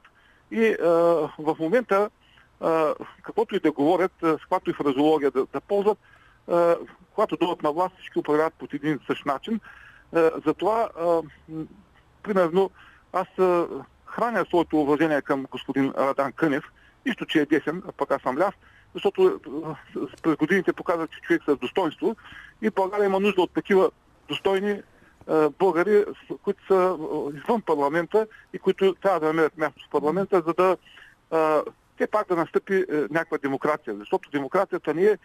И 0.52 0.66
е, 0.66 0.78
в 1.40 1.56
момента 1.60 2.10
каквото 3.24 3.56
и 3.56 3.60
да 3.60 3.72
говорят, 3.72 4.12
с 4.22 4.38
каквато 4.42 4.70
и 4.70 4.74
фразология 4.74 5.32
да, 5.32 5.46
да 5.54 5.62
ползват, 5.62 5.98
когато 7.14 7.38
дойдат 7.38 7.64
на 7.64 7.72
власт, 7.72 7.96
всички 7.96 8.20
управляват 8.20 8.54
по 8.54 8.68
един 8.74 8.94
и 8.94 9.06
същ 9.08 9.26
начин. 9.26 9.60
Затова, 10.46 10.90
примерно, 12.24 12.72
аз 13.14 13.28
храня 14.06 14.46
своето 14.46 14.82
уважение 14.82 15.22
към 15.22 15.46
господин 15.52 15.94
Радан 15.98 16.32
Кънев, 16.32 16.64
нищо, 17.06 17.26
че 17.26 17.42
е 17.42 17.46
десен, 17.46 17.84
а 17.88 17.92
пък 17.92 18.12
аз 18.12 18.22
съм 18.22 18.38
ляв, 18.38 18.56
защото 18.94 19.40
през 20.24 20.36
годините 20.36 20.74
показва, 20.74 21.08
че 21.08 21.22
човек 21.22 21.42
с 21.48 21.58
достоинство 21.58 22.16
и 22.62 22.70
България 22.70 23.06
има 23.06 23.20
нужда 23.20 23.42
от 23.42 23.54
такива 23.54 23.92
достойни 24.28 24.82
българи, 25.60 26.06
които 26.44 26.66
са 26.68 26.98
извън 27.38 27.62
парламента 27.62 28.28
и 28.54 28.60
които 28.60 28.96
трябва 28.96 29.20
да 29.20 29.26
намерят 29.26 29.58
място 29.58 29.86
в 29.88 29.92
парламента, 29.92 30.44
за 30.48 30.54
да 30.54 30.78
все 31.96 32.08
пак 32.08 32.28
да 32.28 32.36
настъпи 32.36 32.76
е, 32.76 32.96
някаква 32.96 33.38
демокрация. 33.38 33.96
Защото 33.96 34.30
демокрацията 34.30 34.94
не 34.94 35.04
е, 35.04 35.12
е 35.12 35.18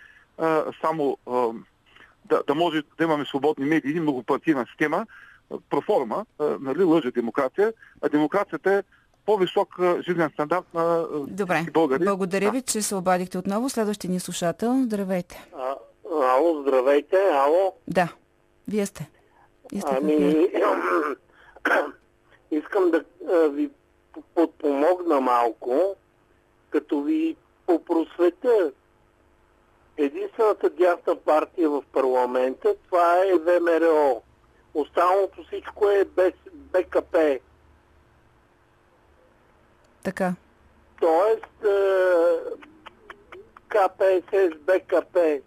само 0.81 1.19
е, 1.29 1.31
да, 2.25 2.43
да 2.47 2.55
може 2.55 2.83
да 2.99 3.05
имаме 3.05 3.25
свободни 3.25 3.65
медии 3.65 4.01
многопартийна 4.01 4.67
схема, 4.75 5.07
е, 5.53 5.55
проформа, 5.71 6.27
е, 6.41 6.45
нали, 6.61 6.83
лъжа 6.83 7.11
демокрация, 7.11 7.73
а 8.03 8.09
демокрацията 8.09 8.73
е 8.73 8.83
по-висок 9.27 9.77
жизнен 10.01 10.31
стандарт 10.35 10.65
на 10.75 11.07
Добре. 11.29 11.67
българи. 11.73 12.05
Благодаря 12.05 12.51
ви, 12.51 12.63
че 12.63 12.83
се 12.83 12.95
обадихте 12.95 13.39
отново. 13.39 13.69
Следващия 13.69 14.11
ни 14.11 14.21
слушател. 14.21 14.83
Здравейте. 14.85 15.49
А, 15.57 15.75
ало, 16.23 16.63
здравейте. 16.63 17.17
Ало. 17.33 17.75
Да, 17.89 18.09
вие 18.69 18.87
сте. 18.87 19.11
сте 19.79 19.99
ами, 20.03 20.49
искам 22.51 22.91
да 22.91 23.05
ви 23.49 23.71
подпомогна 24.35 25.21
малко 25.21 25.97
като 26.71 27.03
ви 27.03 27.37
попросвета, 27.67 28.73
единствената 29.97 30.71
дясна 30.71 31.17
партия 31.17 31.71
в 31.71 31.83
парламента, 31.93 32.75
това 32.85 33.17
е 33.17 33.35
ВМРО. 33.35 34.23
Останалото 34.75 35.45
всичко 35.45 35.91
е 35.91 36.05
без 36.05 36.33
БКП. 36.53 37.39
Така. 40.05 40.35
Тоест, 41.01 41.65
е, 41.65 41.77
КПСС, 43.69 44.51
БКП. 44.61 45.41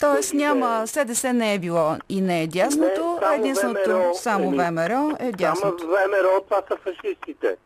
Тоест 0.00 0.34
няма, 0.34 0.82
СДС 0.86 1.32
не 1.32 1.54
е 1.54 1.58
било 1.58 1.96
и 2.08 2.20
не 2.20 2.42
е 2.42 2.46
дясното, 2.46 3.18
не, 3.30 3.36
единственото, 3.36 3.90
ВМРО, 3.90 4.14
само 4.14 4.50
ВМРО 4.50 5.16
е 5.20 5.32
дясното. 5.32 5.78
Само 5.78 5.92
ВМРО, 5.92 6.40
това 6.40 6.62
са 6.68 6.76
фашистите 6.76 7.56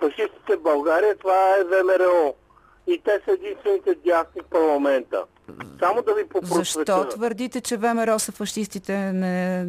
фашистите 0.00 0.56
в 0.56 0.62
България, 0.62 1.16
това 1.16 1.56
е 1.56 1.64
ВМРО. 1.64 2.34
И 2.86 3.00
те 3.04 3.20
са 3.24 3.32
единствените 3.32 3.94
дясни 3.94 4.40
в 4.40 4.50
парламента. 4.50 5.24
Само 5.78 6.02
да 6.02 6.14
ви 6.14 6.28
попросветя. 6.28 6.64
Защо 6.64 7.08
твърдите, 7.08 7.60
че 7.60 7.76
ВМРО 7.76 8.18
са 8.18 8.32
фашистите? 8.32 8.96
Не... 9.12 9.64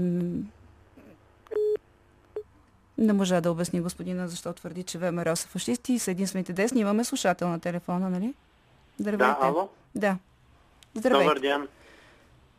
Не 2.98 3.14
можа 3.14 3.42
да 3.42 3.52
обясни 3.52 3.82
господина 3.82 4.28
защо 4.28 4.54
твърди, 4.54 4.84
че 4.84 4.98
ВМРО 4.98 5.36
са 5.36 5.48
фашисти 5.48 5.94
и 5.94 6.00
са 6.00 6.12
единствените 6.12 6.54
десни. 6.54 6.82
Имаме 6.82 7.04
слушател 7.04 7.48
на 7.48 7.60
телефона, 7.60 8.10
нали? 8.10 8.34
Здравейте. 9.00 9.40
Да, 9.42 9.48
ало? 9.48 9.70
Да. 9.96 10.18
Здравейте. 10.96 11.28
Добър 11.28 11.40
ден. 11.40 11.68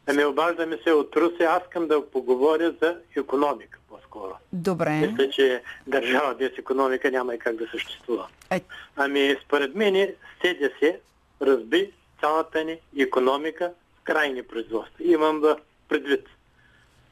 Ами 0.07 0.25
обаждаме 0.25 0.79
се 0.85 0.93
от 0.93 1.17
Русе. 1.17 1.45
Аз 1.45 1.63
искам 1.63 1.89
да 1.89 2.11
поговоря 2.11 2.75
за 2.83 2.99
економика 3.17 3.79
по-скоро. 4.13 4.37
Добре. 4.53 4.91
Мисля, 4.91 5.31
че 5.31 5.63
държава 5.87 6.35
без 6.35 6.59
економика 6.59 7.11
няма 7.11 7.35
и 7.35 7.39
как 7.39 7.57
да 7.57 7.67
съществува. 7.69 8.27
Е, 8.51 8.61
Ами, 8.97 9.37
според 9.45 9.75
мен, 9.75 10.09
СДС 10.39 10.97
разби 11.43 11.91
цялата 12.21 12.65
ни 12.65 12.79
економика 12.99 13.73
в 14.01 14.05
крайни 14.05 14.43
производства. 14.43 15.05
Имам 15.05 15.41
в 15.41 15.57
предвид. 15.89 16.27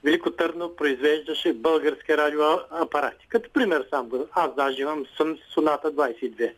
Велико 0.05 0.31
Търно 0.31 0.77
произвеждаше 0.77 1.53
български 1.53 2.17
радиоапарати. 2.17 3.27
Като 3.29 3.51
пример 3.51 3.87
сам. 3.91 4.11
Аз 4.33 4.55
даже 4.55 4.83
имам 4.83 5.05
Сун- 5.19 5.41
Соната 5.55 5.93
22, 5.93 6.53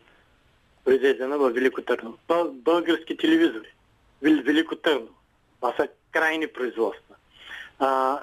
произведена 0.85 1.37
в 1.37 1.49
Велико 1.49 1.81
Търно. 1.81 2.17
Бъл- 2.27 2.51
български 2.53 3.17
телевизори. 3.17 3.73
Вел- 4.21 4.43
Велико 4.43 4.75
Търно. 4.75 5.07
Това 5.55 5.73
са 5.77 5.87
крайни 6.11 6.47
производства. 6.47 7.15
А, 7.79 8.19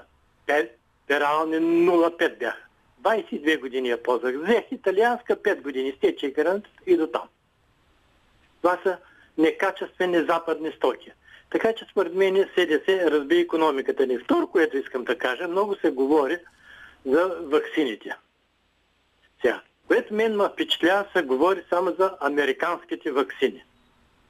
те, 0.46 0.70
перални 1.10 1.56
0,5 1.56 2.38
бяха. 2.38 2.64
22 3.02 3.60
години 3.60 3.88
я 3.88 4.02
ползвах. 4.02 4.34
Взех 4.36 4.64
италианска 4.70 5.36
5 5.36 5.60
години, 5.62 5.92
стече 5.96 6.30
гарант 6.30 6.64
и 6.86 6.96
до 6.96 7.06
там. 7.06 7.28
Това 8.62 8.78
са 8.82 8.98
некачествени 9.38 10.24
западни 10.24 10.72
стоки. 10.72 11.12
Така 11.50 11.72
че 11.72 11.86
според 11.90 12.14
мен 12.14 12.48
СДС 12.56 13.10
разби 13.10 13.38
економиката 13.40 14.06
ни. 14.06 14.18
Второ, 14.18 14.46
което 14.46 14.76
искам 14.76 15.04
да 15.04 15.18
кажа, 15.18 15.48
много 15.48 15.76
се 15.76 15.90
говори 15.90 16.38
за 17.06 17.36
ваксините. 17.40 18.16
Сега, 19.42 19.60
което 19.88 20.14
мен 20.14 20.36
ме 20.36 20.48
впечатлява, 20.48 21.06
се 21.16 21.22
говори 21.22 21.62
само 21.70 21.94
за 21.98 22.16
американските 22.20 23.12
ваксини. 23.12 23.64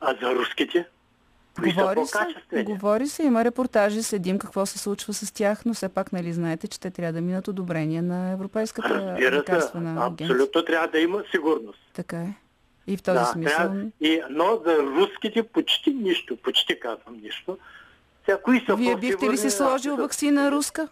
А 0.00 0.16
за 0.22 0.34
руските? 0.34 0.84
Говори 1.62 2.06
се, 2.06 2.62
говори 2.64 3.08
се, 3.08 3.22
има 3.22 3.44
репортажи, 3.44 4.02
следим 4.02 4.38
какво 4.38 4.66
се 4.66 4.78
случва 4.78 5.14
с 5.14 5.32
тях, 5.32 5.64
но 5.64 5.74
все 5.74 5.88
пак, 5.88 6.12
нали, 6.12 6.32
знаете, 6.32 6.68
че 6.68 6.80
те 6.80 6.90
трябва 6.90 7.12
да 7.12 7.20
минат 7.20 7.48
одобрение 7.48 8.02
на 8.02 8.30
Европейската 8.30 9.16
лекарствена 9.20 10.06
агенция. 10.06 10.26
абсолютно 10.26 10.64
трябва 10.64 10.88
да 10.88 10.98
има 10.98 11.22
сигурност. 11.30 11.78
Така 11.94 12.16
е. 12.16 12.34
И 12.86 12.96
в 12.96 13.02
този 13.02 13.18
да, 13.18 13.24
смисъл... 13.24 13.56
трябва- 13.56 13.84
и, 14.00 14.20
но 14.30 14.60
за 14.66 14.76
руските 14.82 15.42
почти 15.42 15.90
нищо, 15.90 16.36
почти 16.36 16.80
казвам 16.80 17.20
нищо. 17.22 17.58
Сега, 18.24 18.38
кои 18.42 18.64
са 18.66 18.76
Вие 18.76 18.96
бихте 18.96 19.30
ли 19.30 19.36
си 19.36 19.50
сложил 19.50 19.92
Аз- 19.92 20.00
вакцина 20.00 20.50
руска? 20.50 20.88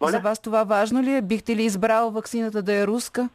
Моля? 0.00 0.10
За 0.10 0.18
вас 0.18 0.38
това 0.38 0.64
важно 0.64 1.02
ли 1.02 1.14
е? 1.14 1.22
Бихте 1.22 1.56
ли 1.56 1.62
избрал 1.62 2.10
вакцината 2.10 2.62
да 2.62 2.74
е 2.74 2.86
руска? 2.86 3.28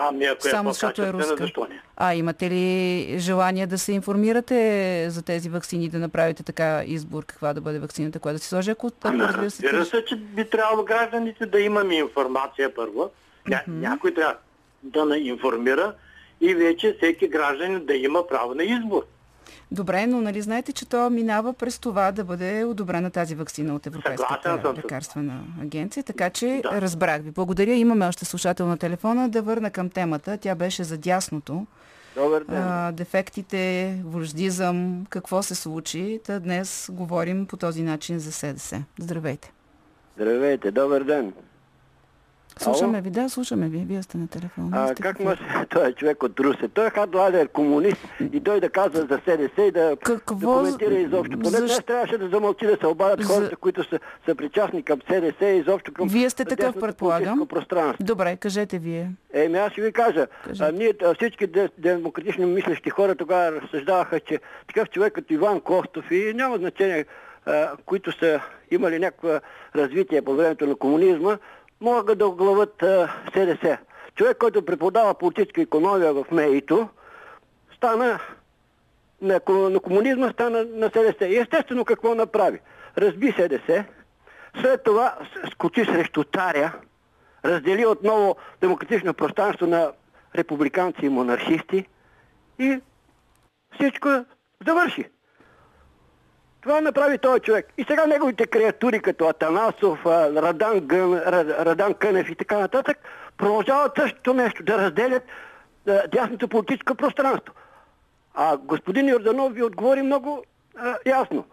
Ами, 0.00 0.24
ако 0.24 0.42
Само 0.42 0.70
е 0.70 0.72
защото 0.72 1.02
е 1.02 1.12
руска. 1.12 1.36
защо 1.36 1.66
не? 1.70 1.80
А 1.96 2.14
имате 2.14 2.50
ли 2.50 3.14
желание 3.18 3.66
да 3.66 3.78
се 3.78 3.92
информирате 3.92 5.06
за 5.10 5.22
тези 5.22 5.48
вакцини, 5.48 5.88
да 5.88 5.98
направите 5.98 6.42
така 6.42 6.82
избор, 6.86 7.24
каква 7.24 7.54
да 7.54 7.60
бъде 7.60 7.78
вакцината, 7.78 8.18
която 8.18 8.34
да 8.34 8.42
си 8.42 8.48
сложи, 8.48 8.70
ако, 8.70 8.86
ако 8.86 8.96
Ами, 9.02 9.18
разбира 9.22 9.50
се... 9.50 9.62
разбира 9.62 9.84
се, 9.84 10.04
че 10.04 10.16
би 10.16 10.50
трябвало 10.50 10.84
гражданите 10.84 11.46
да 11.46 11.60
имаме 11.60 11.94
информация 11.94 12.74
първо. 12.74 13.10
Ня, 13.48 13.62
Някой 13.68 14.14
трябва 14.14 14.34
да 14.82 15.04
на 15.04 15.18
информира 15.18 15.94
и 16.40 16.54
вече 16.54 16.94
всеки 16.96 17.28
гражданин 17.28 17.86
да 17.86 17.94
има 17.94 18.26
право 18.26 18.54
на 18.54 18.64
избор. 18.64 19.02
Добре, 19.70 20.06
но 20.06 20.20
нали 20.20 20.42
знаете, 20.42 20.72
че 20.72 20.86
то 20.88 21.10
минава 21.10 21.52
през 21.52 21.78
това 21.78 22.12
да 22.12 22.24
бъде 22.24 22.64
одобрена 22.64 23.10
тази 23.10 23.34
вакцина 23.34 23.74
от 23.74 23.86
Европейската 23.86 24.58
съм 24.62 24.74
лекарствена 24.76 25.40
агенция, 25.62 26.02
така 26.02 26.30
че 26.30 26.60
Да. 26.62 26.80
разбрах 26.80 27.22
ви. 27.22 27.30
Благодаря. 27.30 27.74
Имаме 27.74 28.06
още 28.06 28.24
слушател 28.24 28.66
на 28.66 28.76
телефона. 28.78 29.28
Да 29.28 29.42
върна 29.42 29.70
към 29.70 29.90
темата. 29.90 30.38
Тя 30.38 30.54
беше 30.54 30.84
за 30.84 30.98
дясното. 30.98 31.66
Добър 32.16 32.44
ден. 32.44 32.62
А, 32.62 32.92
дефектите, 32.92 33.94
вождизъм, 34.04 35.06
какво 35.10 35.42
се 35.42 35.54
случи. 35.54 36.20
Та 36.24 36.38
днес 36.40 36.88
говорим 36.92 37.46
по 37.46 37.56
този 37.56 37.82
начин 37.82 38.18
за 38.18 38.32
СДС. 38.32 38.82
Здравейте. 38.98 39.52
Здравейте, 40.16 40.70
добър 40.70 41.04
ден. 41.04 41.32
Слушаме 42.58 43.00
ви, 43.00 43.10
да, 43.10 43.28
слушаме 43.28 43.68
ви. 43.68 43.78
Вие 43.80 44.02
сте 44.02 44.18
на 44.18 44.28
телефона. 44.28 44.68
А, 44.72 44.86
Сте 44.86 45.02
как 45.02 45.20
може 45.20 45.40
той 45.70 45.88
е 45.88 45.92
човек 45.92 46.22
от 46.22 46.40
Русе? 46.40 46.68
Той 46.68 46.86
е 46.86 46.90
хардладер 46.90 47.48
комунист 47.48 47.96
и 48.22 48.40
той 48.40 48.60
да 48.60 48.70
казва 48.70 49.00
за 49.00 49.18
СДС 49.18 49.62
и 49.62 49.70
да, 49.70 49.96
Какво 49.96 50.34
да 50.36 50.46
коментира 50.48 50.94
изобщо. 50.94 51.38
Поне 51.38 51.58
днес 51.58 51.78
трябваше 51.78 52.18
да 52.18 52.28
замълчи 52.28 52.66
да 52.66 52.76
се 52.76 52.86
обадят 52.86 53.22
За- 53.22 53.28
хората, 53.28 53.56
които 53.56 53.84
са, 53.84 53.98
са 54.26 54.34
причастни 54.34 54.82
към 54.82 54.98
СДС 55.02 55.46
и 55.46 55.58
изобщо 55.58 55.92
към 55.92 56.08
Вие 56.08 56.30
сте 56.30 56.44
такъв, 56.46 56.74
предполагам. 56.76 57.46
пространство. 57.46 58.04
Добре, 58.04 58.36
кажете 58.36 58.78
вие. 58.78 59.10
Еми 59.34 59.58
аз 59.58 59.72
ще 59.72 59.82
ви 59.82 59.92
кажа, 59.92 60.26
а, 60.60 60.72
ние 60.72 60.92
а, 61.04 61.14
всички 61.14 61.46
де- 61.46 61.68
демократично 61.78 62.46
мислещи 62.46 62.90
хора 62.90 63.14
тогава 63.14 63.52
разсъждаваха, 63.52 64.20
че 64.20 64.38
такъв 64.66 64.90
човек 64.90 65.12
като 65.12 65.34
Иван 65.34 65.60
Костов 65.60 66.10
и 66.10 66.32
няма 66.34 66.56
значение, 66.56 67.04
които 67.86 68.12
са 68.12 68.40
имали 68.70 68.98
някакво 68.98 69.28
развитие 69.76 70.22
по 70.22 70.34
времето 70.34 70.66
на 70.66 70.74
комунизма, 70.74 71.38
могат 71.80 72.18
да 72.18 72.26
оглават 72.26 72.84
СДС. 73.34 73.78
Човек, 74.14 74.38
който 74.38 74.64
преподава 74.64 75.14
политическа 75.14 75.62
економия 75.62 76.12
в 76.12 76.24
МЕИТО, 76.32 76.88
стана 77.76 78.20
на, 79.20 79.40
на 79.48 79.80
комунизма, 79.80 80.32
стана 80.32 80.64
на 80.64 80.86
СДС. 80.86 81.26
И 81.26 81.36
естествено 81.36 81.84
какво 81.84 82.14
направи? 82.14 82.60
Разби 82.98 83.34
СДС, 83.38 83.84
след 84.60 84.84
това 84.84 85.18
скочи 85.52 85.84
срещу 85.84 86.24
царя, 86.24 86.72
раздели 87.44 87.86
отново 87.86 88.36
демократично 88.60 89.14
пространство 89.14 89.66
на 89.66 89.92
републиканци 90.34 91.06
и 91.06 91.08
монархисти 91.08 91.86
и 92.58 92.80
всичко 93.74 94.08
завърши. 94.66 95.04
Това 96.66 96.80
направи 96.80 97.18
този 97.18 97.40
човек. 97.40 97.66
И 97.78 97.84
сега 97.84 98.06
неговите 98.06 98.46
креатури, 98.46 99.00
като 99.00 99.28
Атанасов, 99.28 100.06
Радан, 100.06 100.80
Гън, 100.80 101.10
Ра- 101.10 101.64
Радан 101.64 101.94
Кънев 101.94 102.28
и 102.28 102.34
така 102.34 102.58
нататък, 102.58 102.98
продължават 103.36 103.92
същото 103.96 104.34
нещо, 104.34 104.62
да 104.62 104.78
разделят 104.78 105.22
дясното 106.08 106.48
политическо 106.48 106.94
пространство. 106.94 107.54
А 108.34 108.56
господин 108.56 109.08
Йорданов 109.08 109.52
ви 109.52 109.62
отговори 109.62 110.02
много 110.02 110.44
а, 110.76 110.96
ясно. 111.06 111.44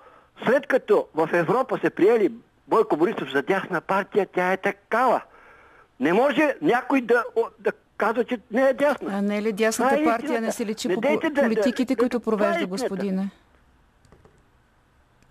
След 0.46 0.68
като 0.68 1.08
в 1.16 1.30
Европа 1.34 1.80
се 1.82 1.90
приели 1.90 2.32
Бойко 2.68 2.98
Борисов 2.98 3.32
за 3.32 3.42
дясна 3.42 3.82
партия, 3.82 4.28
тя 4.36 4.52
е 4.52 4.58
такава. 4.58 5.22
Не 6.00 6.14
може 6.14 6.56
някой 6.62 7.02
да, 7.02 7.24
да 7.60 7.72
казва, 7.98 8.24
че 8.24 8.38
не 8.52 8.62
е 8.62 8.74
дясна. 8.74 9.10
А 9.12 9.22
не 9.22 9.38
е 9.38 9.42
ли 9.42 9.54
дясната 9.54 10.00
е 10.00 10.04
партия 10.04 10.42
не 10.42 10.52
се 10.52 10.66
личи 10.66 10.88
Не 10.88 10.96
по 10.96 11.02
политиките, 11.02 11.96
да- 11.96 12.00
които 12.00 12.18
е 12.18 12.20
провежда 12.20 12.76
истината. 12.76 13.30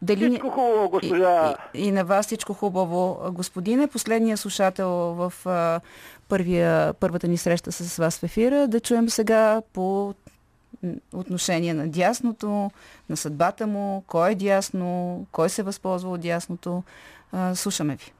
Дали... 0.03 0.28
Всичко 0.28 0.50
хубаво, 0.50 0.88
госпожа. 0.88 1.57
И, 1.74 1.82
и, 1.82 1.88
и 1.88 1.92
на 1.92 2.05
вас 2.05 2.26
всичко 2.26 2.55
хубаво, 2.55 3.18
господине. 3.32 3.86
Последният 3.86 4.40
слушател 4.40 4.88
в 4.90 5.32
а, 5.46 5.80
първия, 6.28 6.94
първата 6.94 7.28
ни 7.28 7.36
среща 7.36 7.72
с 7.72 7.96
вас 7.96 8.18
в 8.18 8.22
ефира. 8.22 8.68
Да 8.68 8.80
чуем 8.80 9.09
сега 9.09 9.62
по 9.72 10.14
отношение 11.12 11.74
на 11.74 11.88
дясното, 11.88 12.70
на 13.11 13.16
съдбата 13.16 13.66
му, 13.66 14.05
кой 14.07 14.32
е 14.32 14.34
дясно, 14.34 15.26
кой 15.32 15.48
се 15.48 15.62
възползва 15.62 16.11
от 16.11 16.20
дясното. 16.20 16.82
А, 17.32 17.55
слушаме 17.55 17.96
ви. 17.96 18.12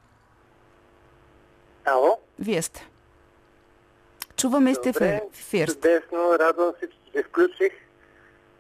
Ало? 1.85 2.19
Вие 2.39 2.63
сте. 2.63 2.89
Чуваме 4.37 4.75
сте 4.75 4.93
в 4.93 5.01
ефир. 5.01 5.69
чудесно, 5.69 6.39
радвам 6.39 6.73
се, 6.81 6.89
че 7.13 7.23
включих. 7.23 7.73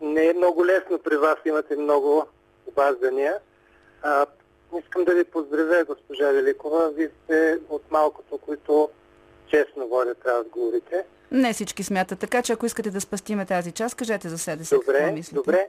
Не 0.01 0.27
е 0.27 0.33
много 0.33 0.66
лесно 0.66 0.99
при 1.05 1.16
вас, 1.16 1.37
имате 1.47 1.77
много 1.77 2.27
обаждания. 2.67 3.39
А, 4.03 4.27
искам 4.79 5.05
да 5.05 5.15
ви 5.15 5.25
поздравя, 5.25 5.85
госпожа 5.85 6.31
Великова. 6.33 6.91
Вие 6.91 7.11
сте 7.25 7.59
от 7.69 7.91
малкото, 7.91 8.39
които 8.39 8.91
честно 9.51 9.89
водят 9.89 10.27
разговорите. 10.27 11.05
Не 11.31 11.53
всички 11.53 11.83
смятат 11.83 12.19
така, 12.19 12.43
че 12.43 12.53
ако 12.53 12.67
искате 12.67 12.91
да 12.91 13.01
спастиме 13.01 13.47
тази 13.47 13.73
част, 13.73 13.95
кажете 13.95 14.29
за 14.29 14.39
себе 14.39 14.65
си 14.65 14.71
какво 14.75 14.93
Добре, 14.93 15.13
мислите. 15.13 15.35
добре. 15.35 15.69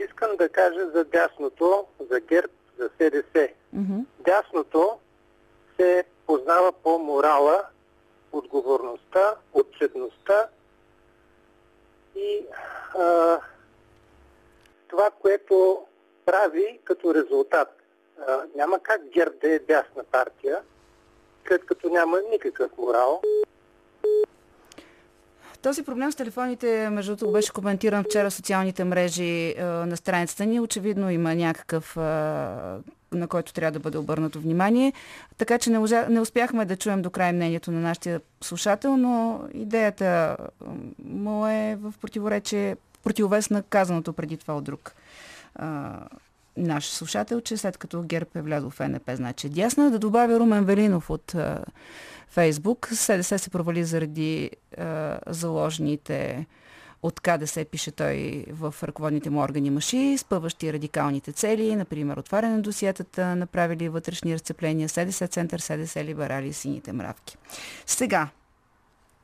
Искам 0.00 0.36
да 0.36 0.48
кажа 0.48 0.90
за 0.94 1.04
дясното, 1.04 1.84
за 2.10 2.20
ГЕРБ, 2.20 2.52
за 2.78 2.90
СДС. 3.00 3.48
Мгм. 3.72 3.98
Дясното 4.18 4.98
се 5.80 6.04
познава 6.26 6.72
по 6.72 6.98
морала, 6.98 7.62
отговорността, 8.32 9.34
отчетността 9.52 10.48
и 12.16 12.46
а, 12.98 13.38
това, 14.88 15.10
което 15.20 15.86
прави 16.26 16.80
като 16.84 17.14
резултат. 17.14 17.82
А, 18.28 18.42
няма 18.56 18.78
как 18.78 19.00
ГЕРБ 19.14 19.34
да 19.42 19.50
е 19.50 19.58
дясна 19.58 20.04
партия, 20.12 20.58
след 21.48 21.66
като 21.66 21.88
няма 21.88 22.18
никакъв 22.30 22.70
морал. 22.78 23.22
Този 25.62 25.82
проблем 25.82 26.12
с 26.12 26.16
телефоните, 26.16 26.90
между 26.90 27.16
другото, 27.16 27.32
беше 27.32 27.52
коментиран 27.52 28.04
вчера 28.04 28.30
в 28.30 28.34
социалните 28.34 28.84
мрежи 28.84 29.54
а, 29.58 29.64
на 29.64 29.96
страницата 29.96 30.46
ни. 30.46 30.60
Очевидно 30.60 31.10
има 31.10 31.34
някакъв, 31.34 31.96
а, 31.96 32.00
на 33.12 33.28
който 33.28 33.52
трябва 33.52 33.72
да 33.72 33.80
бъде 33.80 33.98
обърнато 33.98 34.40
внимание. 34.40 34.92
Така 35.38 35.58
че 35.58 35.70
не, 35.70 36.06
не 36.08 36.20
успяхме 36.20 36.64
да 36.64 36.76
чуем 36.76 37.02
до 37.02 37.10
край 37.10 37.32
мнението 37.32 37.70
на 37.70 37.80
нашия 37.80 38.20
слушател, 38.40 38.96
но 38.96 39.40
идеята 39.54 40.36
му 41.04 41.46
е 41.46 41.78
в 41.80 41.94
противоречие, 42.00 42.76
противовес 43.04 43.50
на 43.50 43.62
казаното 43.62 44.12
преди 44.12 44.36
това 44.36 44.56
от 44.56 44.64
друг 44.64 44.94
а, 45.54 46.00
наш 46.56 46.86
слушател, 46.86 47.40
че 47.40 47.56
след 47.56 47.76
като 47.76 48.02
ГЕРБ 48.02 48.30
е 48.34 48.42
влязъл 48.42 48.70
в 48.70 48.88
НП, 48.88 49.10
значи 49.14 49.48
дясна, 49.48 49.90
да 49.90 49.98
добавя 49.98 50.40
Румен 50.40 50.64
Велинов 50.64 51.10
от 51.10 51.34
Фейсбук. 52.28 52.88
СДС 52.92 53.38
се 53.38 53.50
провали 53.50 53.84
заради 53.84 54.50
а, 54.78 55.18
заложените 55.26 56.46
от 57.02 57.20
КДС, 57.20 57.64
пише 57.64 57.90
той 57.90 58.44
в 58.50 58.74
ръководните 58.82 59.30
му 59.30 59.40
органи 59.40 59.70
маши, 59.70 60.16
спъващи 60.18 60.72
радикалните 60.72 61.32
цели, 61.32 61.76
например 61.76 62.16
отваряне 62.16 62.54
на 62.54 62.62
досиетата, 62.62 63.36
направили 63.36 63.88
вътрешни 63.88 64.34
разцепления, 64.34 64.88
СДС 64.88 65.26
център, 65.26 65.58
СДС 65.58 66.04
либерали 66.04 66.48
и 66.48 66.52
сините 66.52 66.92
мравки. 66.92 67.36
Сега, 67.86 68.28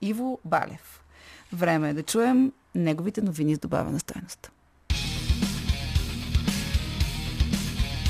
Иво 0.01 0.39
Балев. 0.45 1.05
Време 1.53 1.91
е 1.91 1.95
да 1.95 2.03
чуем 2.03 2.53
неговите 2.75 3.23
новини 3.23 3.55
с 3.55 3.59
добавена 3.59 4.01
стоеност. 4.01 4.51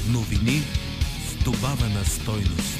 Новини 0.09 0.61
с 1.26 1.44
добавена 1.44 2.05
стойност. 2.05 2.78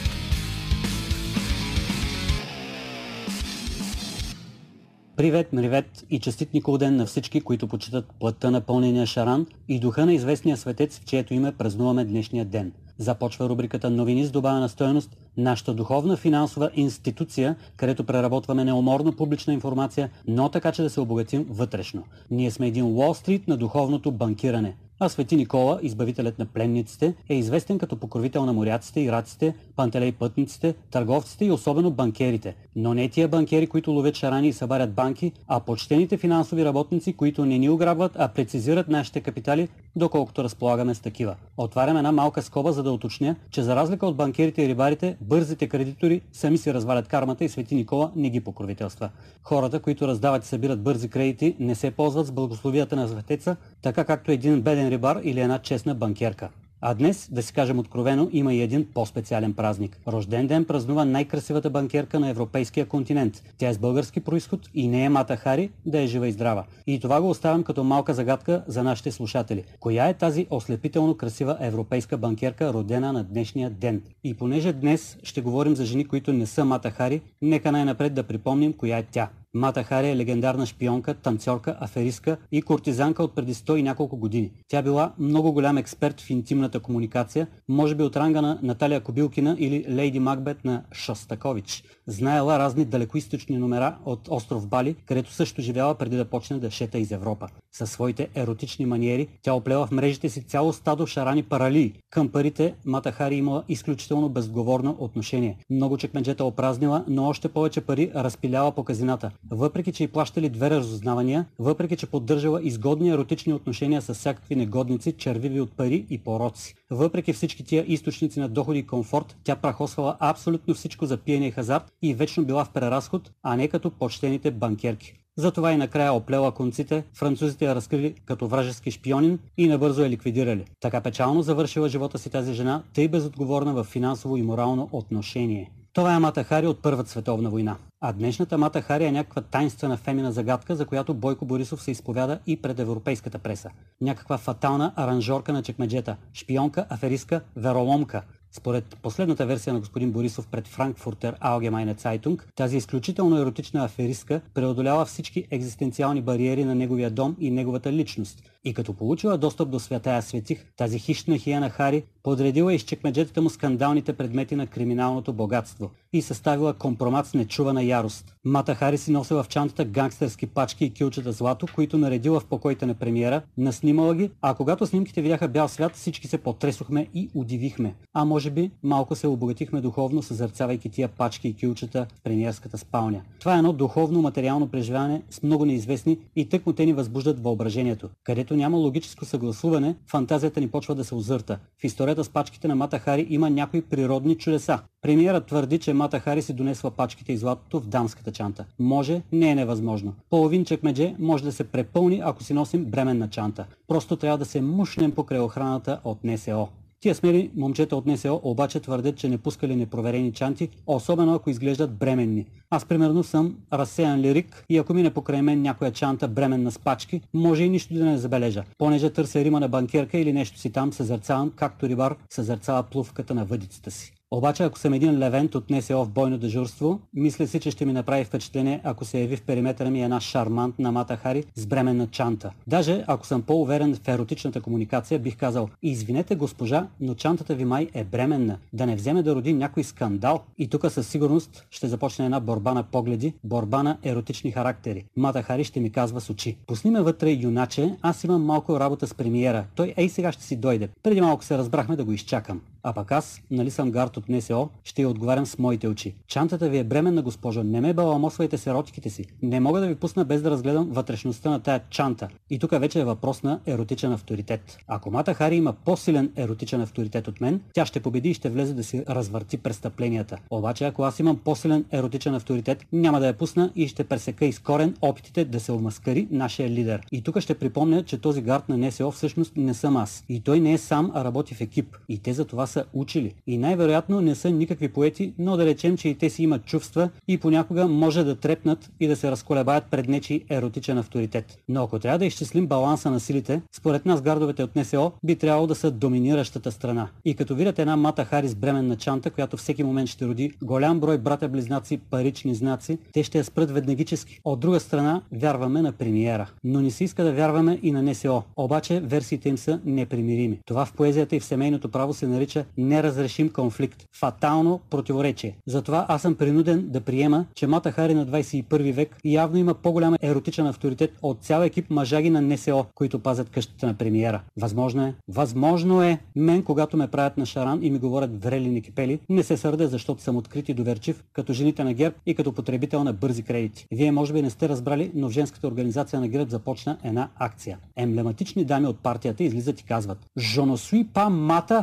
Привет, 5.17 5.53
мривет 5.53 6.07
и 6.11 6.21
честит 6.21 6.55
Никол 6.55 6.79
ден 6.79 6.97
на 6.97 7.07
всички, 7.07 7.41
които 7.41 7.69
почитат 7.69 8.13
плътта 8.21 8.51
на 8.51 8.61
пълнения 8.61 9.07
шаран 9.07 9.47
и 9.69 9.81
духа 9.81 10.07
на 10.07 10.13
известния 10.13 10.57
светец, 10.57 10.99
в 10.99 11.05
чието 11.05 11.35
име 11.35 11.53
празнуваме 11.53 12.05
днешния 12.05 12.45
ден. 12.45 12.73
Започва 12.99 13.49
рубриката 13.49 13.91
Новини 13.91 14.25
с 14.25 14.31
добавена 14.31 14.69
стоеност, 14.69 15.17
нашата 15.37 15.75
духовна 15.75 16.17
финансова 16.17 16.71
институция, 16.75 17.57
където 17.77 18.05
преработваме 18.05 18.65
неуморно 18.65 19.17
публична 19.17 19.53
информация, 19.53 20.11
но 20.29 20.49
така, 20.49 20.73
че 20.73 20.83
да 20.83 20.91
се 20.91 21.01
обогатим 21.01 21.47
вътрешно. 21.51 22.03
Ние 22.31 22.51
сме 22.51 22.67
един 22.67 22.85
Уолл 22.85 23.15
Стрит 23.15 23.49
на 23.49 23.57
духовното 23.57 24.13
банкиране. 24.13 24.77
А 25.03 25.09
Свети 25.09 25.37
Никола, 25.37 25.79
избавителят 25.83 26.39
на 26.39 26.47
пленниците, 26.47 27.15
е 27.29 27.35
известен 27.35 27.79
като 27.79 27.97
покровител 27.97 28.47
на 28.47 28.53
моряците 28.53 29.01
и 29.01 29.13
раците, 29.13 29.55
пантелей 29.77 30.13
пътниците, 30.13 30.75
търговците 30.91 31.45
и 31.45 31.51
особено 31.51 31.91
банкерите. 31.91 32.55
Но 32.77 32.95
не 32.95 33.09
тия 33.09 33.29
банкери, 33.29 33.67
които 33.67 33.91
ловят 33.91 34.17
шарани 34.17 34.49
и 34.49 34.53
събарят 34.53 34.95
банки, 34.95 35.33
а 35.49 35.61
почтените 35.61 36.17
финансови 36.17 36.65
работници, 36.65 37.13
които 37.13 37.45
не 37.45 37.59
ни 37.59 37.69
ограбват, 37.69 38.13
а 38.19 38.29
прецизират 38.29 38.89
нашите 38.89 39.21
капитали, 39.21 39.69
доколкото 39.97 40.45
разполагаме 40.45 40.95
с 40.95 41.01
такива. 41.01 41.37
Отварям 41.57 41.97
една 41.97 42.13
малка 42.13 42.43
скоба, 42.43 42.73
за 42.73 42.83
да 42.83 42.93
уточня, 42.93 43.37
че 43.51 43.63
за 43.63 43.77
разлика 43.77 44.07
от 44.07 44.17
банкерите 44.17 44.63
и 44.63 44.69
рибарите, 44.69 45.17
бързите 45.21 45.69
кредитори 45.69 46.21
сами 46.33 46.59
си 46.59 46.75
развалят 46.75 47.09
кармата 47.09 47.45
и 47.45 47.49
Свети 47.49 47.75
Никола 47.75 48.11
не 48.17 48.31
ги 48.31 48.41
покровителства. 48.41 49.11
Хората, 49.43 49.81
които 49.81 50.09
раздават 50.09 50.45
и 50.45 50.49
събират 50.49 50.83
бързи 50.83 51.09
кредити, 51.09 51.57
не 51.59 51.75
се 51.75 51.91
ползват 51.91 52.27
с 52.27 52.33
благословията 52.33 52.97
на 52.97 53.09
светеца, 53.09 53.57
така 53.83 54.05
както 54.05 54.33
един 54.33 54.63
беден 54.63 54.90
рибар 54.91 55.21
или 55.25 55.41
една 55.41 55.59
честна 55.59 55.95
банкерка. 55.95 56.49
А 56.83 56.95
днес, 56.95 57.29
да 57.33 57.43
си 57.43 57.53
кажем 57.53 57.79
откровено, 57.79 58.29
има 58.33 58.55
и 58.55 58.63
един 58.63 58.87
по-специален 58.95 59.53
празник. 59.53 59.99
Рожден 60.09 60.47
ден 60.47 60.65
празнува 60.65 61.05
най-красивата 61.05 61.71
банкерка 61.71 62.21
на 62.21 62.29
европейския 62.29 62.87
континент. 62.87 63.43
Тя 63.59 63.69
е 63.69 63.75
с 63.75 63.79
български 63.79 64.21
происход 64.21 64.61
и 64.75 64.89
не 64.89 65.05
е 65.05 65.09
Мата 65.09 65.37
Хари, 65.37 65.71
да 65.87 66.01
е 66.01 66.07
жива 66.07 66.29
и 66.29 66.33
здрава. 66.33 66.65
И 66.87 67.01
това 67.01 67.21
го 67.21 67.31
оставям 67.31 67.63
като 67.63 67.85
малка 67.85 68.15
загадка 68.15 68.65
за 68.67 68.83
нашите 68.83 69.11
слушатели. 69.11 69.65
Коя 69.81 70.09
е 70.09 70.15
тази 70.15 70.47
ослепително 70.51 71.17
красива 71.17 71.57
европейска 71.61 72.19
банкерка, 72.19 72.73
родена 72.73 73.13
на 73.13 73.25
днешния 73.25 73.71
ден? 73.71 74.03
И 74.25 74.35
понеже 74.35 74.73
днес 74.73 75.19
ще 75.23 75.41
говорим 75.41 75.77
за 75.77 75.85
жени, 75.85 76.05
които 76.05 76.33
не 76.33 76.47
са 76.47 76.65
Мата 76.65 76.91
Хари, 76.91 77.21
нека 77.43 77.73
най-напред 77.73 78.15
да 78.15 78.23
припомним 78.23 78.73
коя 78.73 78.99
е 78.99 79.03
тя. 79.03 79.29
Мата 79.55 79.83
Хари 79.85 80.09
е 80.09 80.17
легендарна 80.17 80.67
шпионка, 80.67 81.15
танцорка, 81.15 81.77
аферистка 81.81 82.37
и 82.53 82.63
кортизанка 82.63 83.23
от 83.23 83.35
преди 83.35 83.55
100 83.55 83.77
и 83.77 83.83
няколко 83.83 84.17
години. 84.17 84.53
Тя 84.69 84.83
била 84.83 85.13
много 85.19 85.53
голям 85.53 85.79
експерт 85.79 86.21
в 86.21 86.31
интимната 86.31 86.81
комуникация, 86.81 87.47
може 87.69 87.95
би 87.95 88.03
от 88.03 88.17
ранга 88.17 88.43
на 88.43 88.59
Наталия 88.63 89.01
Кобилкина 89.01 89.57
или 89.59 89.85
Лейди 89.95 90.21
Макбет 90.21 90.65
на 90.65 90.83
Шостакович. 90.93 91.85
Знаела 92.11 92.59
разни 92.59 92.85
далекоисточни 92.85 93.59
номера 93.59 93.97
от 94.05 94.29
остров 94.31 94.67
Бали, 94.67 94.95
където 95.07 95.33
също 95.33 95.63
живяла 95.63 95.95
преди 95.95 96.17
да 96.17 96.25
почне 96.25 96.59
да 96.59 96.71
шета 96.71 96.99
из 96.99 97.11
Европа. 97.11 97.49
Със 97.73 97.91
своите 97.91 98.29
еротични 98.35 98.87
маниери 98.87 99.29
тя 99.43 99.55
оплела 99.55 99.87
в 99.87 99.91
мрежите 99.91 100.29
си 100.29 100.43
цяло 100.43 100.73
стадо 100.73 101.07
шарани 101.07 101.43
паралии. 101.43 101.93
Към 102.11 102.29
парите 102.29 102.75
Мата 102.85 103.13
Хари 103.13 103.37
имала 103.37 103.65
изключително 103.69 104.29
безговорно 104.29 104.97
отношение. 104.99 105.59
Много 105.71 105.97
чекмеджета 105.97 106.45
опразнила, 106.45 107.05
но 107.09 107.29
още 107.29 107.49
повече 107.49 107.81
пари 107.81 108.11
разпиляла 108.15 108.73
по 108.73 108.85
казината. 108.85 109.31
Въпреки, 109.51 109.93
че 109.93 110.05
и 110.05 110.09
плащали 110.09 110.49
две 110.49 110.71
разузнавания, 110.71 111.47
въпреки, 111.59 111.97
че 111.97 112.07
поддържала 112.07 112.63
изгодни 112.63 113.11
еротични 113.11 113.53
отношения 113.53 114.03
с 114.03 114.15
всякакви 114.15 114.57
негодници, 114.57 115.13
червиви 115.13 115.61
от 115.61 115.77
пари 115.77 116.07
и 116.11 116.19
пороци. 116.19 116.75
Въпреки 116.91 117.33
всички 117.33 117.65
тия 117.65 117.85
източници 117.89 118.41
на 118.41 118.49
доходи 118.49 118.79
и 118.79 118.87
комфорт, 118.87 119.37
тя 119.45 119.57
прахосвала 119.57 120.17
абсолютно 120.21 120.75
всичко 120.75 121.07
за 121.07 121.17
пиене 121.17 121.47
и 121.47 121.51
хазарт 121.51 121.93
и 122.03 122.15
вечно 122.15 122.45
била 122.45 122.65
в 122.65 122.73
преразход, 122.73 123.33
а 123.43 123.57
не 123.57 123.69
като 123.69 123.91
почтените 123.91 124.51
банкерки. 124.51 125.15
Затова 125.37 125.73
и 125.73 125.77
накрая 125.77 126.13
оплела 126.13 126.53
конците, 126.53 127.05
французите 127.15 127.65
я 127.65 127.75
разкрили 127.75 128.15
като 128.25 128.49
вражески 128.49 128.91
шпионин 128.91 129.39
и 129.57 129.69
набързо 129.69 130.03
я 130.03 130.11
ликвидирали. 130.11 130.65
Така 130.81 131.01
печално 131.01 131.43
завършила 131.43 131.89
живота 131.89 132.19
си 132.19 132.31
тази 132.31 132.55
жена, 132.55 132.83
тъй 132.95 133.09
безотговорна 133.09 133.75
в 133.75 133.85
финансово 133.85 134.37
и 134.37 134.43
морално 134.43 134.89
отношение. 134.93 135.71
Това 135.93 136.15
е 136.15 136.19
Мата 136.19 136.45
Хари 136.45 136.67
от 136.67 136.83
Първата 136.83 137.11
световна 137.11 137.51
война. 137.51 137.77
А 138.01 138.13
днешната 138.13 138.59
Мата 138.59 138.83
Хари 138.83 139.05
е 139.05 139.13
някаква 139.13 139.43
тайнствена 139.43 139.97
фемина 139.97 140.33
загадка, 140.33 140.77
за 140.77 140.87
която 140.87 141.15
Бойко 141.15 141.45
Борисов 141.45 141.83
се 141.83 141.91
изповяда 141.91 142.39
и 142.47 142.63
пред 142.63 142.79
европейската 142.79 143.39
преса. 143.39 143.71
Някаква 144.01 144.39
фатална 144.39 144.93
аранжорка 144.97 145.53
на 145.53 145.63
чекмеджета, 145.63 146.17
шпионка, 146.33 146.87
аферистка, 146.91 147.41
вероломка. 147.57 148.23
Според 148.53 148.97
последната 149.03 149.47
версия 149.47 149.75
на 149.75 149.81
господин 149.81 150.13
Борисов 150.13 150.47
пред 150.47 150.69
Франкфуртер 150.69 151.37
Allgemeine 151.39 151.95
Zeitung, 151.95 152.41
тази 152.55 152.77
изключително 152.77 153.41
еротична 153.41 153.85
аферистка 153.85 154.41
преодолява 154.55 155.05
всички 155.05 155.47
екзистенциални 155.51 156.23
бариери 156.23 156.65
на 156.65 156.75
неговия 156.75 157.11
дом 157.11 157.37
и 157.41 157.51
неговата 157.51 157.93
личност. 157.93 158.43
И 158.65 158.75
като 158.75 158.93
получила 158.93 159.39
достъп 159.39 159.71
до 159.71 159.81
святая 159.81 160.23
светих, 160.23 160.65
тази 160.77 160.99
хищна 160.99 161.39
хиена 161.39 161.71
Хари 161.71 162.05
подредила 162.23 162.75
из 162.75 162.83
чекмеджетата 162.83 163.43
му 163.43 163.51
скандалните 163.51 164.13
предмети 164.13 164.57
на 164.57 164.67
криминалното 164.67 165.33
богатство 165.33 165.91
и 166.13 166.23
съставила 166.23 166.75
компромат 166.75 167.27
с 167.27 167.35
нечувана 167.35 167.83
ярост. 167.83 168.35
Мата 168.45 168.75
Хари 168.75 168.99
си 168.99 169.13
носила 169.13 169.43
в 169.43 169.49
чантата 169.49 169.85
гангстерски 169.85 170.47
пачки 170.47 170.85
и 170.85 170.91
килчета 170.91 171.33
злато, 171.33 171.67
които 171.75 171.99
наредила 171.99 172.41
в 172.41 172.45
покоите 172.45 172.87
на 172.87 172.95
премиера, 172.95 173.43
наснимала 173.59 174.15
ги, 174.15 174.31
а 174.41 174.55
когато 174.55 174.87
снимките 174.87 175.23
видяха 175.23 175.49
бял 175.49 175.69
свят, 175.69 175.97
всички 175.97 176.29
се 176.29 176.39
потресохме 176.39 177.07
и 177.15 177.29
удивихме. 177.35 177.95
А 178.15 178.25
може 178.25 178.51
би 178.51 178.71
малко 178.83 179.15
се 179.15 179.27
обогатихме 179.27 179.81
духовно, 179.81 180.23
съзърцавайки 180.23 180.89
тия 180.89 181.09
пачки 181.09 181.49
и 181.49 181.55
килчета 181.55 182.07
в 182.15 182.23
премиерската 182.23 182.79
спалня. 182.79 183.23
Това 183.39 183.55
е 183.55 183.59
едно 183.59 183.73
духовно 183.73 184.23
материално 184.23 184.69
преживяване 184.69 185.23
с 185.31 185.43
много 185.43 185.65
неизвестни 185.65 186.19
и 186.37 186.49
тъкмо 186.49 186.73
те 186.73 186.87
ни 186.87 186.93
възбуждат 186.93 187.43
въображението. 187.43 188.09
Където 188.25 188.50
няма 188.57 188.79
логическо 188.79 189.25
съгласуване, 189.25 189.95
фантазията 190.07 190.61
ни 190.61 190.69
почва 190.69 190.95
да 190.95 191.05
се 191.05 191.15
озърта. 191.15 191.59
В 191.81 191.85
историята 191.85 192.25
с 192.25 192.29
пачките 192.29 192.69
на 192.69 192.75
Мата 192.75 192.99
Хари 192.99 193.27
има 193.31 193.51
някои 193.51 193.83
природни 193.83 194.35
чудеса. 194.35 194.79
Премиерът 195.03 195.47
твърди, 195.47 195.79
че 195.79 195.93
Мата 195.93 196.21
Хари 196.21 196.43
си 196.43 196.53
донесла 196.53 196.91
пачките 196.91 197.33
и 197.33 197.37
златото 197.37 197.81
в 197.81 197.87
дамската 197.87 198.33
чанта. 198.33 198.65
Може, 198.79 199.23
не 199.33 199.51
е 199.51 199.55
невъзможно. 199.55 200.15
Половин 200.31 200.65
чекмедже 200.65 201.15
може 201.19 201.45
да 201.45 201.53
се 201.53 201.65
препълни, 201.65 202.23
ако 202.25 202.43
си 202.43 202.55
носим 202.55 202.85
бременна 202.85 203.31
чанта. 203.31 203.67
Просто 203.89 204.17
трябва 204.17 204.39
да 204.39 204.45
се 204.45 204.61
мушнем 204.61 205.13
покрай 205.13 205.41
охраната 205.41 206.01
от 206.05 206.25
НСО. 206.25 206.69
Тия 207.03 207.15
смели 207.15 207.51
момчета 207.57 207.97
от 207.97 208.07
НСО 208.07 208.41
обаче 208.43 208.81
твърдят, 208.81 209.17
че 209.17 209.29
не 209.29 209.39
пускали 209.39 209.77
непроверени 209.77 210.33
чанти, 210.33 210.69
особено 210.87 211.35
ако 211.35 211.51
изглеждат 211.51 211.97
бременни. 211.97 212.47
Аз 212.71 212.85
примерно 212.85 213.23
съм 213.23 213.57
разсеян 213.73 214.21
лирик 214.21 214.65
и 214.69 214.79
ако 214.79 214.95
мине 214.95 215.15
покрай 215.15 215.43
мен 215.43 215.63
някоя 215.63 215.93
чанта 215.93 216.29
бременна 216.29 216.71
с 216.71 216.79
пачки, 216.79 217.21
може 217.35 217.65
и 217.65 217.69
нищо 217.69 217.95
да 217.95 218.05
не 218.05 218.19
забележа. 218.19 218.65
Понеже 218.79 219.11
търся 219.11 219.45
рима 219.45 219.61
на 219.61 219.69
банкерка 219.69 220.19
или 220.19 220.33
нещо 220.33 220.59
си 220.59 220.73
там, 220.73 220.93
съзерцавам, 220.93 221.53
както 221.57 221.89
рибар 221.89 222.17
съзерцава 222.31 222.83
плувката 222.83 223.35
на 223.35 223.45
въдицата 223.45 223.91
си. 223.91 224.13
Обаче, 224.33 224.63
ако 224.63 224.79
съм 224.79 224.95
един 224.95 225.19
левент 225.19 225.55
от 225.55 225.71
НСО 225.71 226.05
в 226.05 226.09
бойно 226.09 226.39
дежурство, 226.39 227.01
мисля 227.15 227.47
си, 227.47 227.61
че 227.61 227.71
ще 227.71 227.85
ми 227.85 227.93
направи 227.93 228.25
впечатление, 228.25 228.81
ако 228.85 229.05
се 229.05 229.21
яви 229.21 229.37
в 229.37 229.43
периметъра 229.43 229.91
ми 229.91 230.03
една 230.03 230.21
шармантна 230.21 230.93
Мата 230.93 231.17
Хари 231.17 231.45
с 231.55 231.67
бременна 231.67 232.07
чанта. 232.07 232.51
Даже 232.67 233.05
ако 233.07 233.27
съм 233.27 233.43
по-уверен 233.43 233.95
в 233.95 234.09
еротичната 234.09 234.61
комуникация, 234.61 235.19
бих 235.19 235.37
казал, 235.37 235.69
извинете 235.83 236.35
госпожа, 236.35 236.87
но 237.01 237.15
чантата 237.15 237.55
ви 237.55 237.65
май 237.65 237.89
е 237.95 238.05
бременна. 238.05 238.59
Да 238.73 238.87
не 238.87 238.97
вземе 238.97 239.23
да 239.23 239.35
роди 239.35 239.53
някой 239.53 239.85
скандал. 239.85 240.43
И 240.59 240.69
тук 240.69 240.91
със 240.91 241.09
сигурност 241.09 241.67
ще 241.71 241.89
започне 241.89 242.25
една 242.25 242.41
борба 242.41 242.75
на 242.75 242.83
погледи, 242.83 243.35
борба 243.45 243.83
на 243.83 243.99
еротични 244.05 244.51
характери. 244.51 245.05
Мата 245.17 245.43
Хари 245.43 245.65
ще 245.65 245.81
ми 245.81 245.93
казва 245.93 246.21
с 246.21 246.31
очи. 246.31 246.57
Пусни 246.67 246.91
ме 246.91 247.01
вътре, 247.01 247.31
юначе, 247.31 247.97
аз 248.03 248.25
имам 248.25 248.45
малко 248.45 248.81
работа 248.81 249.07
с 249.07 249.15
премиера. 249.15 249.65
Той 249.75 249.95
ей 249.97 250.09
сега 250.09 250.33
ще 250.33 250.43
си 250.43 250.57
дойде. 250.57 250.89
Преди 251.03 251.21
малко 251.21 251.45
се 251.45 251.59
разбрахме 251.59 251.97
да 251.97 252.05
го 252.05 252.13
изчакам. 252.13 252.61
А 252.83 252.93
пък 252.93 253.13
аз, 253.13 253.41
нали 253.51 253.71
съм 253.71 253.91
гард 253.91 254.17
от 254.17 254.29
НСО, 254.29 254.69
ще 254.85 255.03
я 255.03 255.09
отговарям 255.09 255.47
с 255.47 255.59
моите 255.59 255.89
очи. 255.89 256.15
Чантата 256.27 256.69
ви 256.69 256.79
е 256.79 256.85
бременна, 256.85 257.23
госпожо, 257.23 257.63
не 257.63 257.81
ме 257.81 257.95
баламосвайте 257.95 258.59
с 258.59 258.67
еротиките 258.67 259.11
си. 259.11 259.25
Не 259.43 259.61
мога 259.61 259.81
да 259.81 259.87
ви 259.87 259.95
пусна 259.95 260.25
без 260.25 260.43
да 260.43 260.51
разгледам 260.51 260.89
вътрешността 260.91 261.51
на 261.51 261.61
тая 261.61 261.81
чанта. 261.91 262.29
И 262.51 262.59
тук 262.59 262.71
вече 262.71 263.01
е 263.01 263.05
въпрос 263.05 263.43
на 263.43 263.61
еротичен 263.67 264.13
авторитет. 264.13 264.79
Ако 264.89 265.11
Мата 265.11 265.35
Хари 265.35 265.57
има 265.57 265.73
по-силен 265.73 266.31
еротичен 266.37 266.81
авторитет 266.81 267.29
от 267.29 267.41
мен, 267.41 267.61
тя 267.75 267.87
ще 267.87 268.01
победи 268.01 268.31
и 268.31 268.35
ще 268.35 268.51
влезе 268.51 268.75
да 268.75 268.85
си 268.85 269.05
развърти 269.09 269.57
престъпленията. 269.57 270.37
Обаче, 270.51 270.85
ако 270.85 271.03
аз 271.03 271.19
имам 271.19 271.37
по-силен 271.37 271.85
еротичен 271.93 272.35
авторитет, 272.35 272.87
няма 272.93 273.21
да 273.21 273.27
я 273.27 273.35
пусна 273.35 273.73
и 273.77 273.89
ще 273.89 274.05
пресека 274.05 274.45
изкорен 274.45 274.97
опитите 275.03 275.45
да 275.45 275.61
се 275.61 275.73
омаскари 275.73 276.29
нашия 276.31 276.71
лидер. 276.71 277.01
И 277.13 277.23
тук 277.23 277.41
ще 277.41 277.55
припомня, 277.55 278.03
че 278.03 278.21
този 278.21 278.43
гард 278.43 278.69
на 278.69 278.77
НСО 278.77 279.11
всъщност 279.11 279.53
не 279.57 279.75
съм 279.75 279.97
аз. 279.97 280.25
И 280.29 280.41
той 280.41 280.61
не 280.61 280.73
е 280.73 280.79
сам, 280.79 281.11
а 281.15 281.25
работи 281.25 281.55
в 281.55 281.61
екип. 281.61 281.97
И 282.09 282.19
те 282.19 282.33
за 282.33 282.45
това 282.45 282.67
са 282.71 282.85
учили. 282.93 283.35
И 283.47 283.59
най-вероятно 283.59 284.21
не 284.21 284.35
са 284.35 284.51
никакви 284.51 284.89
поети, 284.89 285.33
но 285.39 285.57
да 285.57 285.67
речем, 285.67 285.97
че 285.97 286.09
и 286.09 286.15
те 286.15 286.31
си 286.31 286.43
имат 286.43 286.65
чувства 286.65 287.11
и 287.29 287.39
понякога 287.39 287.89
може 287.89 288.25
да 288.25 288.37
трепнат 288.37 288.91
и 289.01 289.07
да 289.07 289.17
се 289.17 289.31
разколебаят 289.31 289.85
пред 289.91 290.09
нечи 290.09 290.45
еротичен 290.51 290.99
авторитет. 290.99 291.59
Но 291.69 291.83
ако 291.83 291.99
трябва 291.99 292.19
да 292.19 292.27
изчислим 292.27 292.67
баланса 292.67 293.11
на 293.11 293.21
силите, 293.21 293.63
според 293.73 294.07
нас 294.07 294.23
гардовете 294.23 294.63
от 294.63 294.77
НСО 294.77 295.13
би 295.25 295.37
трябвало 295.37 295.67
да 295.67 295.75
са 295.75 295.91
доминиращата 295.91 296.73
страна. 296.73 297.09
И 297.25 297.35
като 297.35 297.55
видят 297.55 297.79
една 297.79 297.97
Мата 297.97 298.25
Харис 298.25 298.55
бременна 298.55 298.97
чанта, 298.97 299.31
която 299.31 299.57
всеки 299.57 299.85
момент 299.85 300.09
ще 300.09 300.27
роди 300.27 300.53
голям 300.63 301.01
брой 301.01 301.19
брата-близнаци, 301.19 302.01
парични 302.11 302.55
знаци, 302.55 302.99
те 303.13 303.23
ще 303.23 303.39
я 303.39 303.45
спрат 303.45 303.71
веднагически. 303.71 304.41
От 304.45 304.61
друга 304.61 304.81
страна, 304.81 305.23
вярваме 305.33 305.83
на 305.83 305.93
премиера. 305.93 306.51
Но 306.65 306.81
не 306.81 306.91
се 306.91 307.05
иска 307.05 307.25
да 307.25 307.33
вярваме 307.33 307.79
и 307.83 307.93
на 307.93 308.03
НСО. 308.03 308.43
Обаче 308.57 309.01
версиите 309.01 309.49
им 309.49 309.59
са 309.59 309.81
непримирими. 309.85 310.59
Това 310.67 310.85
в 310.85 310.93
поезията 310.93 311.37
и 311.37 311.41
в 311.41 311.45
семейното 311.45 311.89
право 311.89 312.15
се 312.15 312.27
нарича 312.27 312.60
неразрешим 312.79 313.49
конфликт, 313.49 314.05
фатално 314.21 314.81
противоречие. 314.91 315.57
Затова 315.67 316.07
аз 316.09 316.23
съм 316.23 316.35
принуден 316.35 316.89
да 316.89 317.01
приема, 317.01 317.47
че 317.55 317.67
Мата 317.67 317.93
Хари 317.93 318.15
на 318.15 318.27
21 318.27 318.93
век 318.93 319.17
явно 319.25 319.59
има 319.59 319.75
по-голям 319.75 320.15
еротичен 320.23 320.67
авторитет 320.67 321.13
от 321.23 321.39
цял 321.43 321.63
екип 321.63 321.91
мъжаги 321.91 322.31
на 322.31 322.41
НСО, 322.41 322.87
които 322.95 323.19
пазят 323.19 323.51
къщата 323.51 323.87
на 323.87 323.95
премиера. 323.95 324.41
Възможно 324.57 325.07
е. 325.07 325.15
Възможно 325.29 326.03
е. 326.03 326.19
Мен, 326.37 326.63
когато 326.63 326.97
ме 326.97 327.09
правят 327.09 327.37
на 327.37 327.47
шаран 327.47 327.79
и 327.83 327.91
ми 327.91 327.99
говорят 327.99 328.45
врели 328.45 328.81
кипели, 328.83 329.19
не 329.29 329.43
се 329.43 329.57
сърде, 329.57 329.87
защото 329.87 330.23
съм 330.23 330.37
открит 330.37 330.69
и 330.69 330.75
доверчив, 330.75 331.25
като 331.33 331.53
жените 331.53 331.85
на 331.85 331.95
ГЕРБ 331.95 332.17
и 332.27 332.35
като 332.35 332.53
потребител 332.53 333.05
на 333.05 333.13
бързи 333.13 333.43
кредити. 333.43 333.87
Вие 333.93 334.13
може 334.13 334.33
би 334.33 334.43
не 334.43 334.51
сте 334.51 334.69
разбрали, 334.69 335.11
но 335.15 335.29
в 335.29 335.33
женската 335.33 335.69
организация 335.69 336.21
на 336.21 336.29
ГЕРБ 336.29 336.51
започна 336.51 336.99
една 337.05 337.29
акция. 337.39 337.79
Емблематични 337.97 338.65
дами 338.65 338.87
от 338.87 338.99
партията 338.99 339.45
излизат 339.45 339.81
и 339.81 339.85
казват 339.85 340.19
Жоносуи 340.39 341.09
па 341.15 341.31
мата 341.31 341.83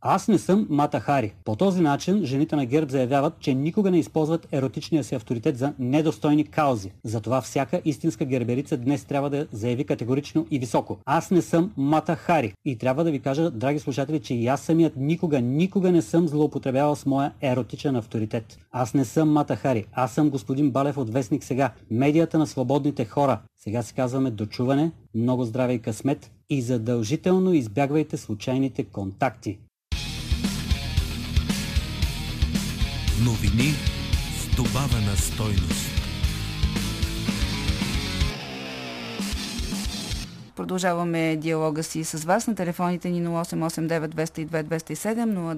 Аз 0.00 0.28
не 0.28 0.38
съм 0.38 0.66
Мата 0.70 1.00
Хари. 1.00 1.34
По 1.44 1.56
този 1.56 1.80
начин 1.80 2.24
жените 2.24 2.56
на 2.56 2.66
ГЕРБ 2.66 2.90
заявяват, 2.90 3.34
че 3.40 3.54
никога 3.54 3.90
не 3.90 3.98
използват 3.98 4.48
еротичния 4.52 5.04
си 5.04 5.14
авторитет 5.14 5.58
за 5.58 5.72
недостойни 5.78 6.44
каузи. 6.44 6.92
Затова 7.04 7.40
всяка 7.40 7.80
истинска 7.84 8.24
герберица 8.24 8.76
днес 8.76 9.04
трябва 9.04 9.30
да 9.30 9.46
заяви 9.52 9.84
категорично 9.84 10.46
и 10.50 10.58
високо. 10.58 10.98
Аз 11.04 11.30
не 11.30 11.42
съм 11.42 11.72
Мата 11.76 12.16
Хари. 12.16 12.52
И 12.64 12.78
трябва 12.78 13.04
да 13.04 13.10
ви 13.10 13.20
кажа, 13.20 13.50
драги 13.50 13.78
слушатели, 13.78 14.20
че 14.20 14.34
и 14.34 14.46
аз 14.46 14.60
самият 14.60 14.96
никога, 14.96 15.40
никога 15.40 15.92
не 15.92 16.02
съм 16.02 16.28
злоупотребявал 16.28 16.96
с 16.96 17.06
моя 17.06 17.32
еротичен 17.42 17.96
авторитет. 17.96 18.58
Аз 18.72 18.94
не 18.94 19.04
съм 19.04 19.32
Мата 19.32 19.56
Хари. 19.56 19.84
Аз 19.92 20.12
съм 20.12 20.30
господин 20.30 20.70
Балев 20.70 20.96
от 20.96 21.10
Вестник 21.10 21.44
сега. 21.44 21.72
Медията 21.90 22.38
на 22.38 22.46
свободните 22.46 23.04
хора. 23.04 23.38
Сега 23.56 23.82
си 23.82 23.94
казваме 23.94 24.30
дочуване, 24.30 24.92
много 25.14 25.44
здраве 25.44 25.72
и 25.72 25.78
късмет 25.78 26.30
и 26.50 26.62
задължително 26.62 27.52
избягвайте 27.52 28.16
случайните 28.16 28.84
контакти. 28.84 29.58
Новини 33.24 33.74
с 34.40 34.56
добавена 34.56 35.16
стойност. 35.16 35.97
Продължаваме 40.58 41.36
диалога 41.36 41.82
си 41.82 42.04
с 42.04 42.24
вас 42.24 42.46
на 42.46 42.54
телефоните 42.54 43.10
ни 43.10 43.26
0889 43.26 44.08
202 44.08 44.64
207 44.64 45.54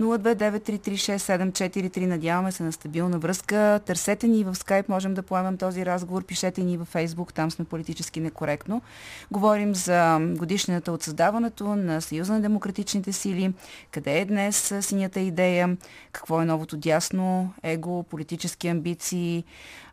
1565 0.00 2.06
Надяваме 2.06 2.52
се 2.52 2.62
на 2.62 2.72
стабилна 2.72 3.18
връзка. 3.18 3.80
Търсете 3.86 4.28
ни 4.28 4.44
в 4.44 4.54
скайп, 4.54 4.88
можем 4.88 5.14
да 5.14 5.22
поемем 5.22 5.56
този 5.56 5.86
разговор. 5.86 6.24
Пишете 6.24 6.62
ни 6.62 6.76
във 6.76 6.88
фейсбук, 6.88 7.34
там 7.34 7.50
сме 7.50 7.64
политически 7.64 8.20
некоректно. 8.20 8.82
Говорим 9.30 9.74
за 9.74 10.18
годишната 10.20 10.92
от 10.92 11.02
създаването 11.02 11.76
на 11.76 12.00
Съюза 12.00 12.32
на 12.32 12.40
демократичните 12.40 13.12
сили. 13.12 13.52
Къде 13.90 14.20
е 14.20 14.24
днес 14.24 14.74
синята 14.80 15.20
идея? 15.20 15.76
Какво 16.12 16.42
е 16.42 16.44
новото 16.44 16.76
дясно? 16.76 17.54
Его, 17.62 18.02
политически 18.02 18.68
амбиции? 18.68 19.44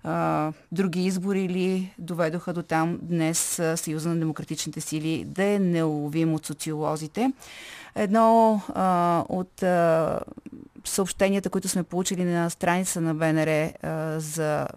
А, 0.03 0.51
други 0.71 1.05
избори 1.05 1.49
ли 1.49 1.93
доведоха 1.99 2.53
до 2.53 2.63
там 2.63 2.99
днес 3.01 3.61
Съюза 3.75 4.09
на 4.09 4.15
демократичните 4.15 4.81
сили 4.81 5.25
да 5.27 5.43
е 5.43 5.59
неуловим 5.59 6.33
от 6.33 6.45
социолозите. 6.45 7.33
Едно 7.95 8.61
а, 8.73 9.23
от 9.29 9.63
а, 9.63 10.19
съобщенията, 10.85 11.49
които 11.49 11.67
сме 11.67 11.83
получили 11.83 12.23
на 12.23 12.49
страница 12.49 13.01
на 13.01 13.15
БНР 13.15 13.47
а, 13.47 14.19
за 14.19 14.67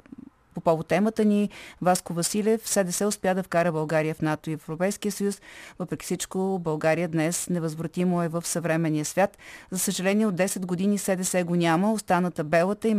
по 0.57 0.61
повод 0.61 0.86
темата 0.86 1.24
ни. 1.24 1.50
Васко 1.82 2.14
Василев, 2.14 2.68
СДС 2.68 3.07
успя 3.07 3.34
да 3.34 3.42
вкара 3.42 3.72
България 3.72 4.14
в 4.14 4.22
НАТО 4.22 4.50
и 4.50 4.57
в 4.57 4.68
Европейския 4.68 5.12
съюз. 5.12 5.40
Въпреки 5.78 6.04
всичко, 6.04 6.59
България 6.62 7.09
днес 7.09 7.48
невъзвратимо 7.48 8.22
е 8.22 8.28
в 8.28 8.46
съвременния 8.46 9.04
свят. 9.04 9.38
За 9.70 9.78
съжаление, 9.78 10.26
от 10.26 10.34
10 10.34 10.66
години 10.66 10.98
СДС 10.98 11.44
го 11.44 11.57
няма. 11.57 11.92
Остана 11.92 12.30
табелата 12.30 12.88
и 12.88 12.94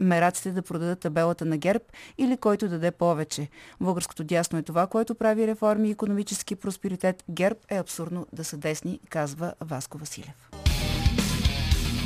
мераците 0.00 0.50
да 0.50 0.62
продадат 0.62 1.00
табелата 1.00 1.44
на 1.44 1.56
ГЕРБ 1.56 1.84
или 2.18 2.36
който 2.36 2.68
даде 2.68 2.90
повече. 2.90 3.48
Българското 3.80 4.24
дясно 4.24 4.58
е 4.58 4.62
това, 4.62 4.86
което 4.86 5.14
прави 5.14 5.46
реформи 5.46 5.88
и 5.88 5.90
економически 5.90 6.54
просперитет. 6.54 7.24
ГЕРБ 7.30 7.58
е 7.70 7.78
абсурдно 7.78 8.26
да 8.32 8.44
са 8.44 8.56
десни, 8.56 9.00
казва 9.10 9.54
Васко 9.60 9.98
Василев. 9.98 10.50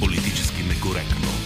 Политически 0.01 0.63
некоректно. 0.63 1.46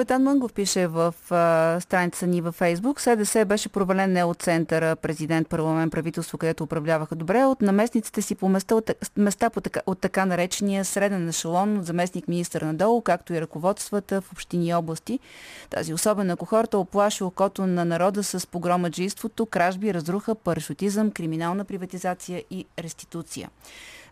Цветан 0.00 0.22
Мънгов 0.22 0.52
пише 0.52 0.86
в 0.86 1.14
а, 1.30 1.80
страница 1.80 2.26
ни 2.26 2.40
във 2.40 2.54
Фейсбук. 2.54 3.00
СДС 3.00 3.44
беше 3.44 3.68
провален 3.68 4.12
не 4.12 4.24
от 4.24 4.42
центъра, 4.42 4.96
президент, 4.96 5.48
парламент, 5.48 5.92
правителство, 5.92 6.38
където 6.38 6.64
управляваха 6.64 7.14
добре, 7.14 7.44
от 7.44 7.62
наместниците 7.62 8.22
си 8.22 8.34
по 8.34 8.48
места, 8.48 8.74
от, 8.74 8.90
места 9.16 9.50
по 9.50 9.60
от 9.86 9.98
така 10.00 10.24
наречения 10.24 10.84
среден 10.84 11.28
ешелон, 11.28 11.78
от 11.78 11.86
заместник 11.86 12.28
министър 12.28 12.62
надолу, 12.62 13.00
както 13.02 13.34
и 13.34 13.40
ръководствата 13.40 14.20
в 14.20 14.32
общини 14.32 14.68
и 14.68 14.74
области. 14.74 15.18
Тази 15.70 15.94
особена 15.94 16.36
кохорта 16.36 16.78
оплаши 16.78 17.24
окото 17.24 17.66
на 17.66 17.84
народа 17.84 18.24
с 18.24 18.46
погромаджийството, 18.46 19.46
кражби, 19.46 19.94
разруха, 19.94 20.34
парашутизъм, 20.34 21.10
криминална 21.10 21.64
приватизация 21.64 22.42
и 22.50 22.66
реституция. 22.78 23.50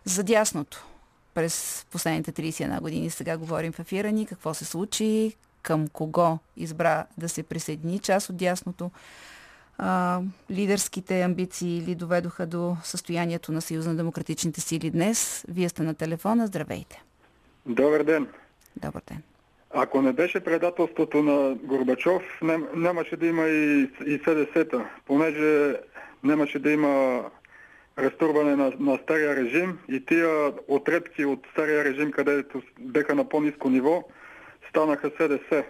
За 0.05 0.23
дясното 0.23 0.87
през 1.33 1.85
последните 1.91 2.31
31 2.31 2.81
години 2.81 3.09
сега 3.09 3.37
говорим 3.37 3.71
в 3.71 3.79
ефира 3.79 4.11
ни, 4.11 4.25
какво 4.25 4.53
се 4.53 4.65
случи, 4.65 5.35
към 5.61 5.87
кого 5.87 6.39
избра 6.57 7.05
да 7.17 7.29
се 7.29 7.43
присъедини 7.43 7.99
част 7.99 8.29
от 8.29 8.37
дясното. 8.37 8.91
А, 9.77 10.21
лидерските 10.51 11.21
амбиции 11.21 11.81
ли 11.87 11.95
доведоха 11.95 12.47
до 12.47 12.77
състоянието 12.83 13.51
на 13.51 13.61
Съюза 13.61 13.89
на 13.89 13.95
демократичните 13.95 14.61
сили 14.61 14.89
днес? 14.89 15.45
Вие 15.47 15.69
сте 15.69 15.83
на 15.83 15.93
телефона. 15.93 16.47
Здравейте. 16.47 17.03
Добър 17.65 18.03
ден. 18.03 18.27
Добър 18.75 19.01
ден. 19.07 19.21
Ако 19.71 20.01
не 20.01 20.13
беше 20.13 20.39
предателството 20.39 21.23
на 21.23 21.55
Горбачов, 21.55 22.23
нямаше 22.75 23.17
да 23.17 23.27
има 23.27 23.47
и, 23.47 23.81
и 24.05 24.19
СДС-та, 24.25 24.89
понеже 25.05 25.75
нямаше 26.23 26.59
да 26.59 26.71
има 26.71 27.23
разтурване 27.97 28.55
на, 28.55 28.73
на 28.79 28.99
стария 29.03 29.35
режим 29.35 29.79
и 29.89 30.05
тия 30.05 30.53
отредки 30.67 31.25
от 31.25 31.47
стария 31.51 31.83
режим, 31.83 32.11
където 32.11 32.61
беха 32.79 33.15
на 33.15 33.29
по-низко 33.29 33.69
ниво, 33.69 34.03
станаха 34.69 35.11
СДС. 35.21 35.63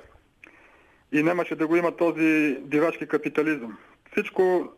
И 1.12 1.24
нямаше 1.24 1.56
да 1.56 1.68
го 1.68 1.76
има 1.76 1.98
този 1.98 2.58
дивачки 2.62 3.08
капитализъм. 3.08 3.78
Всичко, 4.12 4.70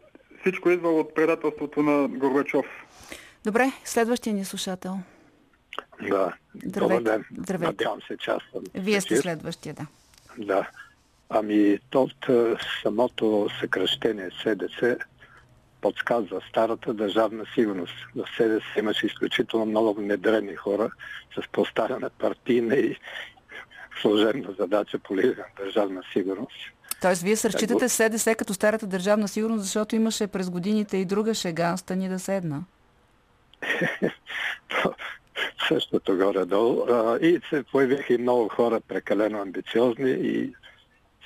всичко 0.42 0.70
идва 0.70 0.90
от 0.90 1.16
предателството 1.16 1.84
на 1.84 2.08
Горбачов. 2.08 2.66
Добре, 3.44 3.72
следващия 3.86 4.34
ни 4.34 4.46
слушател. 4.46 5.00
Да, 6.10 6.34
Здравейте. 6.66 6.80
добър 6.80 7.02
ден. 7.02 7.26
Здравейте. 7.38 7.66
Надявам 7.72 8.00
се, 8.08 8.18
че 8.18 8.32
аз 8.32 8.42
съм. 8.52 8.64
Вие 8.76 9.02
сте 9.02 9.18
следващия, 9.18 9.74
да. 9.74 9.88
Да. 10.38 10.70
Ами, 11.30 11.80
то 11.90 12.02
от 12.02 12.30
е, 12.30 12.56
самото 12.84 13.50
съкръщение 13.60 14.30
СДС 14.44 14.98
подсказва 15.82 16.42
старата 16.50 16.94
държавна 16.94 17.46
сигурност. 17.56 17.94
В 18.16 18.26
СДС 18.38 18.80
имаше 18.80 19.06
изключително 19.06 19.66
много 19.66 19.94
внедрени 19.94 20.56
хора 20.56 20.92
с 21.36 21.48
поставена 21.52 22.10
партийна 22.10 22.76
и 22.76 22.98
служебна 24.02 24.54
задача 24.60 25.00
по 25.00 25.16
на 25.16 25.34
държавна 25.58 26.02
сигурност. 26.14 26.72
Тоест, 27.02 27.22
вие 27.22 27.36
се 27.36 27.50
разчитате 27.50 27.90
с 27.90 27.94
СДС 27.94 28.36
като 28.36 28.54
старата 28.54 28.88
държавна 28.88 29.28
сигурност, 29.28 29.64
защото 29.64 29.96
имаше 29.96 30.28
през 30.28 30.50
годините 30.50 30.98
и 30.98 31.06
друга 31.06 31.34
шега, 31.34 31.78
стани 31.78 32.10
да 32.10 32.20
седна. 32.20 32.64
Същото 35.68 36.18
горе-долу. 36.18 36.86
И 37.22 37.40
се 37.50 37.64
появиха 37.64 38.14
и 38.14 38.18
много 38.18 38.50
хора 38.50 38.80
прекалено 38.88 39.42
амбициозни 39.42 40.12
и 40.12 40.54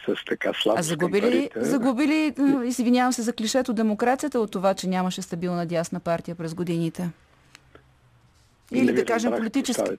с 0.05 0.25
така 0.25 0.51
слабост 0.53 0.79
А 0.79 0.83
загубили, 0.83 1.49
загубили, 1.55 2.33
извинявам 2.65 3.13
се 3.13 3.21
за 3.21 3.33
клишето, 3.33 3.73
демокрацията 3.73 4.39
от 4.39 4.51
това, 4.51 4.73
че 4.73 4.87
нямаше 4.87 5.21
стабилна 5.21 5.65
дясна 5.65 5.99
партия 5.99 6.35
през 6.35 6.53
годините? 6.53 7.09
Или 8.77 8.93
да 8.93 9.05
кажем 9.05 9.31
политически. 9.31 9.91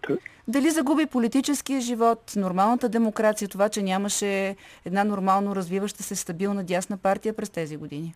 Дали 0.48 0.70
загуби 0.70 1.06
политическия 1.06 1.80
живот, 1.80 2.32
нормалната 2.36 2.88
демокрация, 2.88 3.48
това, 3.48 3.68
че 3.68 3.82
нямаше 3.82 4.56
една 4.84 5.04
нормално 5.04 5.56
развиваща 5.56 6.02
се 6.02 6.16
стабилна 6.16 6.64
дясна 6.64 6.96
партия 6.96 7.32
през 7.32 7.50
тези 7.50 7.76
години? 7.76 8.14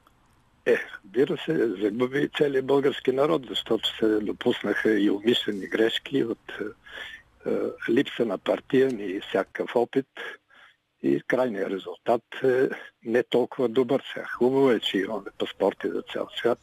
Е, 0.66 0.76
разбира 1.04 1.36
се, 1.36 1.68
загуби 1.82 2.18
и 2.18 2.28
целият 2.38 2.66
български 2.66 3.12
народ, 3.12 3.46
защото 3.48 3.96
се 3.96 4.06
допуснаха 4.06 5.00
и 5.00 5.10
умишлени 5.10 5.66
грешки 5.66 6.24
от 6.24 6.52
е, 6.60 6.64
е, 7.50 7.52
липса 7.90 8.26
на 8.26 8.38
партиен 8.38 9.00
и 9.00 9.20
всякакъв 9.20 9.76
опит. 9.76 10.06
И 11.02 11.22
крайният 11.26 11.70
резултат 11.70 12.22
е 12.44 12.68
не 13.04 13.22
толкова 13.22 13.68
добър 13.68 14.02
сега. 14.14 14.26
Хубаво 14.26 14.70
е, 14.70 14.80
че 14.80 14.98
имаме 14.98 15.30
паспорти 15.38 15.88
за 15.88 16.02
цял 16.12 16.28
свят, 16.36 16.58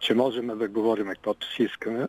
че 0.00 0.14
можем 0.14 0.46
да 0.46 0.68
говорим 0.68 1.06
каквото 1.06 1.52
си 1.52 1.62
искаме, 1.62 2.08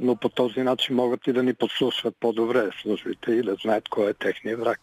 но 0.00 0.16
по 0.16 0.28
този 0.28 0.60
начин 0.60 0.96
могат 0.96 1.26
и 1.26 1.32
да 1.32 1.42
ни 1.42 1.54
подслушват 1.54 2.16
по-добре 2.20 2.70
службите 2.82 3.32
и 3.32 3.42
да 3.42 3.56
знаят 3.62 3.88
кой 3.88 4.10
е 4.10 4.14
техният 4.14 4.60
враг 4.60 4.80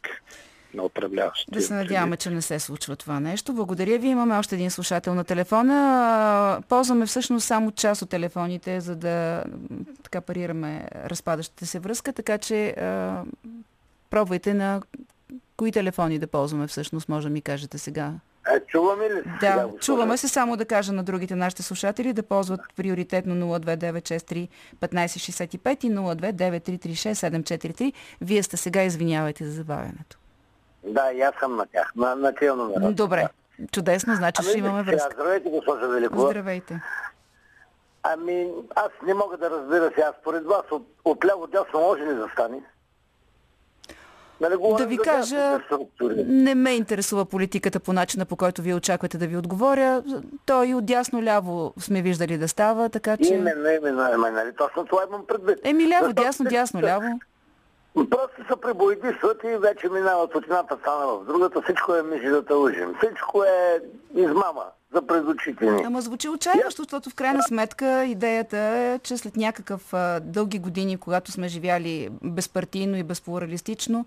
на 0.73 0.83
управляващите. 0.83 1.51
Да 1.51 1.61
се 1.61 1.73
надяваме, 1.73 2.17
че 2.17 2.29
не 2.29 2.41
се 2.41 2.59
случва 2.59 2.95
това 2.95 3.19
нещо. 3.19 3.53
Благодаря 3.53 3.99
ви. 3.99 4.07
Имаме 4.07 4.37
още 4.37 4.55
един 4.55 4.71
слушател 4.71 5.15
на 5.15 5.23
телефона. 5.23 6.61
Ползваме 6.69 7.05
всъщност 7.05 7.45
само 7.45 7.71
част 7.71 8.01
от 8.01 8.09
телефоните, 8.09 8.81
за 8.81 8.95
да 8.95 9.43
така 10.03 10.21
парираме 10.21 10.87
разпадащата 11.05 11.65
се 11.65 11.79
връзка, 11.79 12.13
така 12.13 12.37
че 12.37 12.75
пробвайте 14.09 14.53
на 14.53 14.81
кои 15.57 15.71
телефони 15.71 16.19
да 16.19 16.27
ползваме 16.27 16.67
всъщност, 16.67 17.09
може 17.09 17.27
да 17.27 17.33
ми 17.33 17.41
кажете 17.41 17.77
сега. 17.77 18.13
Е, 18.51 18.59
чуваме 18.59 19.09
ли? 19.09 19.23
се 19.23 19.29
Да, 19.41 19.69
чуваме 19.79 20.17
се 20.17 20.27
само 20.27 20.57
да 20.57 20.65
кажа 20.65 20.93
на 20.93 21.03
другите 21.03 21.35
нашите 21.35 21.63
слушатели 21.63 22.13
да 22.13 22.23
ползват 22.23 22.61
приоритетно 22.75 23.35
02963 23.35 24.49
1565 24.81 25.85
и 25.85 25.91
029336743. 25.91 27.93
Вие 28.21 28.43
сте 28.43 28.57
сега, 28.57 28.83
извинявайте 28.83 29.45
за 29.45 29.51
забавянето. 29.51 30.17
Да, 30.83 31.11
и 31.11 31.21
аз 31.21 31.35
съм 31.39 31.55
на 31.55 31.65
тях, 31.65 31.91
на, 31.95 32.15
на 32.15 32.35
тия 32.35 32.55
номера. 32.55 32.91
Добре, 32.91 33.27
чудесно, 33.71 34.15
значи 34.15 34.43
ще 34.43 34.57
имаме 34.57 34.83
връзка. 34.83 35.09
Здравейте, 35.13 35.49
госпожа 35.49 35.87
Великова. 35.87 36.29
Здравейте. 36.29 36.81
Ами, 38.03 38.47
аз 38.75 38.89
не 39.05 39.13
мога 39.13 39.37
да 39.37 39.49
разбера 39.49 39.91
сега. 39.95 40.13
Според 40.21 40.45
вас 40.45 40.63
от, 40.71 40.87
от 41.05 41.25
ляво 41.25 41.47
дясно 41.47 41.79
може 41.79 42.01
ли 42.01 42.15
да 42.15 42.29
стане? 42.33 42.61
Нали 44.41 44.55
Да 44.77 44.85
ви 44.85 44.97
кажа, 44.97 45.59
не 46.25 46.55
ме 46.55 46.71
интересува 46.71 47.25
политиката 47.25 47.79
по 47.79 47.93
начина, 47.93 48.25
по 48.25 48.35
който 48.35 48.61
вие 48.61 48.75
очаквате 48.75 49.17
да 49.17 49.27
ви 49.27 49.37
отговоря. 49.37 50.03
Той 50.45 50.67
и 50.67 50.75
от 50.75 50.85
дясно-ляво 50.85 51.73
сме 51.79 52.01
виждали 52.01 52.37
да 52.37 52.47
става, 52.47 52.89
така 52.89 53.17
че... 53.17 53.33
Именно, 53.33 53.69
именно, 53.69 54.01
ами, 54.01 54.35
нали, 54.35 54.51
точно 54.57 54.85
това 54.85 55.03
имам 55.09 55.25
предвид. 55.27 55.59
Еми 55.63 55.89
ляво, 55.89 56.13
дясно, 56.13 56.45
дясно, 56.45 56.81
ляво. 56.81 57.19
Просто 57.93 58.35
се 58.49 58.61
пребоядисват 58.61 59.43
и 59.43 59.57
вече 59.57 59.89
минават 59.89 60.35
от 60.35 60.43
едната 60.43 60.77
страна 60.81 61.05
в 61.05 61.25
другата. 61.25 61.61
Всичко 61.61 61.95
е 61.95 62.03
мижи 62.03 62.27
да 62.27 62.45
тължим. 62.45 62.93
Всичко 62.97 63.43
е 63.43 63.79
измама 64.15 64.63
за 64.93 65.01
очите 65.27 65.65
ни. 65.65 65.83
Ама 65.83 66.01
звучи 66.01 66.29
отчаяващо, 66.29 66.81
защото 66.83 67.09
в 67.09 67.15
крайна 67.15 67.43
сметка 67.43 68.05
идеята 68.05 68.57
е, 68.57 68.99
че 68.99 69.17
след 69.17 69.37
някакъв 69.37 69.93
а, 69.93 70.19
дълги 70.19 70.59
години, 70.59 70.97
когато 70.97 71.31
сме 71.31 71.47
живяли 71.47 72.09
безпартийно 72.23 72.97
и 72.97 73.03
безплуралистично, 73.03 74.05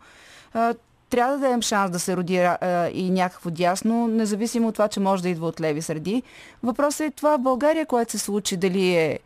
а, 0.55 0.74
трябва 1.11 1.32
да 1.32 1.41
дадем 1.41 1.62
шанс 1.62 1.91
да 1.91 1.99
се 1.99 2.16
роди 2.16 2.39
а, 2.39 2.89
и 2.93 3.11
някакво 3.11 3.51
дясно, 3.51 4.09
независимо 4.09 4.68
от 4.68 4.74
това, 4.74 4.89
че 4.89 5.01
може 5.01 5.22
да 5.22 5.28
идва 5.28 5.47
от 5.47 5.61
леви 5.61 5.82
среди. 5.82 6.22
Въпросът 6.62 7.01
е 7.01 7.11
това 7.11 7.37
в 7.37 7.43
България, 7.43 7.87
което 7.87 8.12
се 8.12 8.18
случи, 8.18 8.57
дали 8.57 8.95
е 8.95 9.18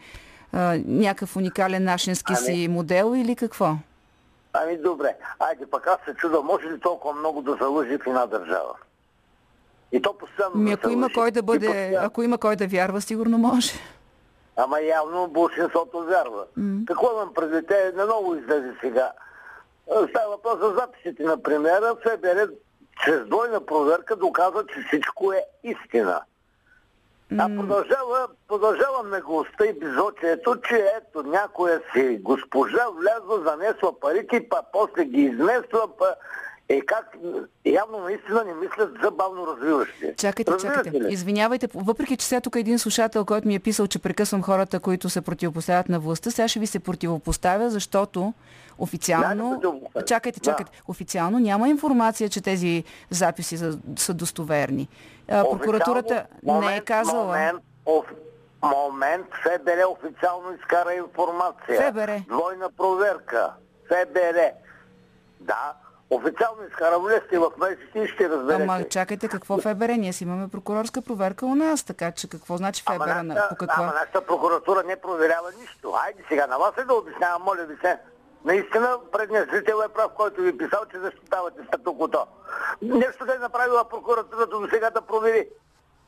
а, 0.52 0.78
някакъв 0.86 1.36
уникален 1.36 1.84
нашински 1.84 2.32
Ами- 2.36 2.46
си 2.46 2.68
модел 2.68 3.12
или 3.16 3.36
какво? 3.36 3.76
Ами 4.52 4.78
добре, 4.78 5.16
айде 5.38 5.66
пък 5.66 5.86
аз 5.86 5.98
се 6.04 6.14
чуда, 6.14 6.42
може 6.42 6.66
ли 6.66 6.80
толкова 6.80 7.14
много 7.14 7.42
да 7.42 7.56
залъжи 7.60 7.98
в 7.98 8.06
една 8.06 8.26
държава? 8.26 8.74
И 9.92 10.02
то 10.02 10.18
постоянно 10.18 10.56
Ми, 10.56 10.70
да 10.70 10.74
ако 10.74 10.86
се 10.86 10.92
има 10.92 11.08
кой 11.14 11.30
да 11.30 11.42
бъде, 11.42 11.66
постоянно. 11.66 12.06
ако 12.06 12.22
има 12.22 12.38
кой 12.38 12.56
да 12.56 12.66
вярва, 12.66 13.00
сигурно 13.00 13.38
може. 13.38 13.72
Ама 14.56 14.80
явно 14.80 15.28
большинството 15.28 16.04
вярва. 16.04 16.44
Какво 16.86 17.12
имам 17.12 17.34
предвид? 17.34 17.66
Те 17.68 17.92
на 17.94 18.06
ново 18.06 18.34
излезе 18.34 18.72
сега. 18.80 19.12
Е, 19.90 20.08
Става 20.10 20.30
въпрос 20.30 20.58
за 20.60 20.74
записите 20.74 21.22
на 21.22 21.42
премиера. 21.42 21.96
ФБР 22.02 22.48
чрез 23.04 23.26
двойна 23.26 23.66
проверка 23.66 24.16
доказва, 24.16 24.66
че 24.66 24.82
всичко 24.88 25.32
е 25.32 25.42
истина. 25.64 26.20
А 27.38 27.48
продължава, 27.48 28.28
продължава 28.48 29.02
наглостта 29.04 29.66
и 29.66 29.72
безочието, 29.72 30.56
че 30.68 30.84
ето 30.98 31.22
някоя 31.22 31.82
си 31.92 32.18
госпожа 32.22 32.86
влязла, 32.98 33.50
занесла 33.50 34.00
парите, 34.00 34.46
па 34.50 34.62
после 34.72 35.04
ги 35.04 35.20
измества, 35.20 35.88
па 35.98 36.14
е 36.68 36.80
как 36.80 37.16
явно 37.64 37.98
наистина 37.98 38.44
не 38.44 38.54
мислят 38.54 38.90
за 39.02 39.10
бавно 39.10 39.46
развиващи. 39.46 40.14
Чакайте, 40.16 40.52
Разбирате 40.52 40.78
чакайте. 40.78 41.00
ли? 41.00 41.12
Извинявайте, 41.12 41.68
въпреки 41.74 42.16
че 42.16 42.26
сега 42.26 42.40
тук 42.40 42.56
един 42.56 42.78
слушател, 42.78 43.24
който 43.24 43.48
ми 43.48 43.54
е 43.54 43.58
писал, 43.60 43.86
че 43.86 43.98
прекъсвам 43.98 44.42
хората, 44.42 44.80
които 44.80 45.10
се 45.10 45.20
противопоставят 45.20 45.88
на 45.88 46.00
властта, 46.00 46.30
сега 46.30 46.48
ще 46.48 46.60
ви 46.60 46.66
се 46.66 46.78
противопоставя, 46.78 47.70
защото 47.70 48.32
официално... 48.80 49.44
не 49.44 49.54
противопоставя. 49.54 50.04
Чакайте, 50.04 50.40
Да. 50.40 50.44
чакайте. 50.44 50.82
Официално 50.88 51.38
няма 51.38 51.68
информация, 51.68 52.28
че 52.28 52.40
тези 52.40 52.84
записи 53.10 53.58
са, 53.58 53.78
са 53.96 54.14
достоверни. 54.14 54.88
А, 55.28 55.44
прокуратурата 55.44 56.26
Официално, 56.34 56.60
не 56.62 56.76
е 56.76 56.80
казала. 56.80 57.24
Момент, 57.24 57.62
оф, 57.86 58.04
момент, 58.64 59.26
ФБР 59.34 59.78
официално 59.88 60.54
изкара 60.54 60.94
информация. 60.94 61.90
ФБР. 61.92 62.20
Двойна 62.28 62.70
проверка. 62.70 63.50
ФБР. 63.86 64.50
Да, 65.40 65.72
официално 66.10 66.62
изкара 66.64 66.98
влезте 66.98 67.38
в 67.38 67.50
месеци 67.58 67.98
и 67.98 68.08
ще 68.08 68.28
разберете. 68.28 68.62
Ама 68.62 68.84
чакайте, 68.84 69.28
какво 69.28 69.58
ФБР? 69.58 69.88
Ние 69.88 70.12
си 70.12 70.24
имаме 70.24 70.48
прокурорска 70.48 71.02
проверка 71.02 71.46
у 71.46 71.54
нас, 71.54 71.82
така 71.82 72.12
че 72.12 72.28
какво 72.28 72.56
значи 72.56 72.82
Ама 72.86 72.98
ФБР? 72.98 73.08
на- 73.08 73.22
нашата, 73.22 73.48
По 73.48 73.56
каква? 73.56 73.74
ама 73.78 73.92
нашата 73.94 74.20
прокуратура 74.22 74.82
не 74.82 74.96
проверява 74.96 75.48
нищо. 75.60 75.94
Айде 75.98 76.22
сега 76.28 76.46
на 76.46 76.58
вас 76.58 76.72
е 76.78 76.84
да 76.84 76.94
обяснявам, 76.94 77.42
моля 77.42 77.62
ви 77.62 77.76
се. 77.76 77.98
Наистина, 78.44 78.98
предният 79.12 79.50
зрител 79.50 79.82
е 79.84 79.88
прав, 79.88 80.10
който 80.16 80.40
ви 80.40 80.58
писал, 80.58 80.84
че 80.90 80.98
защитавате 80.98 81.64
статуквото. 81.68 82.26
Нещо 82.82 83.26
да 83.26 83.34
е 83.34 83.38
направила 83.38 83.88
прокуратурата 83.88 84.58
до 84.58 84.68
сега 84.70 84.90
да 84.90 85.00
провери. 85.00 85.48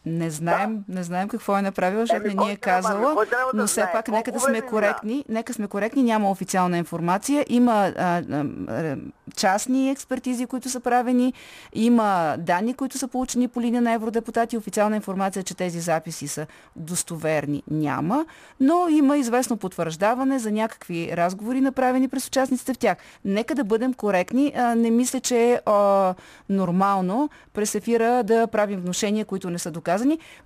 Не 0.07 0.31
знаем, 0.31 0.85
не 0.89 1.03
знаем 1.03 1.29
какво 1.29 1.59
е 1.59 1.63
направила, 1.63 2.03
защото 2.03 2.27
не 2.27 2.35
ни 2.35 2.45
е 2.45 2.47
ами, 2.47 2.57
казала, 2.57 3.15
да 3.15 3.37
но 3.55 3.67
все 3.67 3.81
знае? 3.81 3.93
пак 3.93 4.09
нека 4.09 4.33
да 4.33 4.41
сме 4.41 4.61
коректни. 4.61 5.25
Нека 5.29 5.55
сме 5.55 5.67
коректни, 5.67 6.03
няма 6.03 6.31
официална 6.31 6.79
информация. 6.79 7.45
Има 7.49 7.73
а, 7.73 8.23
а, 8.31 8.45
а, 8.69 8.97
частни 9.37 9.91
експертизи, 9.91 10.47
които 10.47 10.69
са 10.69 10.81
правени, 10.81 11.33
има 11.73 12.37
данни, 12.39 12.75
които 12.75 12.99
са 12.99 13.09
получени 13.09 13.49
по 13.49 13.61
линия 13.61 13.83
на 13.83 13.93
евродепутати. 13.93 14.57
Официална 14.57 14.97
информация, 14.97 15.43
че 15.43 15.57
тези 15.57 15.81
записи 15.81 16.29
са 16.29 16.47
достоверни, 16.77 17.63
няма, 17.71 18.27
но 18.61 18.89
има 18.89 19.17
известно 19.17 19.57
потвърждаване 19.57 20.39
за 20.39 20.53
някакви 20.53 21.17
разговори, 21.17 21.61
направени 21.61 22.09
през 22.09 22.27
участниците 22.27 22.75
в 22.75 22.79
тях. 22.79 22.99
Нека 23.25 23.55
да 23.55 23.65
бъдем 23.65 23.95
коректни. 23.95 24.53
А, 24.57 24.75
не 24.75 24.91
мисля, 24.91 25.21
че 25.21 25.37
е 25.37 25.61
а, 25.67 26.15
нормално 26.49 27.31
през 27.53 27.75
ефира 27.75 28.23
да 28.23 28.47
правим 28.47 28.81
вношения, 28.81 29.25
които 29.25 29.51
не 29.51 29.59
са 29.59 29.71
доказани. 29.71 29.92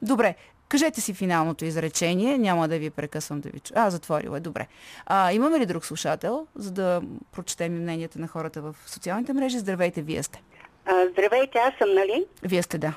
Добре, 0.03 0.35
Кажете 0.69 1.01
си 1.01 1.15
финалното 1.15 1.65
изречение, 1.65 2.39
няма 2.39 2.69
да 2.69 2.79
ви 2.79 2.91
прекъсвам 2.91 3.41
да 3.41 3.49
ви 3.49 3.61
чу. 3.61 3.73
А, 3.77 3.91
затворила 3.91 4.37
е, 4.37 4.41
добре. 4.41 4.67
А, 5.07 5.33
имаме 5.33 5.59
ли 5.59 5.67
друг 5.67 5.85
слушател, 5.85 6.47
за 6.55 6.71
да 6.71 7.03
прочетем 7.33 7.83
мненията 7.83 8.19
на 8.19 8.29
хората 8.29 8.63
в 8.63 8.75
социалните 8.87 9.33
мрежи? 9.33 9.59
Здравейте, 9.59 10.03
вие 10.03 10.23
сте. 10.23 10.43
А, 10.87 11.07
здравейте, 11.11 11.59
аз 11.59 11.75
съм, 11.79 11.95
нали? 11.95 12.27
Вие 12.43 12.63
сте, 12.63 12.79
да. 12.79 12.95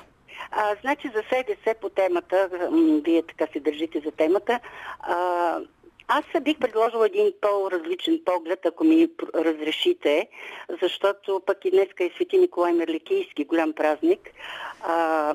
А, 0.50 0.74
значи 0.80 1.10
за 1.14 1.22
СДС 1.22 1.74
по 1.80 1.88
темата, 1.88 2.48
вие 3.04 3.22
така 3.22 3.52
се 3.52 3.60
държите 3.60 4.00
за 4.04 4.10
темата, 4.10 4.60
а, 5.00 5.56
Аз 6.08 6.24
бих 6.42 6.58
предложила 6.58 7.06
един 7.06 7.32
по-различен 7.40 8.20
поглед, 8.24 8.66
ако 8.66 8.84
ми 8.84 9.08
разрешите, 9.34 10.28
защото 10.82 11.42
пък 11.46 11.64
и 11.64 11.70
днеска 11.70 12.04
е 12.04 12.10
Свети 12.14 12.38
Николай 12.38 12.72
Мерликийски, 12.72 13.44
голям 13.44 13.72
празник. 13.72 14.20
А, 14.82 15.34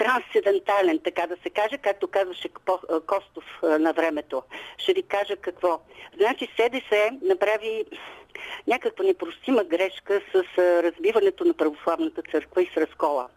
трансцендентален, 0.00 0.98
така 1.04 1.26
да 1.26 1.36
се 1.42 1.50
каже, 1.50 1.78
както 1.78 2.08
казваше 2.08 2.48
Костов 3.06 3.44
на 3.62 3.92
времето. 3.92 4.42
Ще 4.78 4.92
ви 4.92 5.02
кажа 5.02 5.36
какво. 5.36 5.80
Значи 6.16 6.48
СДС 6.56 7.10
направи 7.22 7.84
някаква 8.66 9.04
непростима 9.04 9.64
грешка 9.64 10.20
с 10.32 10.58
разбиването 10.58 11.44
на 11.44 11.54
православната 11.54 12.22
църква 12.32 12.62
и 12.62 12.70
с 12.74 12.76
разкола 12.76 13.28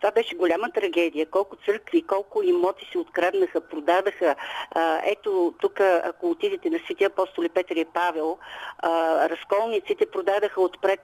това 0.00 0.10
беше 0.10 0.34
голяма 0.34 0.70
трагедия. 0.70 1.26
Колко 1.26 1.56
църкви, 1.66 2.02
колко 2.02 2.42
имоти 2.42 2.88
се 2.92 2.98
откраднаха, 2.98 3.60
продадаха. 3.60 4.34
А, 4.70 5.00
ето 5.04 5.54
тук, 5.60 5.80
ако 5.80 6.30
отидете 6.30 6.70
на 6.70 6.78
Светия 6.78 7.06
апостоли 7.06 7.48
Петър 7.48 7.76
и 7.76 7.84
Павел, 7.84 8.38
а, 8.78 9.28
разколниците 9.28 10.06
продадаха 10.06 10.60
отпред 10.60 11.00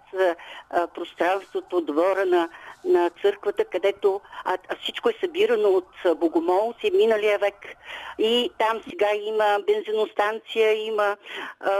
а, 0.70 0.86
пространството, 0.86 1.80
двора 1.80 2.26
на, 2.26 2.48
на 2.84 3.10
църквата, 3.22 3.64
където 3.64 4.20
а, 4.44 4.58
а 4.68 4.76
всичко 4.76 5.08
е 5.08 5.18
събирано 5.20 5.68
от 5.68 6.18
богомолци 6.18 6.90
миналия 6.94 7.38
век. 7.38 7.76
И 8.18 8.50
там 8.58 8.80
сега 8.90 9.08
има 9.14 9.58
бензиностанция, 9.66 10.86
има 10.86 11.16
а, 11.60 11.70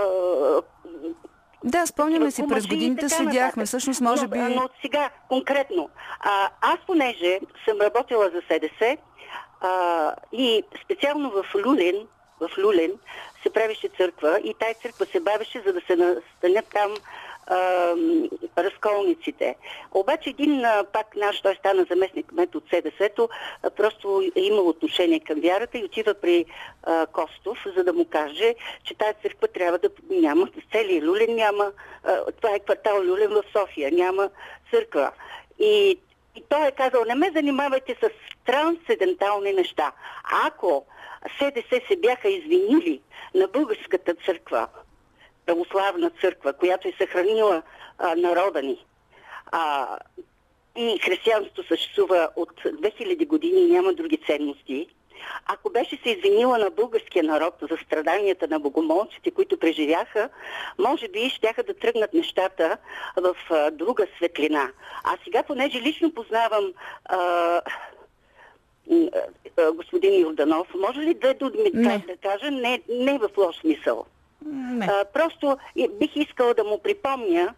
да, 1.65 1.87
спомняме 1.87 2.31
си, 2.31 2.45
през 2.49 2.67
годините 2.67 3.09
следяхме. 3.09 3.67
Всъщност, 3.67 4.01
може 4.01 4.29
би... 4.29 4.39
Но, 4.39 4.49
но 4.49 4.69
сега, 4.83 5.11
конкретно, 5.29 5.91
а, 6.21 6.51
аз 6.61 6.79
понеже 6.87 7.41
съм 7.69 7.81
работила 7.81 8.31
за 8.31 8.43
СДС 8.51 8.97
а, 9.61 10.15
и 10.33 10.62
специално 10.85 11.31
в 11.31 11.45
Люлин, 11.55 12.07
в 12.41 12.51
Люлин 12.59 12.93
се 13.43 13.53
правеше 13.53 13.89
църква 13.97 14.41
и 14.45 14.55
тая 14.55 14.75
църква 14.75 15.07
се 15.07 15.21
бавеше, 15.21 15.62
за 15.67 15.73
да 15.73 15.81
се 15.81 15.97
настанят 15.97 16.67
там 16.73 16.95
разколниците. 18.59 19.57
Обаче 19.92 20.30
един 20.30 20.64
пак 20.92 21.16
наш, 21.16 21.40
той 21.40 21.55
стана 21.55 21.86
заместник 21.90 22.26
кмет 22.26 22.55
от 22.55 22.64
СДС-то, 22.70 23.28
просто 23.76 24.22
е 24.36 24.40
имал 24.40 24.68
отношение 24.68 25.20
към 25.20 25.40
вярата 25.40 25.78
и 25.78 25.84
отива 25.84 26.14
при 26.14 26.45
а, 26.82 27.07
Костов, 27.07 27.66
за 27.76 27.84
да 27.84 27.92
му 27.92 28.05
каже, 28.05 28.55
че 28.84 28.95
тази 28.95 29.14
църква 29.22 29.49
трябва 29.49 29.78
да 29.78 29.88
няма, 30.11 30.49
целият 30.72 31.05
Люлин 31.05 31.34
няма, 31.34 31.72
а, 32.05 32.32
това 32.32 32.55
е 32.55 32.61
квартал 32.61 33.03
Люлин 33.03 33.30
в 33.30 33.42
София, 33.53 33.92
няма 33.92 34.28
църква. 34.70 35.11
И 35.59 35.99
и 36.36 36.42
той 36.49 36.66
е 36.66 36.72
казал, 36.72 37.05
не 37.05 37.14
ме 37.14 37.30
занимавайте 37.34 37.97
с 38.03 38.11
трансцендентални 38.47 39.53
неща. 39.53 39.92
Ако 40.47 40.86
СДС 41.38 41.80
се 41.88 41.97
бяха 41.97 42.28
извинили 42.28 43.01
на 43.34 43.49
българската 43.49 44.14
църква 44.14 44.68
православна 45.47 46.11
църква, 46.20 46.53
която 46.53 46.88
е 46.88 46.92
съхранила 46.99 47.62
а, 47.99 48.14
народа 48.14 48.62
ни. 48.62 48.84
А, 49.53 49.88
и 50.76 50.99
християнството 50.99 51.66
съществува 51.68 52.28
от 52.36 52.53
2000 52.64 53.26
години 53.26 53.61
и 53.61 53.70
няма 53.70 53.92
други 53.92 54.18
ценности. 54.26 54.88
Ако 55.47 55.70
беше 55.70 55.99
се 56.03 56.11
извинила 56.11 56.59
на 56.59 56.70
българския 56.70 57.24
народ 57.24 57.55
за 57.61 57.76
страданията 57.86 58.49
на 58.49 58.61
богомолците, 58.61 59.30
които 59.30 59.59
преживяха, 59.59 60.28
може 60.78 61.09
би 61.09 61.30
щяха 61.30 61.62
да 61.62 61.74
тръгнат 61.74 62.14
нещата 62.14 62.76
в 63.16 63.36
а, 63.51 63.70
друга 63.70 64.07
светлина. 64.16 64.70
А 65.05 65.16
сега, 65.24 65.42
понеже 65.42 65.80
лично 65.80 66.14
познавам 66.14 66.72
а, 67.05 67.61
господин 69.74 70.20
Йорданов, 70.20 70.68
може 70.74 71.01
ли 71.01 71.14
да, 71.14 71.34
да, 71.34 71.51
да 72.07 72.16
кажа 72.22 72.51
не, 72.51 72.82
не 72.88 73.18
в 73.18 73.28
лош 73.36 73.57
смисъл? 73.57 74.07
Не. 74.45 74.86
А, 74.86 75.05
просто 75.05 75.59
бих 76.01 76.16
искала 76.16 76.55
да 76.55 76.64
му 76.64 76.78
припомня 76.78 77.55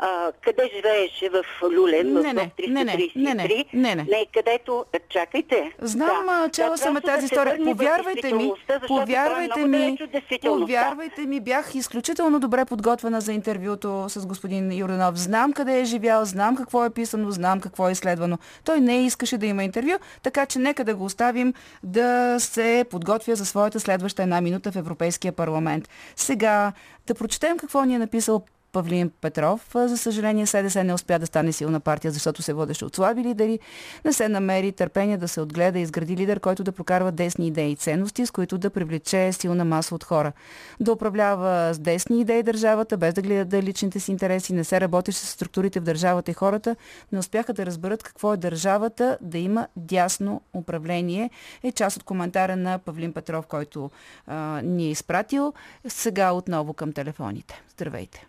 а, 0.00 0.32
къде 0.44 0.70
живееше 0.76 1.28
в 1.28 1.44
Люлен, 1.62 2.12
не, 2.12 2.20
в 2.20 2.34
не, 2.34 2.52
333, 2.58 2.68
не, 2.68 2.84
не, 2.84 3.34
не, 3.34 3.64
не, 3.74 3.94
не. 3.94 4.02
не, 4.02 4.26
където... 4.34 4.84
Чакайте. 5.08 5.72
Знам, 5.82 6.26
да, 6.26 6.48
чела 6.52 6.70
да, 6.70 6.78
съм 6.78 6.96
е 6.96 7.00
тази 7.00 7.24
история. 7.24 7.58
Повярвайте 7.64 8.34
ми, 8.34 8.52
повярвайте 8.88 9.66
ми, 9.66 9.98
повярвайте 10.46 11.20
ми, 11.20 11.40
бях 11.40 11.74
изключително 11.74 12.40
добре 12.40 12.64
подготвена 12.64 13.20
за 13.20 13.32
интервюто 13.32 14.04
с 14.08 14.26
господин 14.26 14.72
Юрданов. 14.78 15.18
Знам 15.18 15.52
къде 15.52 15.80
е 15.80 15.84
живял, 15.84 16.24
знам 16.24 16.56
какво 16.56 16.84
е 16.84 16.90
писано, 16.90 17.30
знам 17.30 17.60
какво 17.60 17.88
е 17.88 17.92
изследвано. 17.92 18.38
Той 18.64 18.80
не 18.80 19.06
искаше 19.06 19.38
да 19.38 19.46
има 19.46 19.64
интервю, 19.64 19.92
така 20.22 20.46
че 20.46 20.58
нека 20.58 20.84
да 20.84 20.94
го 20.94 21.04
оставим 21.04 21.54
да 21.82 22.36
се 22.40 22.84
подготвя 22.90 23.34
за 23.34 23.46
своята 23.46 23.80
следваща 23.80 24.22
една 24.22 24.40
минута 24.40 24.72
в 24.72 24.76
Европейския 24.76 25.32
парламент. 25.32 25.88
Сега 26.16 26.72
да 27.06 27.14
прочетем 27.14 27.58
какво 27.58 27.84
ни 27.84 27.94
е 27.94 27.98
написал 27.98 28.44
Павлин 28.72 29.10
Петров. 29.20 29.70
За 29.74 29.98
съжаление, 29.98 30.46
СДС 30.46 30.84
не 30.84 30.94
успя 30.94 31.18
да 31.18 31.26
стане 31.26 31.52
силна 31.52 31.80
партия, 31.80 32.10
защото 32.10 32.42
се 32.42 32.52
водеше 32.52 32.84
от 32.84 32.96
слаби 32.96 33.24
лидери. 33.24 33.58
Не 34.04 34.12
се 34.12 34.28
намери 34.28 34.72
търпение 34.72 35.16
да 35.16 35.28
се 35.28 35.40
отгледа 35.40 35.78
и 35.78 35.82
изгради 35.82 36.16
лидер, 36.16 36.40
който 36.40 36.64
да 36.64 36.72
прокарва 36.72 37.12
десни 37.12 37.46
идеи 37.46 37.72
и 37.72 37.76
ценности, 37.76 38.26
с 38.26 38.30
които 38.30 38.58
да 38.58 38.70
привлече 38.70 39.32
силна 39.32 39.64
маса 39.64 39.94
от 39.94 40.04
хора. 40.04 40.32
Да 40.80 40.92
управлява 40.92 41.74
с 41.74 41.78
десни 41.78 42.20
идеи 42.20 42.42
държавата, 42.42 42.96
без 42.96 43.14
да 43.14 43.22
гледат 43.22 43.48
да 43.48 43.62
личните 43.62 44.00
си 44.00 44.12
интереси, 44.12 44.52
не 44.52 44.64
се 44.64 44.80
работеше 44.80 45.18
с 45.18 45.26
структурите 45.26 45.80
в 45.80 45.84
държавата 45.84 46.30
и 46.30 46.34
хората, 46.34 46.76
не 47.12 47.18
успяха 47.18 47.52
да 47.52 47.66
разберат 47.66 48.02
какво 48.02 48.32
е 48.32 48.36
държавата, 48.36 49.18
да 49.20 49.38
има 49.38 49.66
дясно 49.76 50.42
управление. 50.54 51.30
Е 51.62 51.72
част 51.72 51.96
от 51.96 52.02
коментара 52.02 52.56
на 52.56 52.78
Павлин 52.78 53.12
Петров, 53.12 53.46
който 53.46 53.90
а, 54.26 54.60
ни 54.64 54.86
е 54.86 54.90
изпратил. 54.90 55.52
Сега 55.88 56.32
отново 56.32 56.74
към 56.74 56.92
телефоните. 56.92 57.62
Здравейте! 57.70 58.26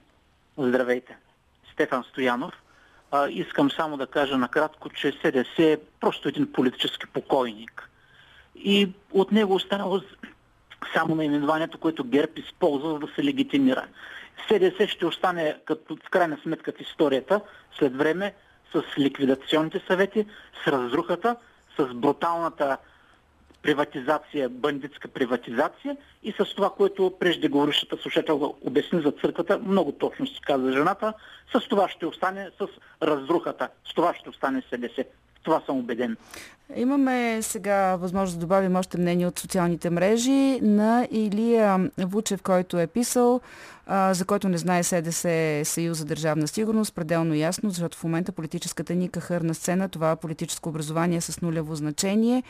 Здравейте. 0.60 1.18
Стефан 1.74 2.03
Стоянов. 2.03 2.53
А, 3.12 3.30
искам 3.30 3.72
само 3.72 3.97
да 3.97 4.07
кажа 4.07 4.38
накратко, 4.38 4.89
че 4.89 5.12
СДС 5.12 5.64
е 5.64 5.78
просто 5.99 6.30
един 6.30 6.51
политически 6.51 7.07
покойник. 7.07 7.89
И 8.55 8.89
от 9.12 9.32
него 9.32 9.55
останало 9.55 10.01
само 10.93 11.16
наименованието, 11.16 11.78
което 11.78 12.03
ГЕРБ 12.03 12.32
използва, 12.36 12.93
за 12.93 12.99
да 12.99 13.07
се 13.16 13.24
легитимира. 13.24 13.88
СДС 14.47 14.88
ще 14.88 15.05
остане 15.05 15.57
като, 15.66 15.95
в 15.95 16.10
крайна 16.10 16.38
сметка 16.43 16.72
в 16.72 16.82
историята 16.82 17.41
след 17.80 17.95
време 17.95 18.34
с 18.74 18.84
ликвидационните 18.97 19.82
съвети, 19.88 20.26
с 20.64 20.68
разрухата, 20.68 21.36
с 21.80 21.86
бруталната 21.93 22.78
приватизация, 23.62 24.49
бандитска 24.49 25.07
приватизация 25.07 25.97
и 26.24 26.32
с 26.32 26.55
това, 26.55 26.70
което 26.70 27.14
преждеговорившата 27.20 27.97
слушател 27.97 28.55
обясни 28.62 29.01
за 29.01 29.12
църквата, 29.12 29.60
много 29.60 29.91
точно 29.91 30.28
се 30.28 30.39
каза 30.41 30.72
жената, 30.72 31.14
с 31.53 31.68
това 31.68 31.89
ще 31.89 32.05
остане, 32.05 32.49
с 32.62 32.68
разрухата, 33.03 33.70
с 33.91 33.93
това 33.93 34.14
ще 34.14 34.30
остане 34.30 34.64
СДС. 34.74 35.05
Това 35.43 35.62
съм 35.66 35.78
убеден. 35.78 36.18
Имаме 36.76 37.40
сега 37.42 37.96
възможност 37.96 38.38
да 38.38 38.42
добавим 38.42 38.76
още 38.76 38.98
мнение 38.98 39.28
от 39.28 39.40
социалните 39.40 39.90
мрежи 39.90 40.60
на 40.62 41.08
Илия 41.12 41.90
Вучев, 41.98 42.42
който 42.42 42.80
е 42.80 42.88
писал 42.88 43.42
за 43.90 44.26
който 44.26 44.50
не 44.50 44.58
знае 44.58 44.84
СДС 44.84 45.30
е 45.30 45.66
Съюз 45.66 45.98
за 45.98 46.06
държавна 46.06 46.48
сигурност, 46.48 46.96
пределно 46.96 47.34
ясно, 47.34 47.70
защото 47.70 47.98
в 47.98 48.04
момента 48.04 48.32
политическата 48.32 48.96
ни 48.96 49.10
кахърна 49.10 49.54
сцена, 49.54 49.90
това 49.90 50.12
е 50.12 50.16
политическо 50.16 50.70
образование 50.70 51.22
с 51.22 51.42
нулево 51.42 51.76
значение. 51.76 52.44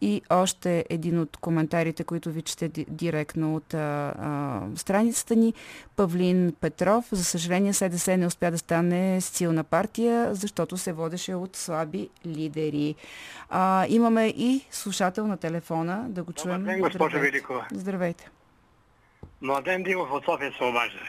И 0.00 0.22
още 0.30 0.84
един 0.90 1.20
от 1.20 1.36
коментарите, 1.36 2.04
които 2.04 2.30
ви 2.30 2.42
чете 2.42 2.84
директно 2.88 3.56
от 3.56 3.74
а, 3.74 4.14
а, 4.18 4.60
страницата 4.76 5.36
ни, 5.36 5.54
Павлин 5.96 6.52
Петров. 6.60 7.04
За 7.12 7.24
съжаление 7.24 7.72
СДС 7.72 8.16
не 8.16 8.26
успя 8.26 8.50
да 8.50 8.58
стане 8.58 9.20
силна 9.20 9.64
партия, 9.64 10.34
защото 10.34 10.76
се 10.76 10.92
водеше 10.92 11.34
от 11.34 11.56
слаби 11.56 12.08
лидери. 12.26 12.94
А, 13.50 13.61
имаме 13.88 14.26
и 14.26 14.64
слушател 14.70 15.26
на 15.26 15.36
телефона, 15.36 16.04
да 16.08 16.22
го 16.22 16.32
чуем. 16.32 16.58
Добър 16.58 16.72
ден, 16.72 16.80
госпожа 16.80 17.18
Великова. 17.18 17.66
Здравейте. 17.72 18.30
Младен 19.40 19.82
Димов 19.82 20.10
от 20.10 20.24
София 20.24 20.52
се 20.58 20.64
обажда. 20.64 21.00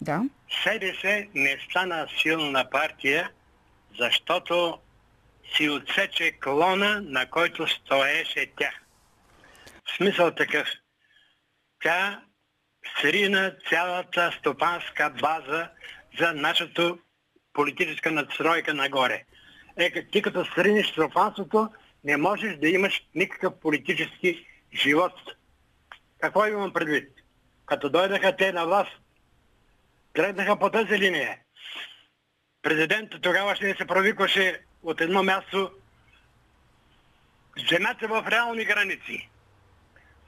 Да. 0.00 0.22
СДС 0.64 1.26
не 1.34 1.58
стана 1.70 2.08
силна 2.22 2.70
партия, 2.70 3.30
защото 3.98 4.78
си 5.56 5.70
отсече 5.70 6.32
клона, 6.32 7.00
на 7.00 7.30
който 7.30 7.66
стоеше 7.66 8.52
тя. 8.58 8.70
В 9.84 9.96
смисъл 9.96 10.30
такъв. 10.30 10.68
Тя 11.82 12.22
срина 13.00 13.52
цялата 13.68 14.32
стопанска 14.38 15.10
база 15.20 15.68
за 16.18 16.32
нашата 16.32 16.94
политическа 17.52 18.10
надстройка 18.10 18.74
нагоре. 18.74 19.24
Е, 19.76 20.06
ти 20.06 20.22
като 20.22 20.44
сриниш 20.44 20.86
стопанството, 20.86 21.70
не 22.04 22.16
можеш 22.16 22.56
да 22.56 22.68
имаш 22.68 23.06
никакъв 23.14 23.60
политически 23.60 24.46
живот. 24.74 25.12
Какво 26.20 26.46
имам 26.46 26.72
предвид? 26.72 27.08
Като 27.66 27.88
дойдаха 27.88 28.36
те 28.36 28.52
на 28.52 28.66
власт, 28.66 28.92
тръгнаха 30.12 30.58
по 30.58 30.70
тази 30.70 30.98
линия. 30.98 31.38
Президентът 32.62 33.22
тогава 33.22 33.56
ще 33.56 33.74
се 33.74 33.86
провикваше 33.86 34.60
от 34.82 35.00
едно 35.00 35.22
място 35.22 35.70
земята 37.70 38.08
в 38.08 38.24
реални 38.28 38.64
граници. 38.64 39.28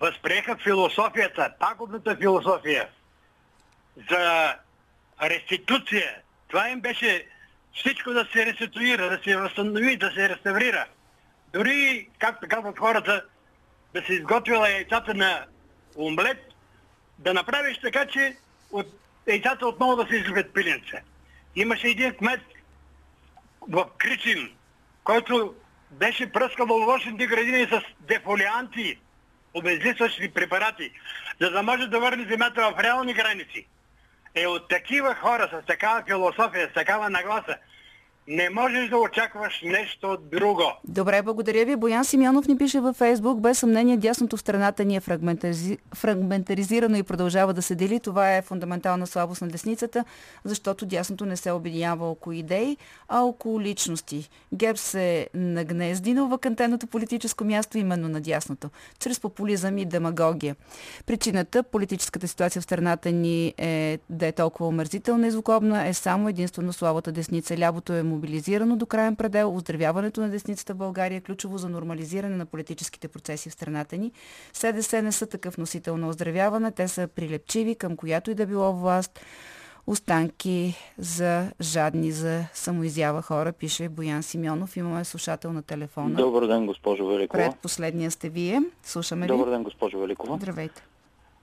възприеха 0.01 0.57
философията, 0.57 1.55
пагубната 1.61 2.17
философия 2.17 2.89
за 4.11 4.55
реституция. 5.23 6.23
Това 6.49 6.69
им 6.69 6.81
беше 6.81 7.27
всичко 7.79 8.13
да 8.13 8.29
се 8.33 8.47
реституира, 8.47 9.11
да 9.11 9.23
се 9.25 9.37
възстанови, 9.37 9.97
да 9.97 10.11
се 10.11 10.29
реставрира. 10.29 10.87
Дори, 11.53 12.09
както 12.19 12.49
казват 12.49 12.79
хората, 12.79 13.25
да 13.95 14.03
се 14.03 14.13
изготвила 14.13 14.71
яйцата 14.71 15.15
на 15.15 15.47
омлет, 15.97 16.45
да 17.19 17.35
направиш 17.35 17.79
така, 17.79 18.07
че 18.07 18.37
от 18.71 18.87
яйцата 19.29 19.67
отново 19.67 19.97
да 19.97 20.07
се 20.11 20.17
излюбят 20.17 20.55
пиленце. 20.55 21.03
Имаше 21.57 21.89
един 21.89 22.15
кмет 22.15 22.41
в 23.69 23.87
Кричин, 23.99 24.53
който 25.05 25.55
беше 25.91 26.33
пръскал 26.33 26.67
в 26.67 26.71
лошите 26.71 27.27
градини 27.27 27.67
с 27.67 27.83
дефолианти, 28.01 28.99
обезлисващи 29.55 30.35
препарати, 30.35 30.91
за 31.41 31.51
да 31.51 31.63
може 31.63 31.87
да 31.87 32.01
върне 32.01 32.27
земята 32.31 32.73
в 32.77 32.81
реални 32.81 33.15
граници. 33.15 33.67
Е 34.35 34.47
от 34.47 34.69
такива 34.69 35.15
хора 35.15 35.49
с 35.53 35.67
такава 35.67 36.05
философия, 36.07 36.69
с 36.71 36.75
такава 36.75 37.11
нагласа, 37.11 37.57
не 38.29 38.51
можеш 38.51 38.89
да 38.89 38.97
очакваш 38.97 39.61
нещо 39.65 40.19
друго. 40.33 40.63
Добре, 40.85 41.23
благодаря 41.23 41.65
ви. 41.65 41.77
Боян 41.77 42.05
Симеонов 42.05 42.49
ни 42.49 42.59
пише 42.59 42.81
във 42.81 42.97
Фейсбук. 42.97 43.41
Без 43.41 43.59
съмнение, 43.59 43.97
дясното 43.97 44.37
в 44.37 44.41
страната 44.41 44.85
ни 44.85 44.97
е 44.97 45.01
фрагментаризи... 45.01 45.79
фрагментаризирано 45.95 46.97
и 46.97 47.03
продължава 47.03 47.55
да 47.55 47.63
се 47.63 47.75
дели. 47.75 48.01
Това 48.01 48.37
е 48.37 48.43
фундаментална 48.43 49.07
слабост 49.07 49.43
на 49.43 49.49
десницата, 49.49 50.05
защото 50.45 50.87
дясното 50.87 51.27
не 51.27 51.37
се 51.37 51.53
обединява 51.53 52.11
около 52.11 52.33
идеи, 52.33 52.77
а 53.09 53.21
около 53.21 53.61
личности. 53.61 54.29
Геб 54.53 54.79
се 54.79 55.29
нагнезди 55.35 56.15
на 56.15 56.27
вакантеното 56.27 56.87
политическо 56.87 57.45
място 57.45 57.79
именно 57.79 58.09
на 58.09 58.21
дясното, 58.21 58.71
чрез 58.99 59.21
популизъм 59.21 59.79
и 59.79 59.85
демагогия. 59.85 60.57
Причината 61.07 61.63
политическата 61.63 62.29
ситуация 62.29 62.63
в 62.63 62.65
страната 62.65 63.13
ни 63.13 63.55
е 63.59 63.99
да 64.11 64.27
е 64.27 64.33
толкова 64.33 64.69
омерзителна 64.69 65.27
и 65.27 65.31
злокобна 65.31 65.89
е 65.89 65.95
само 65.95 66.29
единствено 66.29 66.73
слабата 66.73 67.13
десница. 67.13 67.59
Лябото 67.59 67.93
е 67.93 68.03
мобилизирано 68.19 68.77
до 68.77 68.87
крайен 68.87 69.17
предел. 69.17 69.55
Оздравяването 69.55 70.21
на 70.21 70.29
десницата 70.29 70.75
в 70.75 70.77
България 70.77 71.17
е 71.17 71.21
ключово 71.21 71.59
за 71.59 71.69
нормализиране 71.69 72.37
на 72.37 72.47
политическите 72.47 73.09
процеси 73.09 73.51
в 73.51 73.53
страната 73.53 73.97
ни. 73.97 74.13
СДС 74.53 75.03
не 75.03 75.13
са 75.13 75.27
такъв 75.27 75.59
носител 75.59 75.97
на 75.97 76.09
оздравяване. 76.09 76.73
Те 76.73 76.89
са 76.89 77.09
прилепчиви 77.09 77.75
към 77.75 77.97
която 77.97 78.31
и 78.31 78.35
да 78.35 78.47
било 78.47 78.73
власт. 78.73 79.21
Останки 79.87 80.75
за 80.99 81.53
жадни 81.61 82.13
за 82.13 82.45
самоизява 82.53 83.23
хора, 83.23 83.53
пише 83.53 83.89
Боян 83.89 84.23
Симеонов. 84.23 84.77
Имаме 84.77 85.05
слушател 85.05 85.53
на 85.53 85.63
телефона. 85.63 86.15
Добър 86.15 86.47
ден, 86.47 86.67
госпожо 86.67 87.07
Великова. 87.07 87.45
Пред 87.45 87.57
последния 87.57 88.11
сте 88.11 88.29
вие. 88.29 88.63
Слушаме 88.83 89.27
ви. 89.27 89.29
Добър 89.29 89.51
ден, 89.51 89.63
госпожо 89.63 89.99
Великова. 89.99 90.37
Здравейте. 90.37 90.83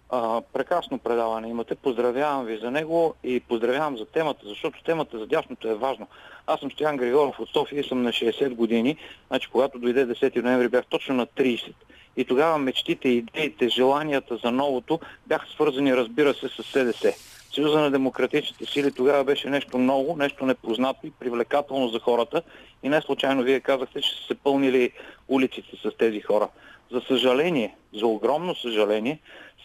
А, 0.09 0.41
прекрасно 0.53 0.99
предаване 0.99 1.49
имате. 1.49 1.75
Поздравявам 1.75 2.45
ви 2.45 2.57
за 2.57 2.71
него 2.71 3.13
и 3.23 3.39
поздравявам 3.39 3.97
за 3.97 4.05
темата, 4.05 4.41
защото 4.45 4.83
темата 4.83 5.19
за 5.19 5.27
дясното 5.27 5.67
е 5.67 5.75
важно. 5.75 6.07
Аз 6.47 6.59
съм 6.59 6.71
Стоян 6.71 6.97
Григоров 6.97 7.39
от 7.39 7.49
София 7.49 7.79
и 7.79 7.87
съм 7.87 8.03
на 8.03 8.09
60 8.09 8.49
години. 8.49 8.97
Значи, 9.27 9.49
когато 9.51 9.79
дойде 9.79 10.07
10 10.07 10.43
ноември, 10.43 10.67
бях 10.67 10.85
точно 10.85 11.15
на 11.15 11.27
30. 11.27 11.73
И 12.17 12.25
тогава 12.25 12.57
мечтите, 12.57 13.09
идеите, 13.09 13.69
желанията 13.69 14.37
за 14.43 14.51
новото 14.51 14.99
бяха 15.27 15.47
свързани, 15.47 15.95
разбира 15.95 16.33
се, 16.33 16.47
с 16.47 16.63
СДС. 16.63 17.13
Съюза 17.55 17.79
на 17.79 17.91
демократичните 17.91 18.65
сили 18.65 18.91
тогава 18.91 19.23
беше 19.23 19.49
нещо 19.49 19.77
ново, 19.77 20.17
нещо 20.17 20.45
непознато 20.45 21.07
и 21.07 21.11
привлекателно 21.11 21.87
за 21.87 21.99
хората. 21.99 22.41
И 22.83 22.89
не 22.89 23.01
случайно 23.01 23.43
вие 23.43 23.59
казахте, 23.59 24.01
че 24.01 24.09
са 24.09 24.27
се 24.27 24.35
пълнили 24.35 24.91
улиците 25.27 25.77
с 25.83 25.97
тези 25.97 26.21
хора. 26.21 26.49
За 26.91 27.01
съжаление, 27.07 27.75
за 27.93 28.07
огромно 28.07 28.55
съжаление, 28.55 29.19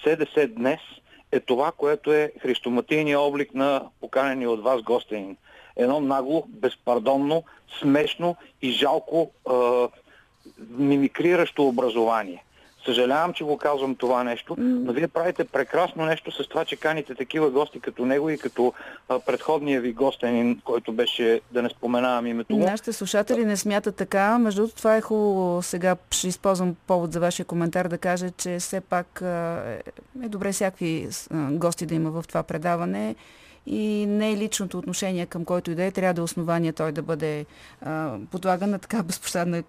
СДС 0.05 0.47
днес 0.47 0.81
е 1.33 1.41
това, 1.41 1.73
което 1.73 2.13
е 2.13 2.33
христоматийния 2.43 3.21
облик 3.21 3.55
на 3.55 3.83
поканени 4.01 4.47
от 4.47 4.63
вас 4.63 4.83
гостенин. 4.83 5.37
Едно 5.77 6.01
нагло, 6.01 6.45
безпардонно, 6.49 7.45
смешно 7.81 8.37
и 8.63 8.71
жалко 8.71 9.31
е, 9.31 9.53
мимикриращо 10.71 11.69
образование. 11.69 12.45
Съжалявам, 12.85 13.33
че 13.33 13.45
го 13.45 13.59
казвам 13.59 13.95
това 13.95 14.25
нещо, 14.25 14.55
но 14.59 14.93
вие 14.93 15.09
правите 15.09 15.45
прекрасно 15.45 16.05
нещо 16.05 16.33
с 16.33 16.49
това, 16.49 16.65
че 16.65 16.77
каните 16.77 17.15
такива 17.15 17.51
гости 17.51 17.81
като 17.81 18.07
него 18.07 18.31
и 18.31 18.39
като 18.39 18.73
а, 19.09 19.19
предходния 19.19 19.81
ви 19.81 19.93
гостен, 19.93 20.61
който 20.65 20.93
беше, 20.93 21.41
да 21.53 21.63
не 21.63 21.69
споменавам 21.69 22.27
името 22.27 22.53
му. 22.53 22.65
Нашите 22.65 22.93
слушатели 22.93 23.45
не 23.45 23.57
смятат 23.57 23.97
така. 23.97 24.39
Между 24.39 24.61
другото, 24.61 24.77
това 24.77 24.97
е 24.97 25.01
хубаво. 25.01 25.63
Сега 25.63 25.97
ще 26.11 26.29
използвам 26.29 26.77
повод 26.87 27.13
за 27.13 27.21
вашия 27.21 27.47
коментар 27.47 27.89
да 27.89 27.99
кажа, 27.99 28.31
че 28.31 28.59
все 28.59 28.81
пак 28.81 29.23
е 30.25 30.29
добре 30.29 30.53
всякакви 30.53 31.09
гости 31.51 31.87
да 31.87 31.95
има 31.95 32.11
в 32.11 32.25
това 32.29 32.43
предаване 32.43 33.15
и 33.67 34.07
не 34.07 34.33
е 34.33 34.37
личното 34.37 34.79
отношение 34.79 35.27
към 35.27 35.45
който 35.45 35.71
и 35.71 35.75
да 35.75 35.85
е, 35.85 35.91
трябва 35.91 36.15
да 36.15 36.21
е 36.21 36.25
основание 36.25 36.73
той 36.73 36.93
да 36.93 37.03
бъде 37.03 37.47
а, 37.83 38.17
подлаган 38.31 38.71
на 38.71 38.79
така 38.79 39.03
безпощадна 39.03 39.63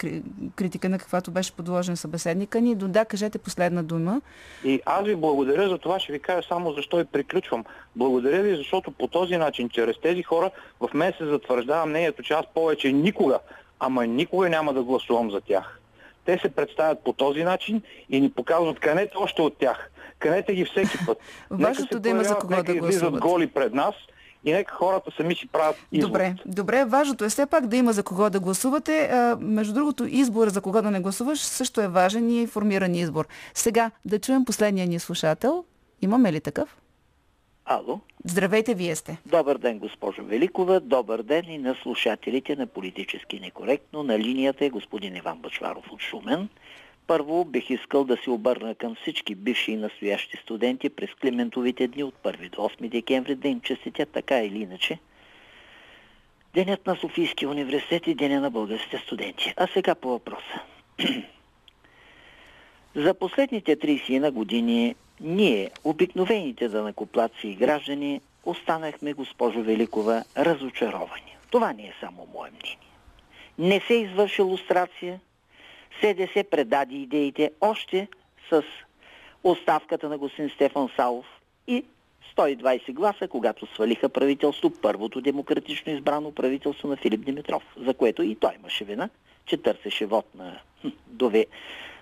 критика, 0.56 0.90
на 0.90 1.00
каквато 1.00 1.32
беше 1.32 1.52
подложен 1.52 1.98
събеседника 1.98 2.62
ни. 2.62 2.76
До 2.76 2.88
да, 2.88 3.06
кажете 3.06 3.38
последна 3.38 3.84
дума. 3.84 4.22
И 4.64 4.82
аз 4.86 5.06
ви 5.06 5.16
благодаря 5.16 5.70
за 5.70 5.78
това, 5.78 6.00
ще 6.00 6.14
ви 6.14 6.20
кажа 6.20 6.48
само 6.48 6.74
защо 6.74 7.00
и 7.00 7.06
приключвам. 7.06 7.66
Благодаря 7.96 8.42
ви, 8.42 8.56
защото 8.56 8.92
по 8.92 9.08
този 9.08 9.38
начин, 9.38 9.70
чрез 9.70 9.96
тези 10.02 10.24
хора, 10.24 10.52
в 10.80 10.90
мен 10.94 11.14
се 11.18 11.26
затвърждава 11.26 11.86
мнението, 11.86 12.24
че 12.24 12.34
аз 12.34 12.46
повече 12.54 12.92
никога, 12.92 13.40
ама 13.80 14.08
никога 14.08 14.50
няма 14.50 14.74
да 14.74 14.84
гласувам 14.84 15.32
за 15.32 15.42
тях. 15.42 15.80
Те 16.26 16.38
се 16.38 16.50
представят 16.50 17.04
по 17.04 17.14
този 17.14 17.44
начин 17.44 17.82
и 18.10 18.22
ни 18.22 18.32
показват 18.32 18.80
канете 18.80 19.12
още 19.18 19.42
от 19.42 19.58
тях. 19.58 19.91
Канете 20.22 20.54
ги 20.54 20.66
всеки 20.66 20.98
път. 21.06 21.18
Важното 21.50 22.00
да 22.00 22.10
има 22.10 22.24
за 22.24 22.36
кого 22.36 22.64
да 22.64 22.76
гласуват. 22.76 23.22
голи 23.22 23.48
пред 23.48 23.74
нас 23.74 23.96
и 24.44 24.54
нека 24.54 24.76
хората 24.76 25.12
сами 25.18 25.36
си 25.36 25.48
правят 25.48 25.76
избор. 25.92 26.08
Добре, 26.08 26.36
добре, 26.46 26.86
важното 26.86 27.26
е 27.26 27.30
все 27.30 27.46
пак 27.46 27.68
да 27.68 27.78
има 27.78 27.94
за 27.94 28.04
кого 28.04 28.30
да 28.30 28.40
гласувате. 28.40 29.10
А, 29.12 29.38
между 29.42 29.74
другото, 29.74 30.06
избор 30.06 30.48
за 30.48 30.62
кого 30.62 30.82
да 30.82 30.92
не 30.92 31.00
гласуваш 31.00 31.40
също 31.40 31.82
е 31.82 31.88
важен 31.88 32.30
и 32.30 32.42
информиран 32.42 32.96
избор. 32.96 33.28
Сега 33.54 33.92
да 34.06 34.20
чуем 34.20 34.46
последния 34.46 34.88
ни 34.88 35.00
слушател. 35.00 35.64
Имаме 36.02 36.34
ли 36.34 36.42
такъв? 36.42 36.78
Ало. 37.66 38.00
Здравейте, 38.26 38.74
вие 38.74 38.96
сте. 38.96 39.18
Добър 39.26 39.58
ден, 39.58 39.80
госпожо 39.80 40.24
Великова. 40.24 40.80
Добър 40.80 41.22
ден 41.22 41.44
и 41.48 41.58
на 41.58 41.76
слушателите 41.84 42.56
на 42.56 42.68
Политически 42.68 43.40
некоректно. 43.40 44.04
На 44.04 44.20
линията 44.20 44.66
е 44.66 44.70
господин 44.70 45.16
Иван 45.16 45.38
Бачваров 45.38 45.92
от 45.92 46.02
Шумен. 46.02 46.50
Първо 47.12 47.46
бих 47.46 47.70
искал 47.70 48.04
да 48.04 48.18
се 48.18 48.30
обърна 48.30 48.76
към 48.76 48.96
всички 48.96 49.36
бивши 49.36 49.72
и 49.72 49.76
настоящи 49.76 50.38
студенти 50.38 50.90
през 50.90 51.10
Климентовите 51.14 51.88
дни 51.88 52.04
от 52.04 52.16
1 52.24 52.50
до 52.50 52.62
8 52.62 52.90
декември 52.90 53.36
да 53.36 53.48
им 53.48 53.62
честитят 53.62 54.10
така 54.10 54.40
или 54.40 54.60
иначе. 54.62 55.00
Денят 56.54 56.88
на 56.88 56.96
Софийския 56.96 57.50
университет 57.50 58.08
и 58.08 58.16
Деня 58.16 58.42
на 58.42 58.52
българските 58.52 58.98
студенти. 58.98 59.54
А 59.58 59.68
сега 59.68 59.96
по 59.96 60.10
въпроса. 60.10 60.62
За 62.96 63.14
последните 63.14 63.76
30 63.76 64.20
на 64.20 64.32
години 64.32 64.96
ние, 65.22 65.70
обикновените 65.84 66.68
данакоплаци 66.68 67.48
и 67.48 67.56
граждани, 67.56 68.22
останахме, 68.46 69.14
госпожо 69.14 69.62
Великова, 69.62 70.24
разочаровани. 70.38 71.38
Това 71.50 71.74
не 71.74 71.84
е 71.84 71.94
само 72.00 72.28
мое 72.34 72.50
мнение. 72.50 72.78
Не 73.58 73.80
се 73.80 73.94
извърши 73.94 74.42
лустрация, 74.42 75.20
СДС 76.00 76.44
предаде 76.44 76.96
идеите 76.96 77.52
още 77.62 78.08
с 78.50 78.64
оставката 79.44 80.10
на 80.10 80.18
господин 80.18 80.50
Стефан 80.50 80.90
Саов 80.96 81.26
и 81.68 81.86
120 82.38 82.94
гласа, 82.94 83.28
когато 83.28 83.66
свалиха 83.66 84.10
правителство, 84.10 84.72
първото 84.82 85.22
демократично 85.22 85.92
избрано 85.92 86.32
правителство 86.32 86.88
на 86.88 86.98
Филип 86.98 87.26
Димитров, 87.26 87.64
за 87.78 87.94
което 87.94 88.24
и 88.24 88.36
той 88.36 88.54
имаше 88.56 88.86
вина, 88.86 89.10
че 89.46 89.58
търсеше 89.58 90.06
вод 90.06 90.26
на, 90.36 90.60
дове, 91.08 91.46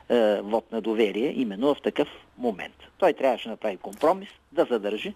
е, 0.10 0.42
вод 0.42 0.72
на 0.72 0.82
доверие 0.82 1.34
именно 1.36 1.76
в 1.76 1.82
такъв 1.82 2.08
момент. 2.38 2.76
Той 2.98 3.14
трябваше 3.14 3.44
да 3.44 3.52
направи 3.52 3.78
компромис, 3.78 4.30
да 4.52 4.66
задържи 4.66 5.14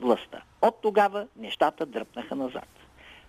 властта. 0.00 0.42
От 0.62 0.78
тогава 0.82 1.26
нещата 1.36 1.86
дръпнаха 1.86 2.34
назад. 2.34 2.68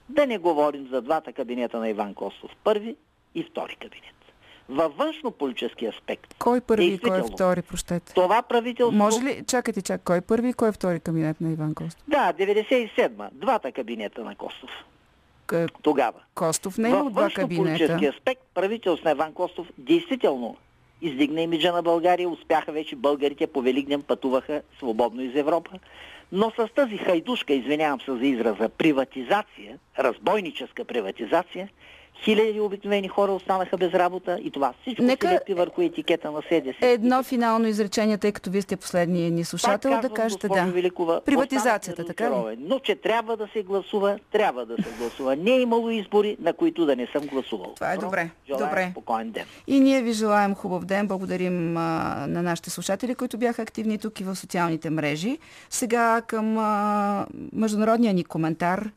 Да 0.10 0.28
не 0.28 0.38
говорим 0.38 0.88
за 0.88 1.02
двата 1.02 1.34
кабинета 1.34 1.80
на 1.80 1.90
Иван 1.90 2.14
Костов, 2.14 2.52
първи 2.64 2.96
и 3.36 3.44
втори 3.44 3.76
кабинет 3.76 4.23
във 4.70 4.98
външно-политически 4.98 5.86
аспект. 5.86 6.36
Кой 6.40 6.62
първи 6.62 6.86
и 6.86 7.00
кой 7.00 7.24
втори, 7.34 7.62
прощете? 7.62 8.14
Това 8.14 8.42
правителство... 8.42 8.98
Може 8.98 9.22
ли, 9.22 9.44
чакайте, 9.48 9.82
чак, 9.82 10.02
кой 10.04 10.22
първи 10.22 10.50
и 10.50 10.54
кой 10.54 10.72
втори 10.72 11.00
кабинет 11.00 11.42
на 11.42 11.52
Иван 11.52 11.76
Костов? 11.76 12.04
Да, 12.08 12.34
97-ма. 12.40 13.30
Двата 13.32 13.72
кабинета 13.72 14.24
на 14.24 14.36
Костов. 14.36 14.70
К... 15.46 15.68
Тогава. 15.82 16.20
Костов 16.36 16.78
не 16.78 16.90
е 16.90 16.94
от 16.94 17.14
два 17.14 17.30
кабинета. 17.30 17.64
политически 17.64 18.06
аспект 18.06 18.42
правителство 18.54 19.06
на 19.06 19.12
Иван 19.12 19.34
Костов 19.34 19.68
действително 19.78 20.58
издигна 21.02 21.42
имиджа 21.42 21.72
на 21.72 21.82
България, 21.82 22.30
успяха 22.30 22.72
вече 22.72 22.96
българите 22.96 23.48
по 23.48 23.62
Великден 23.62 24.02
пътуваха 24.02 24.62
свободно 24.78 25.22
из 25.22 25.36
Европа. 25.36 25.72
Но 26.32 26.52
с 26.52 26.68
тази 26.76 26.98
хайдушка, 26.98 27.54
извинявам 27.54 28.02
се 28.02 28.12
за 28.12 28.26
израза, 28.26 28.70
приватизация, 28.70 29.78
разбойническа 30.00 30.86
приватизация, 30.86 31.70
Хиляди 32.24 32.60
обикновени 32.60 33.08
хора 33.08 33.32
останаха 33.32 33.78
без 33.78 33.94
работа 33.94 34.40
и 34.44 34.52
това 34.52 34.74
всичко 34.82 35.04
Нека... 35.04 35.28
се 35.28 35.34
лепи 35.34 35.54
върху 35.54 35.82
етикета 35.82 36.32
на 36.32 36.42
СДС. 36.42 36.76
Едно 36.82 37.24
финално 37.24 37.68
изречение, 37.68 38.18
тъй 38.18 38.32
като 38.32 38.50
вие 38.50 38.62
сте 38.62 38.78
последния 38.78 39.32
ни 39.32 39.44
слушател, 39.44 39.92
Пак 39.92 40.02
да 40.02 40.10
кажете 40.10 40.48
да. 40.48 40.64
Великова, 40.66 41.22
Приватизацията, 41.22 42.06
така 42.06 42.30
ли? 42.30 42.58
Но 42.60 42.80
че 42.80 42.96
трябва 42.96 43.38
да 43.38 43.48
се 43.54 43.64
гласува, 43.64 44.20
трябва 44.32 44.66
да 44.66 44.76
се 44.76 44.90
гласува. 45.00 45.36
Не 45.36 45.52
е 45.52 45.62
имало 45.62 45.90
избори, 45.90 46.38
на 46.40 46.54
които 46.54 46.86
да 46.86 46.96
не 46.96 47.08
съм 47.08 47.26
гласувал. 47.28 47.74
Това 47.76 47.94
е 47.94 47.98
добре. 47.98 48.30
добре. 48.48 48.88
Спокоен 48.92 49.32
ден. 49.32 49.46
И 49.68 49.80
ние 49.80 50.02
ви 50.02 50.12
желаем 50.12 50.56
хубав 50.56 50.86
ден. 50.86 51.08
Благодарим 51.08 51.78
а, 51.78 52.26
на 52.28 52.42
нашите 52.42 52.70
слушатели, 52.70 53.16
които 53.16 53.38
бяха 53.38 53.62
активни 53.62 53.98
тук 53.98 54.20
и 54.20 54.24
в 54.24 54.36
социалните 54.36 54.90
мрежи. 54.90 55.38
Сега 55.70 56.22
към 56.28 56.58
а, 56.58 57.26
международния 57.54 58.14
ни 58.14 58.24
коментар. 58.24 58.90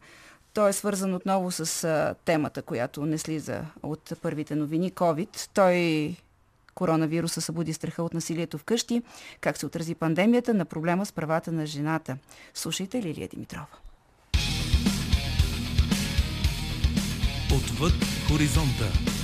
Той 0.57 0.71
е 0.71 0.73
свързан 0.73 1.15
отново 1.15 1.51
с 1.51 1.85
а, 1.85 2.15
темата, 2.25 2.63
която 2.63 3.07
не 3.07 3.19
слиза 3.19 3.65
от 3.83 4.13
първите 4.23 4.55
новини 4.55 4.93
COVID. 4.93 5.49
Той 5.55 6.17
коронавируса 6.75 7.41
събуди 7.41 7.73
страха 7.73 8.03
от 8.03 8.15
насилието 8.15 8.59
вкъщи, 8.59 9.03
как 9.41 9.57
се 9.57 9.67
отрази 9.67 9.95
пандемията 9.95 10.55
на 10.55 10.65
проблема 10.65 11.07
с 11.07 11.13
правата 11.13 11.53
на 11.53 11.67
жената. 11.67 12.17
Слушайте 12.55 13.03
Лилия 13.03 13.29
Димитрова. 13.29 13.67
Отвъд 17.57 17.95
хоризонта. 18.29 19.16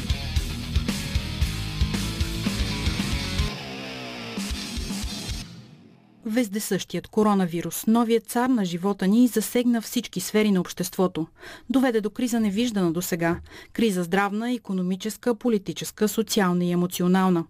Вездесъщият 6.26 7.08
коронавирус, 7.08 7.86
новият 7.86 8.26
цар 8.26 8.48
на 8.48 8.64
живота 8.64 9.06
ни, 9.08 9.26
засегна 9.26 9.80
всички 9.80 10.20
сфери 10.20 10.50
на 10.50 10.60
обществото. 10.60 11.26
Доведе 11.70 12.00
до 12.00 12.10
криза 12.10 12.40
невиждана 12.40 12.92
до 12.92 13.02
сега. 13.02 13.40
Криза 13.72 14.02
здравна, 14.02 14.52
економическа, 14.52 15.34
политическа, 15.34 16.08
социална 16.08 16.64
и 16.64 16.70
емоционална. 16.70 17.44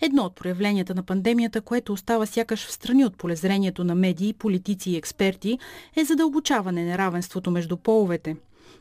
Едно 0.00 0.22
от 0.22 0.36
проявленията 0.36 0.94
на 0.94 1.02
пандемията, 1.02 1.60
което 1.60 1.92
остава 1.92 2.26
сякаш 2.26 2.66
в 2.66 2.72
страни 2.72 3.04
от 3.04 3.16
полезрението 3.16 3.84
на 3.84 3.94
медии, 3.94 4.32
политици 4.32 4.90
и 4.90 4.96
експерти, 4.96 5.58
е 5.96 6.04
задълбочаване 6.04 6.84
неравенството 6.84 7.50
между 7.50 7.76
половете. 7.76 8.36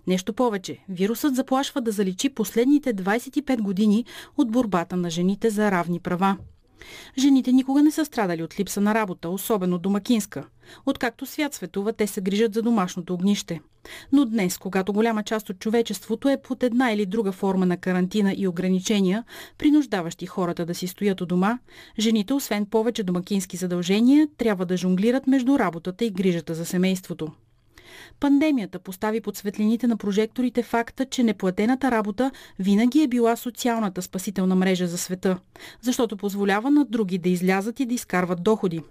Нещо 0.08 0.34
повече, 0.34 0.78
вирусът 0.90 1.36
заплашва 1.36 1.82
да 1.82 1.92
заличи 1.92 2.30
последните 2.30 2.94
25 2.94 3.62
години 3.62 4.06
от 4.38 4.52
борбата 4.52 4.96
на 4.96 5.10
жените 5.10 5.50
за 5.50 5.72
равни 5.72 6.00
права. 6.00 6.38
Жените 7.18 7.52
никога 7.52 7.84
не 7.84 7.92
са 7.92 8.06
страдали 8.06 8.44
от 8.44 8.60
липса 8.60 8.82
на 8.82 8.94
работа, 8.94 9.30
особено 9.30 9.78
домакинска. 9.78 10.44
Откакто 10.86 11.26
свят 11.26 11.54
светува, 11.54 11.94
те 11.94 12.08
се 12.08 12.22
грижат 12.22 12.54
за 12.54 12.62
домашното 12.62 13.14
огнище. 13.14 13.62
Но 14.12 14.26
днес, 14.26 14.58
когато 14.58 14.94
голяма 14.94 15.24
част 15.24 15.50
от 15.50 15.60
човечеството 15.60 16.30
е 16.30 16.42
под 16.42 16.64
една 16.64 16.92
или 16.92 17.06
друга 17.06 17.32
форма 17.32 17.66
на 17.66 17.78
карантина 17.78 18.34
и 18.38 18.48
ограничения, 18.48 19.24
принуждаващи 19.58 20.26
хората 20.26 20.66
да 20.66 20.76
си 20.76 20.88
стоят 20.88 21.22
у 21.22 21.26
дома, 21.26 21.60
жените, 22.00 22.34
освен 22.34 22.66
повече 22.66 23.04
домакински 23.04 23.58
задължения, 23.58 24.28
трябва 24.38 24.66
да 24.66 24.78
жонглират 24.78 25.28
между 25.28 25.60
работата 25.60 26.06
и 26.06 26.12
грижата 26.12 26.54
за 26.54 26.66
семейството. 26.66 27.32
Пандемията 28.20 28.80
постави 28.80 29.22
под 29.22 29.38
светлините 29.38 29.88
на 29.88 29.98
прожекторите 29.98 30.64
факта, 30.64 31.06
че 31.06 31.24
неплатената 31.24 31.92
работа 31.92 32.32
винаги 32.60 33.02
е 33.04 33.08
била 33.08 33.36
социалната 33.36 34.02
спасителна 34.02 34.56
мрежа 34.56 34.88
за 34.88 34.98
света, 34.98 35.38
защото 35.82 36.18
позволява 36.18 36.72
на 36.72 36.86
други 36.86 37.18
да 37.18 37.30
излязат 37.30 37.80
и 37.80 37.86
да 37.86 37.94
изкарват 37.94 38.44
доходи. 38.44 38.82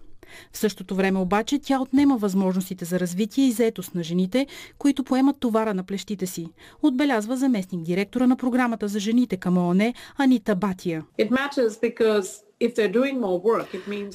В 0.52 0.59
същото 0.59 0.94
време 0.94 1.18
обаче 1.18 1.59
тя 1.59 1.80
отнема 1.80 2.16
възможностите 2.16 2.85
за 2.85 3.01
развитие 3.01 3.47
и 3.47 3.52
заетост 3.52 3.94
на 3.94 4.02
жените, 4.02 4.47
които 4.78 5.05
поемат 5.05 5.40
товара 5.40 5.74
на 5.74 5.85
плещите 5.85 6.26
си, 6.26 6.48
отбелязва 6.82 7.36
заместник 7.36 7.82
директора 7.82 8.26
на 8.26 8.36
програмата 8.36 8.89
за 8.89 8.98
жените 8.98 9.36
към 9.36 9.59
ООН 9.59 9.93
Анита 10.18 10.56
Батия. 10.56 11.05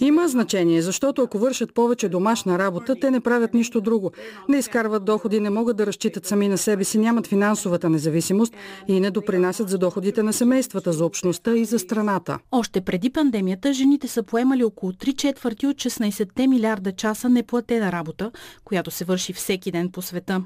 Има 0.01 0.27
значение, 0.27 0.81
защото 0.81 1.21
ако 1.21 1.37
вършат 1.37 1.73
повече 1.73 2.09
домашна 2.09 2.59
работа, 2.59 2.95
те 3.01 3.11
не 3.11 3.19
правят 3.19 3.53
нищо 3.53 3.81
друго. 3.81 4.11
Не 4.49 4.57
изкарват 4.57 5.05
доходи, 5.05 5.39
не 5.39 5.49
могат 5.49 5.77
да 5.77 5.85
разчитат 5.85 6.25
сами 6.25 6.47
на 6.47 6.57
себе 6.57 6.83
си, 6.83 6.97
нямат 6.97 7.27
финансовата 7.27 7.89
независимост 7.89 8.53
и 8.87 8.99
не 8.99 9.11
допринасят 9.11 9.69
за 9.69 9.77
доходите 9.77 10.23
на 10.23 10.33
семействата, 10.33 10.93
за 10.93 11.05
общността 11.05 11.55
и 11.55 11.65
за 11.65 11.79
страната. 11.79 12.39
Още 12.51 12.81
преди 12.81 13.09
пандемията, 13.09 13.73
жените 13.73 14.07
са 14.07 14.23
поемали 14.23 14.63
около 14.63 14.91
3 14.91 15.15
четвърти 15.15 15.67
от 15.67 15.75
16 15.75 16.47
милиарда 16.47 16.91
часа 16.91 17.29
неплатена 17.29 17.91
работа, 17.91 18.31
която 18.63 18.91
се 18.91 19.05
върши 19.05 19.33
всеки 19.33 19.71
ден 19.71 19.91
по 19.91 20.01
света. 20.01 20.43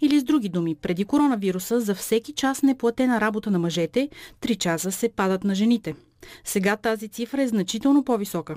Или 0.00 0.20
с 0.20 0.24
други 0.24 0.48
думи, 0.48 0.74
преди 0.74 1.04
коронавируса, 1.04 1.80
за 1.80 1.94
всеки 1.94 2.32
час 2.32 2.62
неплатена 2.62 3.20
работа 3.20 3.50
на 3.50 3.58
мъжете, 3.58 4.08
3 4.42 4.58
часа 4.58 4.92
се 4.92 5.08
падат 5.08 5.44
на 5.44 5.54
жените. 5.54 5.94
Сега 6.44 6.76
тази 6.76 7.08
цифра 7.08 7.42
е 7.42 7.48
значително 7.48 8.04
по-висока. 8.04 8.56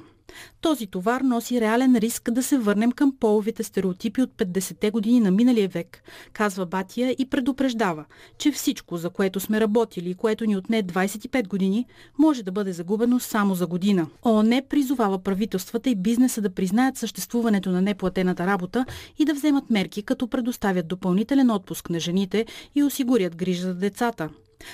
Този 0.61 0.87
товар 0.87 1.21
носи 1.21 1.61
реален 1.61 1.95
риск 1.95 2.31
да 2.31 2.43
се 2.43 2.57
върнем 2.57 2.91
към 2.91 3.15
половите 3.19 3.63
стереотипи 3.63 4.21
от 4.21 4.29
50-те 4.29 4.91
години 4.91 5.19
на 5.19 5.31
миналия 5.31 5.69
век, 5.69 6.03
казва 6.33 6.65
Батия 6.65 7.15
и 7.17 7.29
предупреждава, 7.29 8.05
че 8.37 8.51
всичко, 8.51 8.97
за 8.97 9.09
което 9.09 9.39
сме 9.39 9.61
работили 9.61 10.09
и 10.09 10.15
което 10.15 10.45
ни 10.45 10.57
отне 10.57 10.83
25 10.83 11.47
години, 11.47 11.85
може 12.17 12.43
да 12.43 12.51
бъде 12.51 12.73
загубено 12.73 13.19
само 13.19 13.55
за 13.55 13.67
година. 13.67 14.07
ООН 14.25 14.61
призовава 14.69 15.19
правителствата 15.19 15.89
и 15.89 15.95
бизнеса 15.95 16.41
да 16.41 16.53
признаят 16.53 16.97
съществуването 16.97 17.71
на 17.71 17.81
неплатената 17.81 18.45
работа 18.45 18.85
и 19.19 19.25
да 19.25 19.33
вземат 19.33 19.69
мерки, 19.69 20.03
като 20.03 20.27
предоставят 20.27 20.87
допълнителен 20.87 21.51
отпуск 21.51 21.89
на 21.89 21.99
жените 21.99 22.45
и 22.75 22.83
осигурят 22.83 23.35
грижа 23.35 23.61
за 23.61 23.75
децата. 23.75 24.29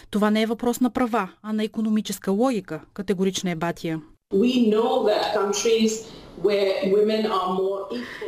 Това 0.10 0.32
не 0.32 0.42
е 0.42 0.46
въпрос 0.46 0.80
на 0.80 0.90
права, 0.90 1.30
а 1.44 1.54
на 1.54 1.64
економическа 1.64 2.32
логика, 2.32 2.82
категорична 2.94 3.52
е 3.52 3.56
Батия. 3.56 4.02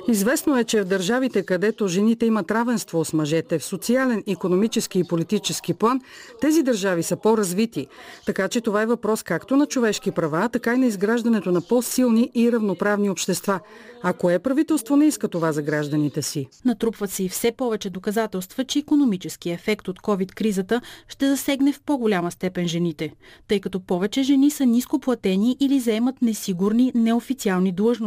Известно 0.07 0.57
е, 0.57 0.63
че 0.63 0.81
в 0.81 0.85
държавите, 0.85 1.43
където 1.43 1.87
жените 1.87 2.25
имат 2.25 2.51
равенство 2.51 3.05
с 3.05 3.13
мъжете 3.13 3.59
в 3.59 3.63
социален, 3.63 4.23
економически 4.27 4.99
и 4.99 5.03
политически 5.03 5.73
план, 5.73 6.01
тези 6.41 6.63
държави 6.63 7.03
са 7.03 7.15
по-развити. 7.15 7.87
Така 8.25 8.47
че 8.47 8.61
това 8.61 8.81
е 8.81 8.85
въпрос 8.85 9.23
както 9.23 9.55
на 9.55 9.65
човешки 9.65 10.11
права, 10.11 10.49
така 10.49 10.73
и 10.73 10.77
на 10.77 10.85
изграждането 10.85 11.51
на 11.51 11.61
по-силни 11.61 12.31
и 12.35 12.51
равноправни 12.51 13.09
общества. 13.09 13.59
А 14.03 14.13
кое 14.13 14.39
правителство 14.39 14.95
не 14.95 15.05
иска 15.05 15.27
това 15.27 15.51
за 15.51 15.61
гражданите 15.61 16.21
си? 16.21 16.47
Натрупват 16.65 17.11
се 17.11 17.23
и 17.23 17.29
все 17.29 17.51
повече 17.51 17.89
доказателства, 17.89 18.63
че 18.63 18.79
економически 18.79 19.49
ефект 19.49 19.87
от 19.87 19.99
COVID-кризата 19.99 20.81
ще 21.07 21.29
засегне 21.29 21.73
в 21.73 21.81
по-голяма 21.81 22.31
степен 22.31 22.67
жените, 22.67 23.13
тъй 23.47 23.59
като 23.59 23.79
повече 23.79 24.23
жени 24.23 24.51
са 24.51 24.65
ниско 24.65 24.99
платени 24.99 25.57
или 25.59 25.79
заемат 25.79 26.21
несигурни 26.21 26.91
неофициални 26.95 27.71
длъжности. 27.71 28.00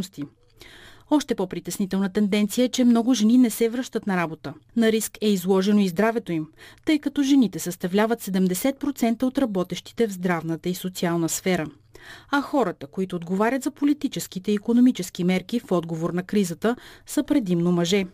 Още 1.10 1.34
по-притеснителна 1.34 2.12
тенденция 2.12 2.64
е, 2.64 2.68
че 2.68 2.84
много 2.84 3.14
жени 3.14 3.38
не 3.38 3.50
се 3.50 3.68
връщат 3.68 4.06
на 4.06 4.16
работа. 4.16 4.54
На 4.76 4.92
риск 4.92 5.18
е 5.20 5.28
изложено 5.28 5.80
и 5.80 5.88
здравето 5.88 6.32
им, 6.32 6.46
тъй 6.84 6.98
като 6.98 7.22
жените 7.22 7.58
съставляват 7.58 8.22
70% 8.22 9.22
от 9.22 9.38
работещите 9.38 10.06
в 10.06 10.12
здравната 10.12 10.68
и 10.68 10.74
социална 10.74 11.28
сфера 11.28 11.66
а 12.30 12.40
хората, 12.40 12.86
които 12.86 13.16
отговарят 13.16 13.62
за 13.62 13.70
политическите 13.70 14.52
и 14.52 14.54
економически 14.54 15.24
мерки 15.24 15.60
в 15.60 15.72
отговор 15.72 16.10
на 16.10 16.22
кризата, 16.22 16.76
са 17.06 17.22
предимно 17.22 17.72
мъже. 17.72 18.04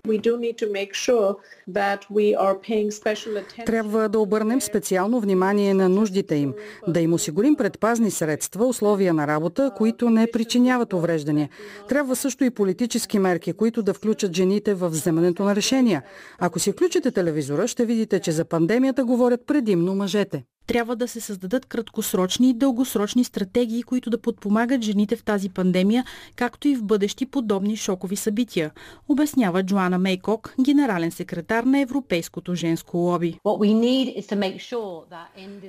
Трябва 3.66 4.08
да 4.08 4.18
обърнем 4.18 4.60
специално 4.60 5.20
внимание 5.20 5.74
на 5.74 5.88
нуждите 5.88 6.34
им, 6.34 6.54
да 6.88 7.00
им 7.00 7.12
осигурим 7.12 7.56
предпазни 7.56 8.10
средства, 8.10 8.66
условия 8.66 9.14
на 9.14 9.26
работа, 9.26 9.70
които 9.76 10.10
не 10.10 10.30
причиняват 10.30 10.92
увреждания. 10.92 11.48
Трябва 11.88 12.16
също 12.16 12.44
и 12.44 12.50
политически 12.50 13.18
мерки, 13.18 13.52
които 13.52 13.82
да 13.82 13.94
включат 13.94 14.36
жените 14.36 14.74
в 14.74 14.88
вземането 14.88 15.44
на 15.44 15.56
решения. 15.56 16.02
Ако 16.38 16.58
си 16.58 16.72
включите 16.72 17.10
телевизора, 17.10 17.68
ще 17.68 17.84
видите, 17.84 18.20
че 18.20 18.32
за 18.32 18.44
пандемията 18.44 19.04
говорят 19.04 19.46
предимно 19.46 19.94
мъжете 19.94 20.44
трябва 20.70 20.96
да 20.96 21.08
се 21.08 21.20
създадат 21.20 21.66
краткосрочни 21.66 22.50
и 22.50 22.54
дългосрочни 22.54 23.24
стратегии, 23.24 23.82
които 23.82 24.10
да 24.10 24.18
подпомагат 24.18 24.82
жените 24.82 25.16
в 25.16 25.24
тази 25.24 25.48
пандемия, 25.48 26.04
както 26.36 26.68
и 26.68 26.76
в 26.76 26.84
бъдещи 26.84 27.26
подобни 27.26 27.76
шокови 27.76 28.16
събития, 28.16 28.70
обяснява 29.08 29.62
Джоана 29.62 29.98
Мейкок, 29.98 30.54
генерален 30.60 31.10
секретар 31.10 31.64
на 31.64 31.80
Европейското 31.80 32.54
женско 32.54 32.96
лоби. 32.96 33.38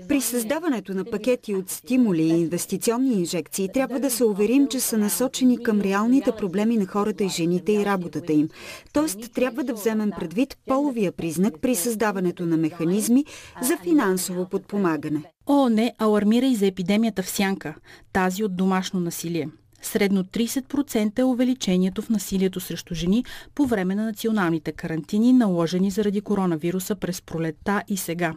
При 0.08 0.22
създаването 0.22 0.94
на 0.94 1.06
пакети 1.06 1.56
от 1.56 1.70
стимули 1.70 2.24
и 2.24 2.42
инвестиционни 2.42 3.14
инжекции 3.14 3.70
трябва 3.74 4.00
да 4.00 4.12
се 4.12 4.24
уверим, 4.26 4.68
че 4.68 4.80
са 4.80 4.98
насочени 4.98 5.64
към 5.64 5.82
реалните 5.82 6.32
проблеми 6.32 6.78
на 6.78 6.86
хората 6.86 7.24
и 7.24 7.30
жените 7.30 7.72
и 7.72 7.86
работата 7.86 8.34
им. 8.34 8.50
Тоест, 8.94 9.34
трябва 9.34 9.64
да 9.64 9.74
вземем 9.74 10.12
предвид 10.20 10.58
половия 10.68 11.12
признак 11.12 11.60
при 11.62 11.76
създаването 11.76 12.46
на 12.46 12.58
механизми 12.58 13.26
за 13.62 13.78
финансово 13.78 14.50
подпомагане 14.50 14.91
подпомагане. 14.92 15.24
ООН 15.48 15.92
алармира 15.98 16.46
и 16.46 16.56
за 16.56 16.68
епидемията 16.68 17.24
в 17.24 17.30
Сянка, 17.30 17.76
тази 18.14 18.44
от 18.44 18.56
домашно 18.56 19.00
насилие. 19.00 19.50
Средно 19.82 20.24
30% 20.24 21.20
е 21.20 21.24
увеличението 21.24 22.02
в 22.02 22.10
насилието 22.10 22.60
срещу 22.60 22.96
жени 22.96 23.26
по 23.56 23.66
време 23.66 23.96
на 23.96 24.06
националните 24.06 24.72
карантини, 24.72 25.34
наложени 25.34 25.92
заради 25.92 26.22
коронавируса 26.22 26.96
през 26.96 27.22
пролетта 27.22 27.84
и 27.88 27.98
сега. 27.98 28.34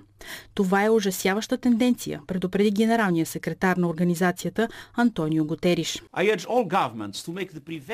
Това 0.55 0.85
е 0.85 0.91
ужасяваща 0.91 1.59
тенденция, 1.59 2.21
предупреди 2.27 2.71
генералния 2.71 3.27
секретар 3.27 3.77
на 3.77 3.89
организацията 3.89 4.69
Антонио 4.95 5.45
Готериш. 5.45 6.03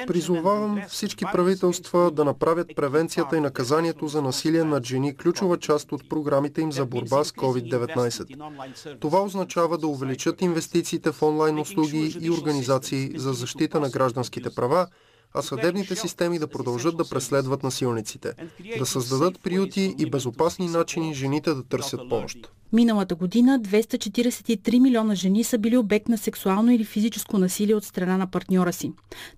Призовавам 0.06 0.80
всички 0.88 1.24
правителства 1.32 2.10
да 2.10 2.24
направят 2.24 2.72
превенцията 2.76 3.36
и 3.36 3.40
наказанието 3.40 4.08
за 4.08 4.22
насилие 4.22 4.64
над 4.64 4.86
жени 4.86 5.16
ключова 5.16 5.58
част 5.58 5.92
от 5.92 6.08
програмите 6.08 6.60
им 6.60 6.72
за 6.72 6.86
борба 6.86 7.24
с 7.24 7.32
COVID-19. 7.32 8.98
Това 9.00 9.22
означава 9.22 9.78
да 9.78 9.86
увеличат 9.86 10.42
инвестициите 10.42 11.12
в 11.12 11.22
онлайн 11.22 11.58
услуги 11.58 12.16
и 12.20 12.30
организации 12.30 13.10
за 13.16 13.32
защита 13.40 13.80
на 13.80 13.90
гражданските 13.90 14.50
права, 14.50 14.86
а 15.34 15.42
съдебните 15.42 15.96
системи 15.96 16.38
да 16.38 16.48
продължат 16.48 16.96
да 16.96 17.08
преследват 17.08 17.62
насилниците, 17.62 18.32
да 18.78 18.86
създадат 18.86 19.42
приюти 19.42 19.94
и 19.98 20.10
безопасни 20.10 20.68
начини 20.68 21.14
жените 21.14 21.54
да 21.54 21.62
търсят 21.62 22.00
помощ. 22.08 22.52
Миналата 22.72 23.14
година 23.14 23.60
243 23.60 24.78
милиона 24.78 25.14
жени 25.14 25.44
са 25.44 25.58
били 25.58 25.76
обект 25.76 26.08
на 26.08 26.18
сексуално 26.18 26.72
или 26.72 26.84
физическо 26.84 27.38
насилие 27.38 27.74
от 27.74 27.84
страна 27.84 28.16
на 28.16 28.26
партньора 28.26 28.72
си. 28.72 28.92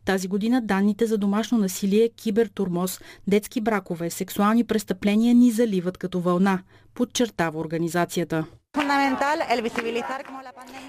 Тази 0.04 0.28
година 0.28 0.62
данните 0.62 1.06
за 1.06 1.18
домашно 1.18 1.58
насилие, 1.58 2.08
кибертурмоз, 2.08 3.00
детски 3.28 3.60
бракове, 3.60 4.10
сексуални 4.10 4.64
престъпления 4.64 5.34
ни 5.34 5.50
заливат 5.50 5.98
като 5.98 6.20
вълна, 6.20 6.62
подчертава 6.94 7.58
организацията. 7.58 8.44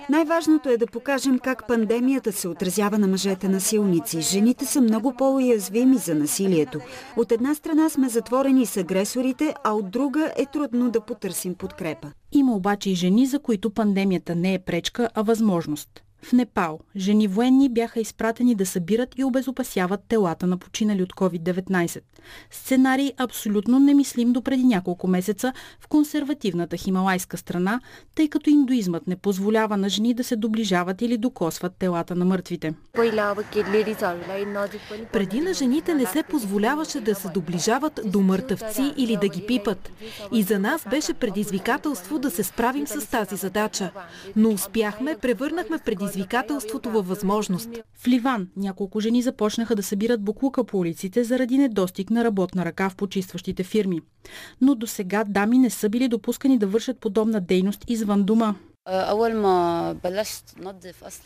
Най-важното 0.09 0.69
е 0.69 0.77
да 0.77 0.87
покажем 0.87 1.39
как 1.39 1.67
пандемията 1.67 2.31
се 2.31 2.47
отразява 2.47 2.97
на 2.97 3.07
мъжете 3.07 3.47
насилници. 3.47 4.21
Жените 4.21 4.65
са 4.65 4.81
много 4.81 5.13
по-уязвими 5.13 5.97
за 5.97 6.15
насилието. 6.15 6.79
От 7.17 7.31
една 7.31 7.55
страна 7.55 7.89
сме 7.89 8.09
затворени 8.09 8.65
с 8.65 8.77
агресорите, 8.77 9.53
а 9.63 9.73
от 9.73 9.91
друга 9.91 10.31
е 10.37 10.45
трудно 10.45 10.91
да 10.91 11.01
потърсим 11.01 11.55
подкрепа. 11.55 12.11
Има 12.31 12.55
обаче 12.55 12.89
и 12.89 12.95
жени, 12.95 13.25
за 13.25 13.39
които 13.39 13.69
пандемията 13.69 14.35
не 14.35 14.53
е 14.53 14.59
пречка, 14.59 15.09
а 15.13 15.21
възможност. 15.21 16.03
В 16.23 16.33
Непал 16.33 16.79
жени 16.95 17.27
военни 17.27 17.69
бяха 17.69 17.99
изпратени 17.99 18.55
да 18.55 18.65
събират 18.65 19.09
и 19.17 19.23
обезопасяват 19.23 19.99
телата 20.07 20.47
на 20.47 20.57
починали 20.57 21.03
от 21.03 21.13
COVID-19. 21.13 22.01
Сценарий 22.51 23.11
абсолютно 23.17 23.79
немислим 23.79 24.33
до 24.33 24.41
преди 24.41 24.63
няколко 24.63 25.07
месеца 25.07 25.53
в 25.79 25.87
консервативната 25.87 26.77
хималайска 26.77 27.37
страна, 27.37 27.79
тъй 28.15 28.27
като 28.27 28.49
индуизмът 28.49 29.07
не 29.07 29.15
позволява 29.15 29.77
на 29.77 29.89
жени 29.89 30.13
да 30.13 30.23
се 30.23 30.35
доближават 30.35 31.01
или 31.01 31.17
докосват 31.17 31.75
телата 31.79 32.15
на 32.15 32.25
мъртвите. 32.25 32.73
Преди 35.11 35.41
на 35.41 35.53
жените 35.53 35.93
не 35.93 36.05
се 36.05 36.23
позволяваше 36.23 37.01
да 37.01 37.15
се 37.15 37.27
доближават 37.29 37.99
до 38.05 38.21
мъртъвци 38.21 38.93
или 38.97 39.17
да 39.17 39.27
ги 39.27 39.45
пипат. 39.47 39.91
И 40.31 40.43
за 40.43 40.59
нас 40.59 40.85
беше 40.89 41.13
предизвикателство 41.13 42.19
да 42.19 42.31
се 42.31 42.43
справим 42.43 42.87
с 42.87 43.07
тази 43.07 43.35
задача. 43.35 43.91
Но 44.35 44.49
успяхме, 44.49 45.17
превърнахме 45.21 45.77
предизвикателство 45.77 46.12
предизвикателството 46.13 46.89
във 46.89 47.07
възможност. 47.07 47.69
В 47.97 48.07
Ливан 48.07 48.47
няколко 48.57 48.99
жени 48.99 49.21
започнаха 49.21 49.75
да 49.75 49.83
събират 49.83 50.21
буклука 50.21 50.63
по 50.63 50.77
улиците 50.79 51.23
заради 51.23 51.57
недостиг 51.57 52.09
на 52.09 52.23
работна 52.23 52.65
ръка 52.65 52.89
в 52.89 52.95
почистващите 52.95 53.63
фирми. 53.63 54.01
Но 54.61 54.75
до 54.75 54.87
сега 54.87 55.23
дами 55.23 55.57
не 55.57 55.69
са 55.69 55.89
били 55.89 56.07
допускани 56.07 56.57
да 56.57 56.67
вършат 56.67 56.99
подобна 56.99 57.41
дейност 57.41 57.85
извън 57.87 58.23
дома. 58.23 58.55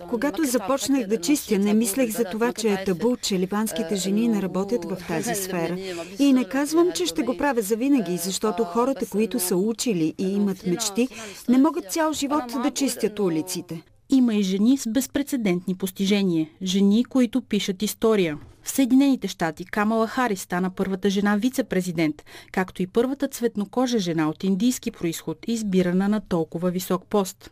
Когато 0.09 0.43
започнах 0.43 1.07
да 1.07 1.21
чистя, 1.21 1.59
не 1.59 1.73
мислех 1.73 2.09
за 2.09 2.23
това, 2.23 2.53
че 2.53 2.73
е 2.73 2.83
табу, 2.83 3.17
че 3.21 3.39
ливанските 3.39 3.95
жени 3.95 4.27
не 4.27 4.41
работят 4.41 4.85
в 4.85 4.97
тази 5.07 5.35
сфера. 5.35 5.77
И 6.19 6.33
не 6.33 6.45
казвам, 6.45 6.91
че 6.95 7.05
ще 7.05 7.23
го 7.23 7.37
правя 7.37 7.61
завинаги, 7.61 8.17
защото 8.17 8.63
хората, 8.63 9.05
които 9.09 9.39
са 9.39 9.55
учили 9.55 10.13
и 10.17 10.33
имат 10.33 10.65
мечти, 10.65 11.07
не 11.49 11.57
могат 11.57 11.91
цял 11.91 12.13
живот 12.13 12.43
да 12.63 12.71
чистят 12.71 13.19
улиците. 13.19 13.83
Има 14.09 14.35
и 14.35 14.43
жени 14.43 14.77
с 14.77 14.89
безпредседентни 14.89 15.75
постижения. 15.75 16.49
Жени, 16.61 17.05
които 17.05 17.41
пишат 17.41 17.81
история. 17.81 18.37
В 18.63 18.71
Съединените 18.71 19.27
щати 19.27 19.65
Камала 19.65 20.07
Харис 20.07 20.41
стана 20.41 20.69
първата 20.69 21.09
жена 21.09 21.37
вице-президент, 21.37 22.25
както 22.51 22.81
и 22.81 22.87
първата 22.87 23.27
цветнокожа 23.27 23.99
жена 23.99 24.29
от 24.29 24.43
индийски 24.43 24.91
происход, 24.91 25.37
избирана 25.47 26.09
на 26.09 26.21
толкова 26.21 26.71
висок 26.71 27.05
пост. 27.05 27.51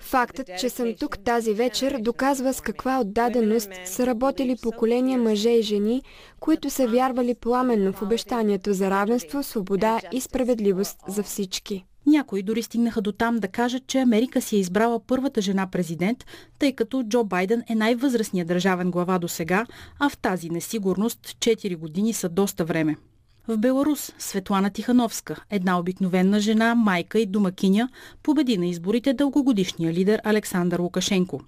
Фактът, 0.00 0.50
че 0.60 0.68
съм 0.68 0.94
тук 1.00 1.18
тази 1.18 1.54
вечер, 1.54 1.98
доказва 2.00 2.54
с 2.54 2.60
каква 2.60 3.00
отдаденост 3.00 3.70
са 3.84 4.06
работили 4.06 4.56
поколения 4.62 5.18
мъже 5.18 5.50
и 5.50 5.62
жени, 5.62 6.02
които 6.40 6.70
са 6.70 6.86
вярвали 6.86 7.34
пламенно 7.34 7.92
в 7.92 8.02
обещанието 8.02 8.72
за 8.72 8.90
равенство, 8.90 9.42
свобода 9.42 10.00
и 10.12 10.20
справедливост 10.20 10.98
за 11.08 11.22
всички. 11.22 11.84
Някои 12.06 12.42
дори 12.42 12.62
стигнаха 12.62 13.02
до 13.02 13.12
там 13.12 13.38
да 13.38 13.48
кажат, 13.48 13.86
че 13.86 13.98
Америка 13.98 14.40
си 14.40 14.56
е 14.56 14.58
избрала 14.58 15.00
първата 15.06 15.40
жена 15.40 15.66
президент, 15.66 16.24
тъй 16.58 16.72
като 16.72 17.02
Джо 17.02 17.24
Байден 17.24 17.62
е 17.68 17.74
най-възрастният 17.74 18.48
държавен 18.48 18.90
глава 18.90 19.18
до 19.18 19.28
сега, 19.28 19.66
а 19.98 20.08
в 20.08 20.18
тази 20.18 20.50
несигурност 20.50 21.20
4 21.20 21.76
години 21.76 22.12
са 22.12 22.28
доста 22.28 22.64
време. 22.64 22.96
В 23.48 23.58
Беларус 23.58 24.12
Светлана 24.18 24.70
Тихановска, 24.70 25.44
една 25.50 25.78
обикновена 25.78 26.40
жена, 26.40 26.74
майка 26.74 27.18
и 27.18 27.26
домакиня, 27.26 27.88
победи 28.22 28.58
на 28.58 28.66
изборите 28.66 29.12
дългогодишния 29.12 29.92
лидер 29.92 30.20
Александър 30.24 30.80
Лукашенко. 30.80 31.40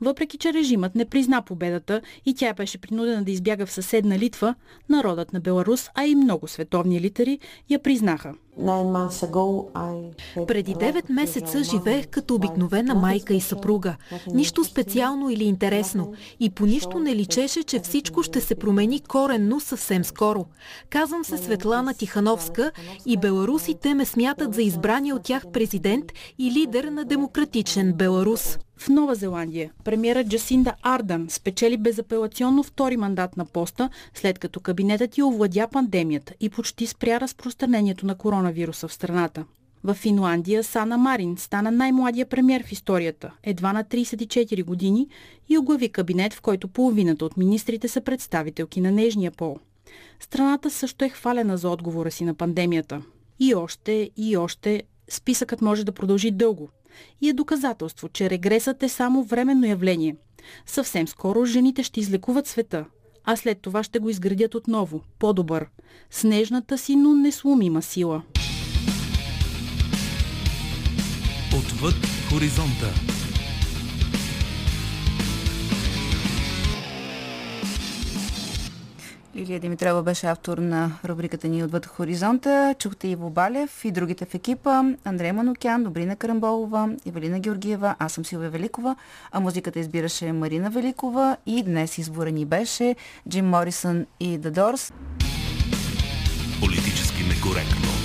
Въпреки, 0.00 0.38
че 0.38 0.52
режимът 0.52 0.94
не 0.94 1.04
призна 1.04 1.42
победата 1.42 2.00
и 2.26 2.34
тя 2.34 2.54
беше 2.54 2.78
принудена 2.78 3.22
да 3.22 3.30
избяга 3.30 3.66
в 3.66 3.72
съседна 3.72 4.18
Литва, 4.18 4.54
народът 4.88 5.32
на 5.32 5.40
Беларус, 5.40 5.90
а 5.94 6.04
и 6.04 6.14
много 6.14 6.48
световни 6.48 7.00
литери 7.00 7.38
я 7.70 7.78
признаха. 7.78 8.34
Преди 10.46 10.74
9 10.74 11.12
месеца 11.12 11.64
живеех 11.64 12.06
като 12.06 12.34
обикновена 12.34 12.94
майка 12.94 13.34
и 13.34 13.40
съпруга. 13.40 13.96
Нищо 14.34 14.64
специално 14.64 15.30
или 15.30 15.44
интересно. 15.44 16.14
И 16.40 16.50
по 16.50 16.66
нищо 16.66 16.98
не 16.98 17.16
личеше, 17.16 17.62
че 17.62 17.80
всичко 17.80 18.22
ще 18.22 18.40
се 18.40 18.54
промени 18.54 19.00
коренно 19.00 19.60
съвсем 19.60 20.04
скоро. 20.04 20.46
Казвам 20.90 21.24
се 21.24 21.38
Светлана 21.38 21.94
Тихановска 21.94 22.72
и 23.06 23.16
беларусите 23.16 23.94
ме 23.94 24.04
смятат 24.04 24.54
за 24.54 24.62
избрания 24.62 25.16
от 25.16 25.22
тях 25.22 25.42
президент 25.52 26.04
и 26.38 26.50
лидер 26.52 26.84
на 26.84 27.04
демократичен 27.04 27.92
Беларус. 27.92 28.58
В 28.76 28.88
Нова 28.88 29.14
Зеландия 29.14 29.70
премиера 29.84 30.24
Джасинда 30.24 30.74
Ардан 30.82 31.26
спечели 31.30 31.76
безапелационно 31.76 32.62
втори 32.62 32.96
мандат 32.96 33.36
на 33.36 33.44
поста, 33.44 33.90
след 34.14 34.38
като 34.38 34.60
кабинетът 34.60 35.18
й 35.18 35.22
овладя 35.22 35.68
пандемията 35.68 36.34
и 36.40 36.48
почти 36.50 36.86
спря 36.86 37.20
разпространението 37.20 38.06
на 38.06 38.14
коронавируса 38.14 38.88
в 38.88 38.92
страната. 38.92 39.44
В 39.84 39.94
Финландия 39.94 40.64
Сана 40.64 40.98
Марин 40.98 41.36
стана 41.38 41.70
най-младия 41.70 42.26
премьер 42.26 42.64
в 42.66 42.72
историята, 42.72 43.32
едва 43.42 43.72
на 43.72 43.84
34 43.84 44.64
години 44.64 45.08
и 45.48 45.58
оглави 45.58 45.88
кабинет, 45.88 46.34
в 46.34 46.40
който 46.40 46.68
половината 46.68 47.24
от 47.24 47.36
министрите 47.36 47.88
са 47.88 48.00
представителки 48.00 48.80
на 48.80 48.92
нежния 48.92 49.30
пол. 49.30 49.58
Страната 50.20 50.70
също 50.70 51.04
е 51.04 51.08
хвалена 51.08 51.56
за 51.56 51.68
отговора 51.68 52.10
си 52.10 52.24
на 52.24 52.34
пандемията. 52.34 53.02
И 53.40 53.54
още, 53.54 54.10
и 54.16 54.36
още, 54.36 54.82
списъкът 55.08 55.62
може 55.62 55.84
да 55.84 55.92
продължи 55.92 56.30
дълго– 56.30 56.68
и 57.20 57.28
е 57.28 57.32
доказателство, 57.32 58.08
че 58.08 58.30
регресът 58.30 58.82
е 58.82 58.88
само 58.88 59.24
временно 59.24 59.66
явление. 59.66 60.16
Съвсем 60.66 61.08
скоро 61.08 61.44
жените 61.44 61.82
ще 61.82 62.00
излекуват 62.00 62.46
света, 62.46 62.84
а 63.24 63.36
след 63.36 63.60
това 63.60 63.82
ще 63.82 63.98
го 63.98 64.10
изградят 64.10 64.54
отново, 64.54 65.02
по-добър, 65.18 65.66
с 66.10 66.24
нежната 66.24 66.78
си, 66.78 66.96
но 66.96 67.14
несломима 67.14 67.82
сила. 67.82 68.22
Отвъд 71.58 71.94
хоризонта. 72.30 72.94
Лилия 79.36 79.60
Димитрова 79.60 80.02
беше 80.02 80.26
автор 80.26 80.58
на 80.58 80.92
рубриката 81.04 81.48
ни 81.48 81.64
Отвъд 81.64 81.86
хоризонта. 81.86 82.74
Чухте 82.78 83.08
Иво 83.08 83.30
Балев 83.30 83.84
и 83.84 83.90
другите 83.90 84.24
в 84.24 84.34
екипа. 84.34 84.82
Андрей 85.04 85.32
Манукян, 85.32 85.84
Добрина 85.84 86.16
Карамболова, 86.16 86.90
Ивелина 87.04 87.40
Георгиева, 87.40 87.94
аз 87.98 88.12
съм 88.12 88.24
Силвия 88.24 88.50
Великова, 88.50 88.96
а 89.32 89.40
музиката 89.40 89.78
избираше 89.78 90.32
Марина 90.32 90.70
Великова 90.70 91.36
и 91.46 91.62
днес 91.62 91.98
избора 91.98 92.30
ни 92.30 92.44
беше 92.44 92.96
Джим 93.28 93.48
Морисън 93.48 94.06
и 94.20 94.40
The 94.40 94.50
Doors. 94.50 94.92
Политически 96.60 97.22
некоректно. 97.22 98.03